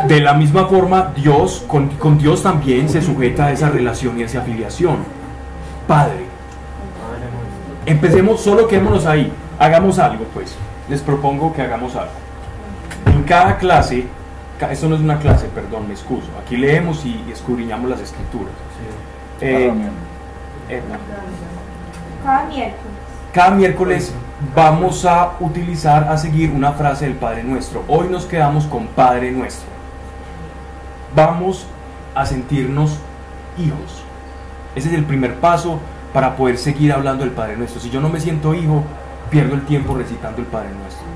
[0.07, 4.23] De la misma forma, Dios, con, con Dios también se sujeta a esa relación y
[4.23, 4.97] a esa afiliación.
[5.87, 6.25] Padre.
[7.85, 9.31] Empecemos, solo quedémonos ahí.
[9.59, 10.57] Hagamos algo, pues.
[10.93, 12.11] Les propongo que hagamos algo.
[13.07, 14.05] En cada clase,
[14.69, 16.27] esto no es una clase, perdón, me excuso.
[16.39, 18.53] Aquí leemos y, y escudriñamos las escrituras.
[19.41, 19.73] Eh,
[20.69, 20.81] eh,
[22.23, 22.93] Cada miércoles.
[23.33, 24.13] cada miércoles
[24.55, 27.83] vamos a utilizar, a seguir una frase del Padre Nuestro.
[27.87, 29.65] Hoy nos quedamos con Padre Nuestro.
[31.15, 31.65] Vamos
[32.13, 32.99] a sentirnos
[33.57, 34.03] hijos.
[34.75, 35.79] Ese es el primer paso
[36.13, 37.81] para poder seguir hablando del Padre Nuestro.
[37.81, 38.83] Si yo no me siento hijo,
[39.33, 41.07] pierdo el tiempo recitando el Padre Nuestro.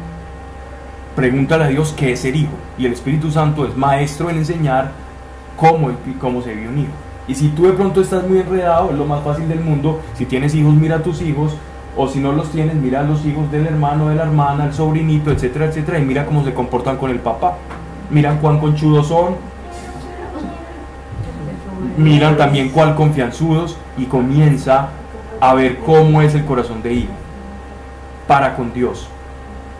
[1.15, 2.53] Pregúntale a Dios qué es ser hijo.
[2.75, 4.91] Y el Espíritu Santo es maestro en enseñar
[5.55, 6.91] cómo, cómo se vive un hijo.
[7.27, 10.01] Y si tú de pronto estás muy enredado, es lo más fácil del mundo.
[10.15, 11.53] Si tienes hijos, mira a tus hijos.
[11.95, 14.73] O si no los tienes, mira a los hijos del hermano, de la hermana, el
[14.73, 15.99] sobrinito, etcétera, etcétera.
[15.99, 17.57] Y mira cómo se comportan con el papá.
[18.09, 19.35] Miran cuán conchudos son.
[21.97, 23.77] Miran también cuál confianzudos.
[23.95, 24.89] Y comienza
[25.39, 27.26] a ver cómo es el corazón de hijo.
[28.27, 29.07] Para con Dios.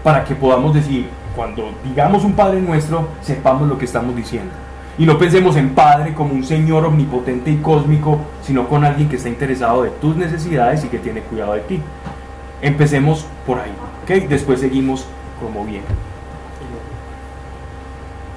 [0.04, 4.54] Para que podamos decir, cuando digamos un Padre nuestro, sepamos lo que estamos diciendo.
[4.98, 9.18] Y no pensemos en Padre como un Señor omnipotente y cósmico, sino con alguien que
[9.18, 11.82] está interesado de tus necesidades y que tiene cuidado de ti.
[12.62, 13.72] Empecemos por ahí,
[14.04, 14.28] ¿ok?
[14.28, 15.06] Después seguimos
[15.40, 15.84] como bien.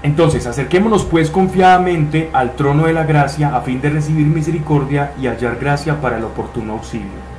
[0.02, 5.26] Entonces, acerquémonos pues confiadamente al trono de la gracia a fin de recibir misericordia y
[5.26, 7.29] hallar gracia para el oportuno auxilio.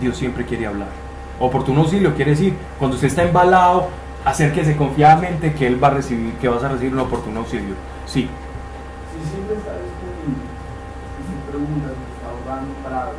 [0.00, 0.88] Dios siempre quiere hablar.
[1.38, 3.88] Oportuno auxilio quiere decir, cuando usted está embalado,
[4.24, 7.74] acérquese confiadamente que Él va a recibir, que vas a recibir un oportuno auxilio.
[8.06, 8.28] Sí,
[9.12, 10.42] Si siempre está disponible
[11.16, 13.12] y si está ahogando parado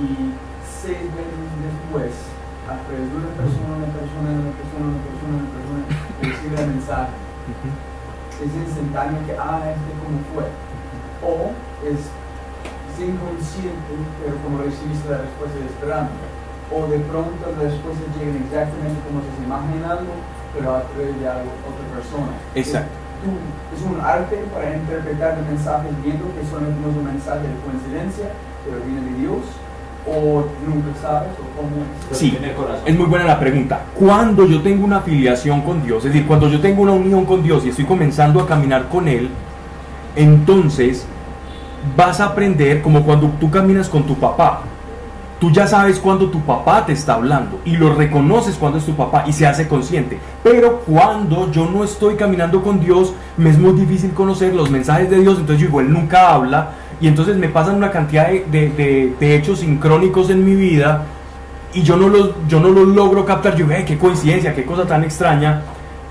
[0.00, 0.32] y
[0.64, 2.12] seis veces después,
[2.66, 5.82] a través de una persona, una persona, una persona, una persona, una persona,
[6.22, 7.12] recibe el mensaje,
[8.42, 10.46] es instantáneo que, ah, este como fue.
[11.22, 11.52] O
[11.86, 12.10] es
[13.06, 13.92] inconsciente,
[14.22, 16.12] pero como recibiste la respuesta de esperando.
[16.72, 20.08] O de pronto las respuestas llegan exactamente como se está imaginando,
[20.56, 22.32] pero a través de algo, otra persona.
[22.56, 22.88] Exacto.
[22.92, 23.38] Es, tú-
[23.76, 27.56] es un arte para interpretar el mensaje viendo que son no es un mensaje de
[27.60, 28.26] coincidencia,
[28.64, 29.44] pero viene de Dios,
[30.08, 31.70] o nunca sabes, o cómo
[32.10, 32.16] es.
[32.16, 32.36] Sí,
[32.86, 33.80] es muy buena la pregunta.
[33.94, 37.42] Cuando yo tengo una afiliación con Dios, es decir, cuando yo tengo una unión con
[37.42, 39.28] Dios y estoy comenzando a caminar con Él,
[40.16, 41.06] entonces
[41.96, 44.62] vas a aprender como cuando tú caminas con tu papá.
[45.40, 48.94] Tú ya sabes cuando tu papá te está hablando y lo reconoces cuando es tu
[48.94, 50.16] papá y se hace consciente.
[50.44, 55.10] Pero cuando yo no estoy caminando con Dios, me es muy difícil conocer los mensajes
[55.10, 55.38] de Dios.
[55.40, 59.58] Entonces yo digo, Él nunca habla y entonces me pasan una cantidad de, de- hechos
[59.58, 61.06] sincrónicos en mi vida
[61.74, 63.56] y yo no los, yo no los logro captar.
[63.56, 65.62] Yo digo, "Ay, qué coincidencia, qué cosa tan extraña,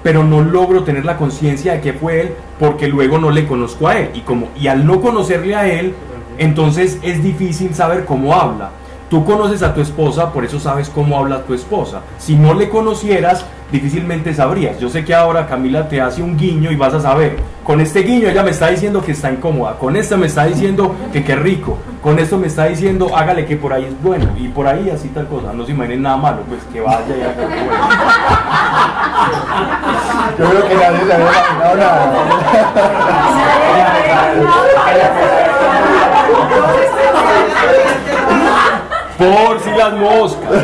[0.04, 3.88] pero no logro tener la conciencia de que fue él porque luego no le conozco
[3.88, 4.12] a él.
[4.14, 5.94] Y, como, y al no conocerle a él,
[6.38, 8.72] entonces es difícil saber cómo habla.
[9.10, 12.00] Tú conoces a tu esposa, por eso sabes cómo habla tu esposa.
[12.18, 14.80] Si no le conocieras, difícilmente sabrías.
[14.80, 17.36] Yo sé que ahora Camila te hace un guiño y vas a saber.
[17.66, 19.78] Con este guiño ella me está diciendo que está incómoda.
[19.78, 21.78] Con esta me está diciendo que qué rico.
[22.02, 24.28] Con esto me está diciendo hágale que por ahí es bueno.
[24.38, 25.52] Y por ahí así tal cosa.
[25.52, 27.72] No se imaginen nada malo, pues que vaya y haga bueno.
[30.42, 33.12] Yo creo que nadie se había imaginado nada.
[39.18, 40.50] Por si las moscas.
[40.50, 40.64] por si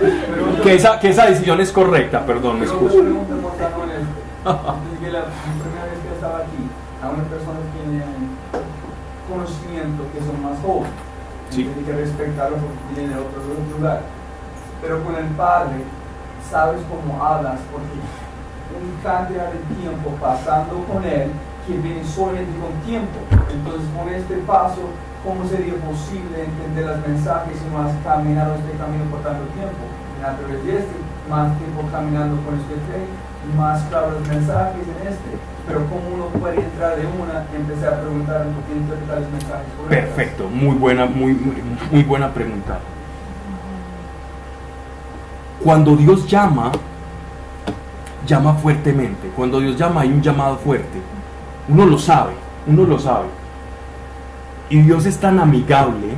[0.00, 2.96] las- Que esa, que esa decisión es correcta, perdón, me excuso.
[2.96, 3.14] Desde que
[5.10, 6.68] la primera vez que estaba aquí,
[7.02, 8.04] a una persona que tiene
[9.28, 10.90] conocimiento que son más jóvenes,
[11.50, 11.64] Sí.
[11.64, 13.40] tiene que respetarlo porque viene de otro
[13.78, 14.00] lugar.
[14.88, 15.84] Pero con el padre,
[16.48, 18.00] sabes cómo hablas porque
[18.72, 21.28] un cantidad de tiempo pasando con él
[21.66, 23.20] que viene solamente con tiempo.
[23.52, 24.88] Entonces, con este paso,
[25.22, 29.84] ¿cómo sería posible entender los mensajes no has caminado este camino por tanto tiempo?
[30.24, 30.96] a través de este,
[31.28, 33.04] más tiempo caminando con este fe,
[33.56, 35.30] más claros los mensajes en este,
[35.66, 39.30] pero cómo uno puede entrar de una y empezar a preguntar un poquito interpretar los
[39.30, 39.68] mensajes.
[39.88, 41.62] Perfecto, muy buena, muy, muy,
[41.92, 42.80] muy buena pregunta.
[45.62, 46.70] Cuando Dios llama,
[48.26, 49.28] llama fuertemente.
[49.34, 50.98] Cuando Dios llama hay un llamado fuerte.
[51.68, 52.32] Uno lo sabe,
[52.66, 53.26] uno lo sabe.
[54.70, 56.08] Y Dios es tan amigable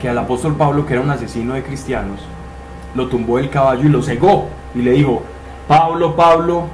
[0.00, 2.20] que al apóstol Pablo, que era un asesino de cristianos,
[2.94, 4.48] lo tumbó del caballo y lo cegó.
[4.74, 5.22] Y le dijo,
[5.68, 6.64] Pablo, Pablo,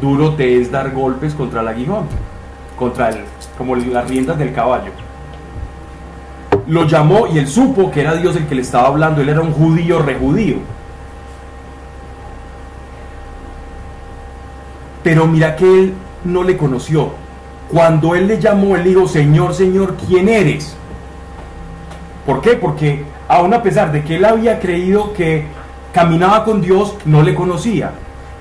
[0.00, 2.04] duro te es dar golpes contra el aguijón,
[2.78, 3.24] contra el,
[3.56, 4.92] como las riendas del caballo.
[6.66, 9.40] Lo llamó y él supo que era Dios el que le estaba hablando, él era
[9.40, 10.56] un judío rejudío.
[15.02, 17.10] Pero mira que él no le conoció.
[17.70, 20.76] Cuando él le llamó, él dijo, Señor, Señor, ¿quién eres?
[22.26, 22.52] ¿Por qué?
[22.52, 25.44] Porque aún a pesar de que él había creído que
[25.92, 27.92] caminaba con Dios, no le conocía.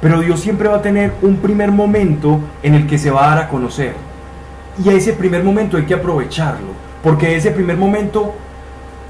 [0.02, 3.36] Pero Dios siempre va a tener un primer momento en el que se va a
[3.36, 3.94] dar a conocer.
[4.84, 6.70] Y a ese primer momento hay que aprovecharlo.
[7.04, 8.34] Porque ese primer momento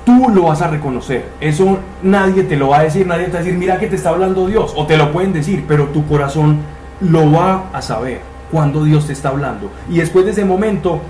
[0.06, 1.26] tú lo vas a reconocer.
[1.40, 3.96] Eso nadie te lo va a decir, nadie te va a decir, mira que te
[3.96, 4.74] está hablando Dios.
[4.76, 6.60] O te lo pueden decir, pero tu corazón
[7.02, 8.22] lo va a saber
[8.52, 9.72] cuando Dios te está hablando.
[9.90, 11.02] Y después de ese momento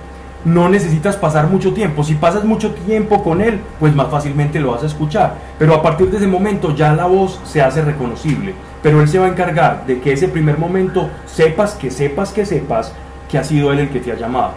[0.46, 2.04] no necesitas pasar mucho tiempo.
[2.04, 5.36] Si pasas mucho tiempo con Él, pues más fácilmente lo vas a escuchar.
[5.60, 8.54] Pero a partir de ese momento ya la voz se hace reconocible.
[8.82, 12.46] Pero Él se va a encargar de que ese primer momento sepas, que sepas, que
[12.46, 12.94] sepas
[13.30, 14.54] que ha sido Él el que te ha llamado.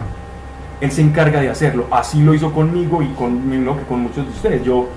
[0.81, 1.87] Él se encarga de hacerlo.
[1.91, 4.63] Así lo hizo conmigo y conmigo que con muchos de ustedes.
[4.63, 4.89] Yo,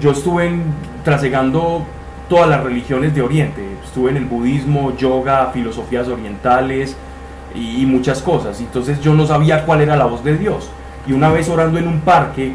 [0.00, 0.50] yo estuve
[1.02, 1.84] trasegando
[2.28, 3.62] todas las religiones de Oriente.
[3.84, 6.96] Estuve en el budismo, yoga, filosofías orientales
[7.54, 8.60] y, muchas cosas.
[8.60, 10.68] Entonces yo no sabía cuál era la voz de Dios.
[11.06, 12.54] Y una vez orando en un parque,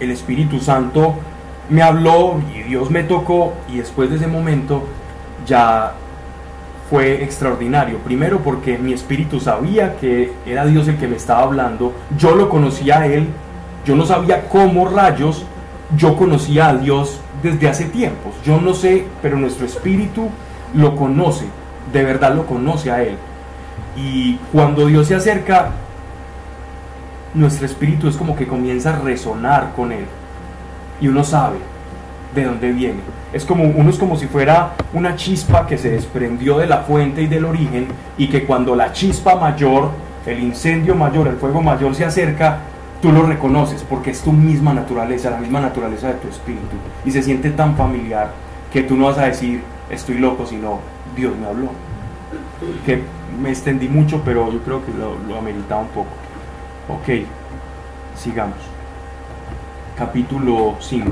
[0.00, 1.14] el Espíritu Santo
[1.68, 4.84] me habló y Dios me tocó y después de ese momento
[5.46, 5.94] ya
[6.90, 7.98] fue extraordinario.
[7.98, 12.50] Primero porque mi espíritu sabía que era Dios el que me estaba hablando, yo lo
[12.50, 13.28] conocía a Él,
[13.86, 15.46] yo no sabía cómo rayos
[15.96, 18.34] yo conocía a Dios desde hace tiempos.
[18.44, 20.28] Yo no sé, pero nuestro espíritu
[20.74, 21.46] lo conoce,
[21.92, 23.16] de verdad lo conoce a Él.
[23.96, 25.70] Y cuando Dios se acerca,
[27.34, 30.06] nuestro espíritu es como que comienza a resonar con Él.
[31.00, 31.56] Y uno sabe
[32.34, 33.00] de dónde viene.
[33.32, 37.22] Es como, uno es como si fuera una chispa que se desprendió de la fuente
[37.22, 37.88] y del origen
[38.18, 39.90] y que cuando la chispa mayor,
[40.26, 42.58] el incendio mayor, el fuego mayor se acerca,
[43.02, 46.76] tú lo reconoces porque es tu misma naturaleza, la misma naturaleza de tu espíritu.
[47.04, 48.30] Y se siente tan familiar
[48.72, 50.78] que tú no vas a decir, estoy loco, sino
[51.14, 51.70] Dios me habló.
[52.86, 53.02] Que
[53.42, 56.10] me extendí mucho, pero yo creo que lo, lo ameritaba un poco.
[56.88, 57.26] Ok,
[58.16, 58.56] sigamos.
[59.98, 61.10] Capítulo 5.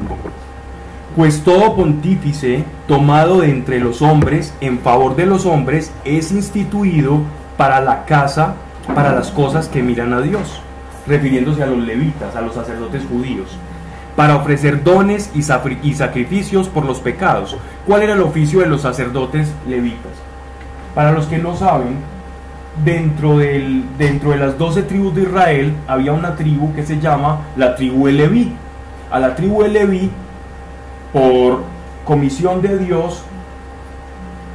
[1.16, 7.18] Pues todo pontífice tomado de entre los hombres en favor de los hombres es instituido
[7.56, 8.54] para la casa,
[8.94, 10.62] para las cosas que miran a Dios,
[11.06, 13.56] refiriéndose a los levitas, a los sacerdotes judíos,
[14.16, 17.56] para ofrecer dones y, sacrificios por los pecados.
[17.86, 20.12] ¿Cuál era el oficio de los sacerdotes levitas?
[20.94, 21.96] Para los que no saben,
[22.84, 27.40] dentro, del, dentro de las doce tribus de Israel había una tribu que se llama
[27.56, 28.52] la tribu de Leví.
[29.10, 30.10] A la tribu de Leví
[31.12, 31.62] por
[32.04, 33.22] comisión de Dios,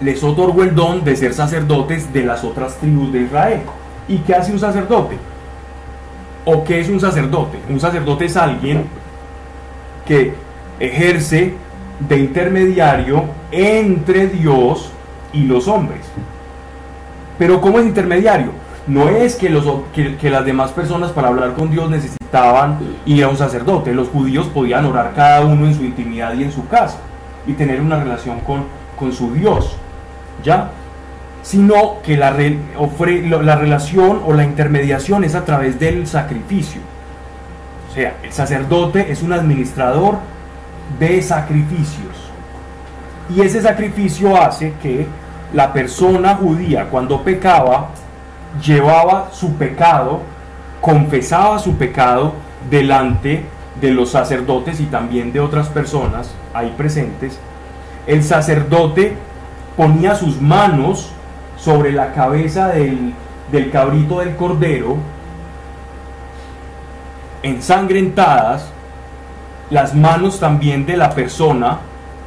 [0.02, 3.62] les otorgó el don de ser sacerdotes de las otras tribus de Israel.
[4.08, 5.18] ¿Y qué hace un sacerdote?
[6.46, 7.60] ¿O qué es un sacerdote?
[7.70, 8.86] Un sacerdote es alguien
[10.06, 10.34] que
[10.80, 11.54] ejerce
[12.00, 14.92] de intermediario entre Dios
[15.34, 16.06] y los hombres.
[17.40, 18.52] Pero ¿cómo es intermediario?
[18.88, 23.30] No es que, los, que, las demás personas para hablar con Dios necesitaban ir a
[23.30, 23.94] un sacerdote.
[23.94, 27.00] Los judíos podían orar cada uno en su intimidad y en su casa
[27.48, 28.66] y tener una relación con,
[28.96, 29.76] con su Dios.
[30.44, 30.70] ¿Ya?
[31.46, 36.82] Sino que la, la relación o la intermediación es a través del sacrificio.
[37.92, 40.18] O sea, el sacerdote es un administrador
[41.00, 42.32] de sacrificios.
[43.30, 45.08] Y ese sacrificio hace que
[45.54, 47.90] la persona judía cuando pecaba,
[48.64, 50.22] llevaba su pecado,
[50.82, 52.34] confesaba su pecado
[52.70, 53.46] delante
[53.80, 57.40] de los sacerdotes y también de otras personas ahí presentes.
[58.08, 59.16] El sacerdote
[59.76, 61.12] ponía sus manos
[61.66, 63.12] sobre la cabeza del,
[63.52, 64.98] del cabrito del cordero,
[67.42, 68.70] ensangrentadas,
[69.72, 71.80] las manos también de la persona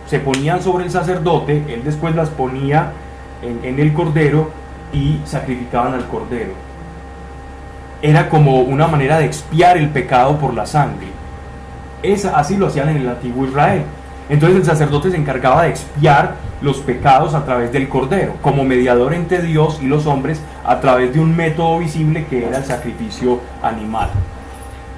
[0.09, 2.91] se ponían sobre el sacerdote, él después las ponía
[3.41, 4.51] en, en el cordero
[4.93, 6.51] y sacrificaban al cordero.
[8.03, 11.07] Era como una manera de expiar el pecado por la sangre.
[12.03, 13.85] Esa, así lo hacían en el antiguo Israel.
[14.29, 19.15] Entonces el sacerdote se encargaba de expiar los pecados a través del cordero, como mediador
[19.15, 23.41] entre Dios y los hombres a través de un método visible que era el sacrificio
[23.63, 24.11] animal.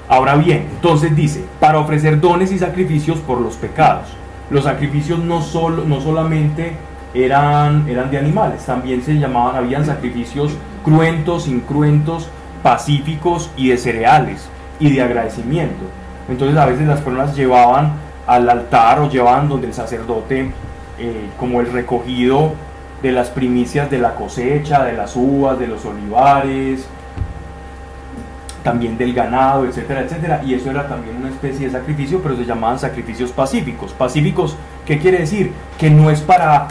[0.09, 4.07] Ahora bien, entonces dice, para ofrecer dones y sacrificios por los pecados.
[4.49, 6.73] Los sacrificios no, solo, no solamente
[7.13, 10.51] eran, eran de animales, también se llamaban, habían sacrificios
[10.83, 12.27] cruentos, incruentos,
[12.61, 14.49] pacíficos y de cereales
[14.79, 15.85] y de agradecimiento.
[16.27, 17.93] Entonces a veces las personas llevaban
[18.27, 20.51] al altar o llevaban donde el sacerdote
[20.99, 22.53] eh, como el recogido
[23.01, 26.85] de las primicias de la cosecha, de las uvas, de los olivares,
[28.63, 30.41] también del ganado, etcétera, etcétera.
[30.45, 33.93] Y eso era también una especie de sacrificio, pero se llamaban sacrificios pacíficos.
[33.93, 35.51] Pacíficos, ¿qué quiere decir?
[35.79, 36.67] Que no es para,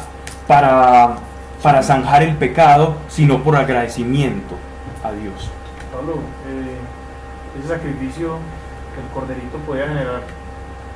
[0.47, 1.17] para,
[1.63, 4.55] para zanjar el pecado, sino por agradecimiento
[5.03, 5.51] a Dios.
[5.93, 6.15] Pablo,
[6.49, 8.37] eh, ese sacrificio,
[8.97, 10.23] el corderito podía generar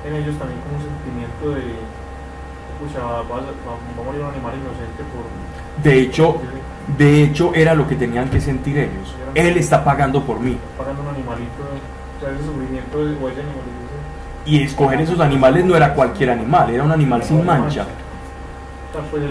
[0.05, 1.75] en ellos también como un sentimiento de,
[2.79, 5.25] pucha, va, va, va a morir un animal inocente por...
[5.83, 6.41] De hecho,
[6.99, 9.15] de hecho era lo que tenían que sentir ellos.
[9.35, 10.57] Él está pagando por mí.
[10.79, 13.85] pagando un animalito, o sea, ese sufrimiento de- o ese animalito.
[14.47, 17.87] Y escoger esos animales no era cualquier animal, era un animal sin mancha.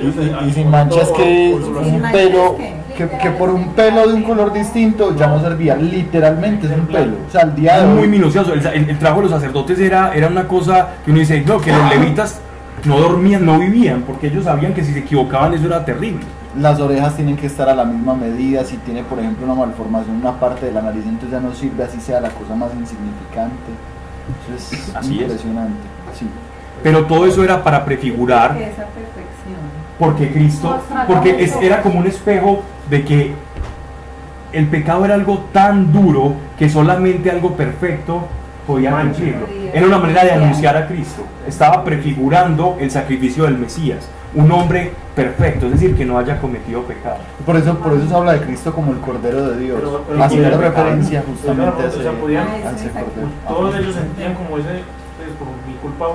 [0.02, 2.58] Y, y- y sin manchas que un pelo,
[2.98, 6.88] que, que por un pelo de un color distinto ya no servía, literalmente es un
[6.88, 7.16] pelo.
[7.28, 8.54] O sea, al día de Era muy hoy, minucioso.
[8.54, 11.60] El, el- el trabajo de los sacerdotes era, era una cosa que uno dice, no,
[11.60, 12.40] que los levitas
[12.86, 16.26] no dormían, no vivían, porque ellos sabían que si se equivocaban eso era terrible.
[16.60, 18.64] las orejas tienen que estar a la misma medida.
[18.66, 21.54] Si tiene, por ejemplo, una malformación en una parte de la nariz, entonces ya no
[21.54, 23.72] sirve, así sea la cosa más insignificante.
[24.56, 25.22] Eso es Así es.
[25.22, 25.82] impresionante.
[26.18, 26.28] Sí.
[26.84, 28.56] Pero todo eso era para prefigurar.
[30.00, 33.34] Porque Cristo, porque es- era como un espejo de que
[34.52, 38.28] el pecado era algo tan duro que solamente algo perfecto
[38.68, 39.14] podía Mancha.
[39.20, 39.48] cumplirlo.
[39.74, 41.24] Era una manera de anunciar a Cristo.
[41.48, 46.82] Estaba prefigurando el sacrificio del Mesías, un hombre perfecto, es decir, que no haya cometido
[46.84, 47.18] pecado.
[47.46, 49.80] Por eso, por eso se habla de Cristo como el Cordero de Dios,
[50.20, 53.28] haciendo referencia justamente a ese, a ese Cordero.
[53.48, 54.84] Todos ellos sentían como ese,
[55.84, 56.08] culpa.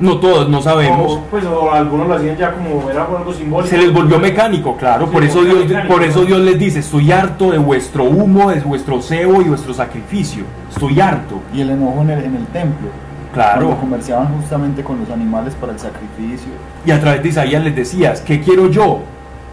[0.00, 1.12] No todos, no sabemos.
[1.12, 3.70] O, pues, o algunos lo hacían ya como era por algo simbólico.
[3.70, 5.94] Se les volvió mecánico, claro, Sí, por eso Dios, mecánico.
[5.94, 9.72] por eso Dios les dice, estoy harto de vuestro humo, de vuestro cebo y vuestro
[9.74, 10.44] sacrificio.
[10.70, 11.40] Estoy harto.
[11.54, 12.88] Y el enojo en el, en el templo.
[13.32, 13.66] Claro.
[13.66, 16.50] Cuando comerciaban justamente con los animales para el sacrificio.
[16.84, 19.00] Y a través de Isaías les decías, ¿qué quiero yo?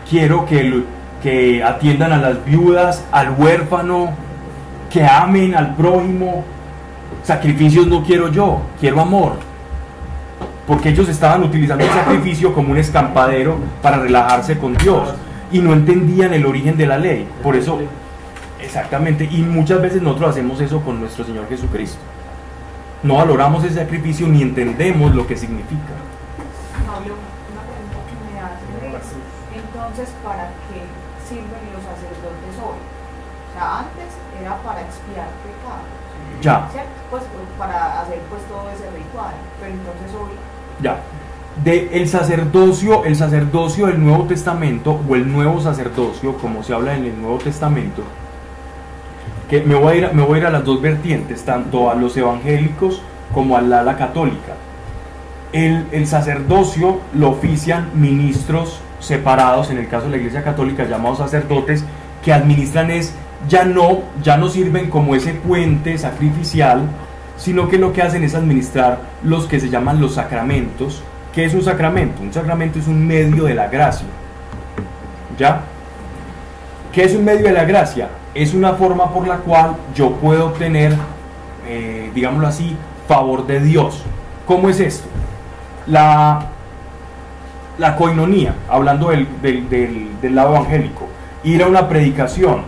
[0.10, 4.10] Quiero que atiendan a las viudas, al huérfano,
[4.90, 6.44] que amen al prójimo.
[7.24, 9.49] Sacrificios no quiero yo, quiero amor.
[10.70, 15.16] Porque ellos estaban utilizando el sacrificio como un escampadero para relajarse con Dios
[15.52, 17.28] y no entendían el origen de la ley.
[17.42, 17.80] Por eso,
[18.62, 21.98] exactamente, y muchas veces nosotros hacemos eso con nuestro Señor Jesucristo.
[23.02, 25.98] No valoramos ese sacrificio ni entendemos lo que significa.
[26.86, 29.10] Pablo, una pregunta que me hacen es,
[29.58, 30.86] entonces, ¿para qué
[31.26, 32.78] sirven los sacerdotes hoy?
[32.78, 35.90] O sea, antes era para expiar pecados,
[36.44, 36.94] Ya, ¿cierto?
[37.10, 37.24] Pues
[37.58, 40.38] para hacer pues todo ese ritual, pero entonces hoy,
[40.82, 41.02] ya.
[41.64, 46.96] De el sacerdocio, el sacerdocio del Nuevo Testamento o el nuevo sacerdocio, como se habla
[46.96, 48.04] en el Nuevo Testamento,
[49.50, 51.96] que me voy a ir, me voy a, ir a las dos vertientes, tanto a
[51.96, 53.02] los evangélicos
[53.34, 54.56] como a la, católica.
[55.52, 61.18] El, el sacerdocio lo ofician ministros separados, en el caso de la Iglesia Católica llamados
[61.18, 61.84] sacerdotes,
[62.24, 63.14] que administran es,
[63.48, 66.84] ya no, ya no sirven como ese puente sacrificial,
[67.40, 71.02] sino que lo que hacen es administrar los que se llaman los sacramentos.
[71.34, 72.22] ¿Qué es un sacramento?
[72.22, 74.06] Un sacramento es un medio de la gracia.
[75.38, 75.62] ¿Ya?
[76.92, 78.10] ¿Qué es un medio de la gracia?
[78.36, 80.94] Es una forma por la cual yo puedo obtener,
[81.68, 82.76] eh, digámoslo así,
[83.08, 84.04] favor de Dios.
[84.46, 85.08] ¿Cómo es esto?
[85.88, 86.42] La,
[87.78, 91.08] la coinonía, hablando del, del- del- del lado evangélico,
[91.44, 92.64] ir a una predicación,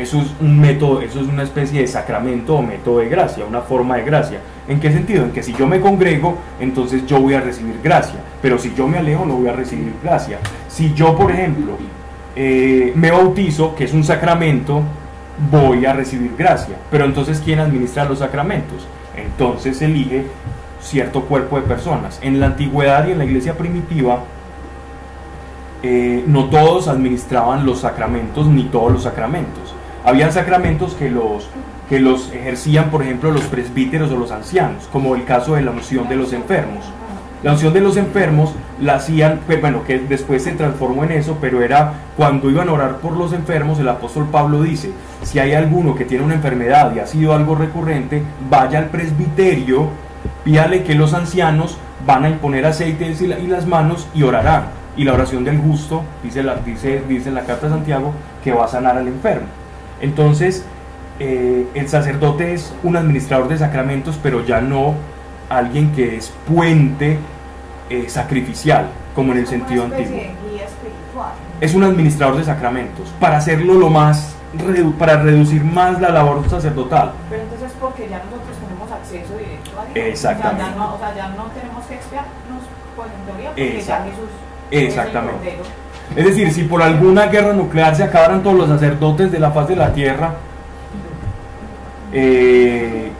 [0.00, 3.60] eso es un método, eso es una especie de sacramento o método de gracia, una
[3.60, 4.38] forma de gracia.
[4.66, 5.24] ¿En qué sentido?
[5.24, 8.88] En que si yo me congrego, entonces yo voy a recibir gracia, pero si yo
[8.88, 10.38] me alejo no voy a recibir gracia.
[10.68, 11.72] Si yo, por ejemplo,
[12.34, 14.82] eh, me bautizo, que es un sacramento,
[15.50, 16.76] voy a recibir gracia.
[16.90, 18.86] Pero entonces, ¿quién administra los sacramentos?
[19.16, 20.24] Entonces elige
[20.80, 22.18] cierto cuerpo de personas.
[22.22, 24.20] En la antigüedad y en la iglesia primitiva,
[25.82, 29.69] eh, no todos administraban los sacramentos ni todos los sacramentos.
[30.04, 31.48] Habían sacramentos que los,
[31.88, 35.70] que los ejercían, por ejemplo, los presbíteros o los ancianos, como el caso de la
[35.72, 36.84] unción de los enfermos.
[37.42, 41.38] La unción de los enfermos la hacían, pues, bueno, que después se transformó en eso,
[41.40, 44.90] pero era cuando iban a orar por los enfermos, el apóstol Pablo dice,
[45.22, 49.88] si hay alguno que tiene una enfermedad y ha sido algo recurrente, vaya al presbiterio,
[50.44, 54.64] pídale que los ancianos van a imponer aceites y, la- y las manos y orarán.
[54.96, 58.12] Y la oración del justo, dice, dice, dice la carta de Santiago,
[58.44, 59.46] que va a sanar al enfermo.
[60.00, 60.64] Entonces,
[61.18, 64.94] eh, el sacerdote es un administrador de sacramentos, pero ya no
[65.48, 67.18] alguien que es puente
[67.90, 70.20] eh, sacrificial, como en el sentido antiguo.
[71.60, 74.34] Es un administrador de sacramentos, para hacerlo lo más,
[74.98, 77.12] para reducir más la labor sacerdotal.
[77.28, 80.06] Pero entonces es porque ya nosotros tenemos acceso directo a Dios.
[80.06, 80.62] Exactamente.
[80.62, 82.62] O sea, ya no, o sea, ya no tenemos que expiarnos,
[82.96, 84.04] pues en teoría, porque Exacto.
[84.04, 84.30] ya Jesús
[84.70, 85.48] Exactamente.
[85.48, 85.89] es el.
[86.16, 89.68] Es decir, si por alguna guerra nuclear se acabaran todos los sacerdotes de la faz
[89.68, 90.34] de la tierra,
[92.12, 93.10] eh,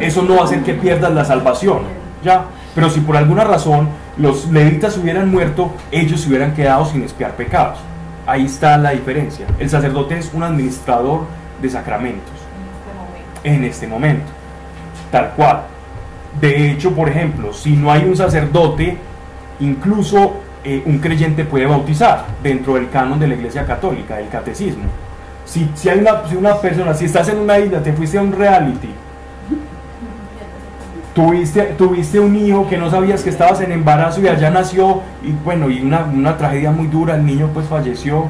[0.00, 1.80] eso no va a hacer que pierdas la salvación,
[2.24, 2.44] ¿ya?
[2.74, 7.32] Pero si por alguna razón los levitas hubieran muerto, ellos se hubieran quedado sin espiar
[7.32, 7.78] pecados.
[8.26, 9.46] Ahí está la diferencia.
[9.58, 11.26] El sacerdote es un administrador
[11.60, 13.44] de sacramentos en este momento.
[13.44, 14.32] en este momento,
[15.10, 15.62] tal cual.
[16.40, 18.96] De hecho, por ejemplo, si no hay un sacerdote,
[19.60, 24.84] incluso eh, un creyente puede bautizar dentro del canon de la Iglesia Católica, del catecismo.
[25.44, 28.22] Si, si hay una, si una persona, si estás en una isla, te fuiste a
[28.22, 28.90] un reality,
[31.14, 35.32] tuviste, tuviste un hijo que no sabías que estabas en embarazo y allá nació, y
[35.44, 38.26] bueno, y una, una tragedia muy dura, el niño pues falleció.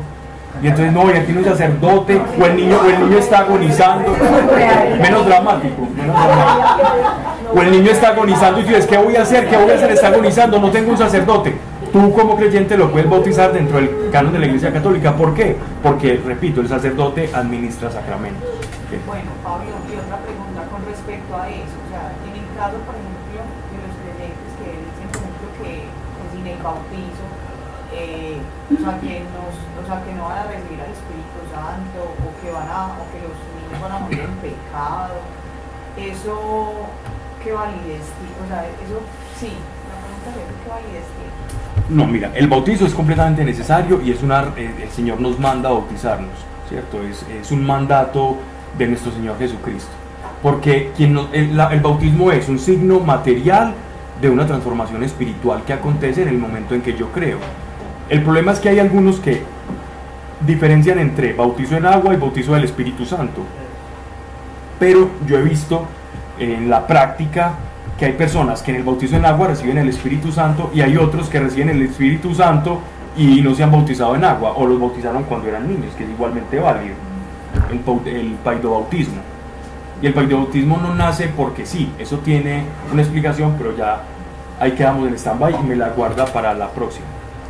[0.63, 4.17] Y entonces no, y aquí no sacerdote, o el niño, o el niño está agonizando,
[5.01, 6.17] menos dramático, menos.
[7.55, 9.49] O el niño está agonizando y tú dices, ¿qué voy a hacer?
[9.49, 9.91] ¿Qué voy a hacer?
[9.91, 11.55] Está agonizando, no tengo un sacerdote.
[11.93, 15.17] Tú como creyente lo puedes bautizar dentro del canon de la Iglesia Católica.
[15.17, 15.57] ¿Por qué?
[15.83, 18.49] Porque, repito, el sacerdote administra sacramentos.
[19.07, 21.77] Bueno, Pablo, y otra pregunta con respecto a eso.
[21.85, 25.73] O sea, en el caso, por ejemplo, de los creyentes que dicen, por ejemplo, que,
[25.89, 27.27] que sin el bautizo,
[27.93, 28.37] eh,
[28.69, 32.29] o, sea, que nos, o sea, que no van a recibir al Espíritu Santo, o
[32.41, 35.21] que, van a, o que los niños van a morir en pecado,
[35.97, 36.89] eso,
[37.45, 38.09] ¿qué validez?
[38.09, 39.01] O sea, eso,
[39.41, 39.57] sí,
[41.91, 45.71] No, mira, el bautizo es completamente necesario y es una, eh, el Señor nos manda
[45.71, 46.35] a bautizarnos,
[46.69, 47.03] ¿cierto?
[47.03, 48.37] Es, es un mandato
[48.77, 49.91] de nuestro Señor Jesucristo.
[50.43, 53.75] Porque quien el, el bautismo es un signo material
[54.21, 57.39] de una transformación espiritual que acontece en el momento en que yo creo.
[58.09, 59.43] El problema es que hay algunos que
[60.47, 63.43] diferencian entre bautizo en agua y bautizo del Espíritu Santo.
[64.79, 65.87] Pero yo he visto
[66.39, 67.55] en la práctica
[67.99, 70.97] que hay personas que en el bautizo en agua reciben el Espíritu Santo y hay
[70.97, 72.81] otros que reciben el Espíritu Santo
[73.17, 76.11] y no se han bautizado en agua o los bautizaron cuando eran niños, que es
[76.11, 76.95] igualmente válido,
[77.71, 79.21] el, el paidobautismo.
[80.01, 82.63] Y el paidobautismo no nace porque sí, eso tiene
[82.93, 84.03] una explicación, pero ya
[84.61, 87.07] ahí quedamos en stand-by y me la guarda para la próxima,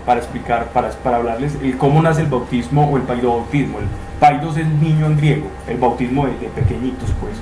[0.06, 3.80] para explicar, para, para hablarles el cómo nace el bautismo o el paidobautismo.
[3.80, 3.84] El
[4.18, 7.34] paidos es niño en griego, el bautismo de, de pequeñitos pues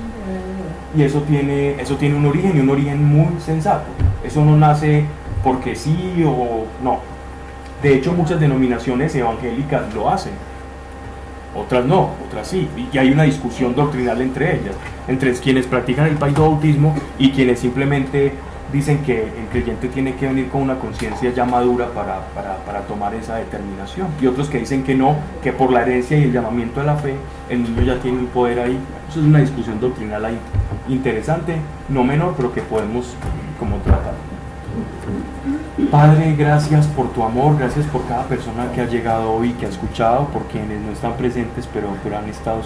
[0.95, 3.85] y eso tiene, eso tiene un origen y un origen muy sensato.
[4.23, 5.05] Eso no nace
[5.43, 6.99] porque sí o no.
[7.81, 10.33] De hecho, muchas denominaciones evangélicas lo hacen.
[11.55, 12.67] Otras no, otras sí.
[12.91, 14.75] Y hay una discusión doctrinal entre ellas,
[15.07, 18.33] entre quienes practican el paidobautismo y quienes simplemente
[18.71, 22.81] dicen que el creyente tiene que venir con una conciencia ya madura para, para, para
[22.81, 24.07] tomar esa determinación.
[24.21, 26.95] Y otros que dicen que no, que por la herencia y el llamamiento a la
[26.95, 27.15] fe,
[27.49, 28.77] el niño ya tiene un poder ahí.
[29.09, 30.37] Eso es una discusión doctrinal ahí
[30.89, 31.57] interesante,
[31.89, 33.13] no menor, pero que podemos
[33.59, 34.13] como tratar.
[35.91, 39.69] Padre, gracias por tu amor, gracias por cada persona que ha llegado hoy, que ha
[39.69, 42.59] escuchado, por quienes no están presentes, pero, pero han estado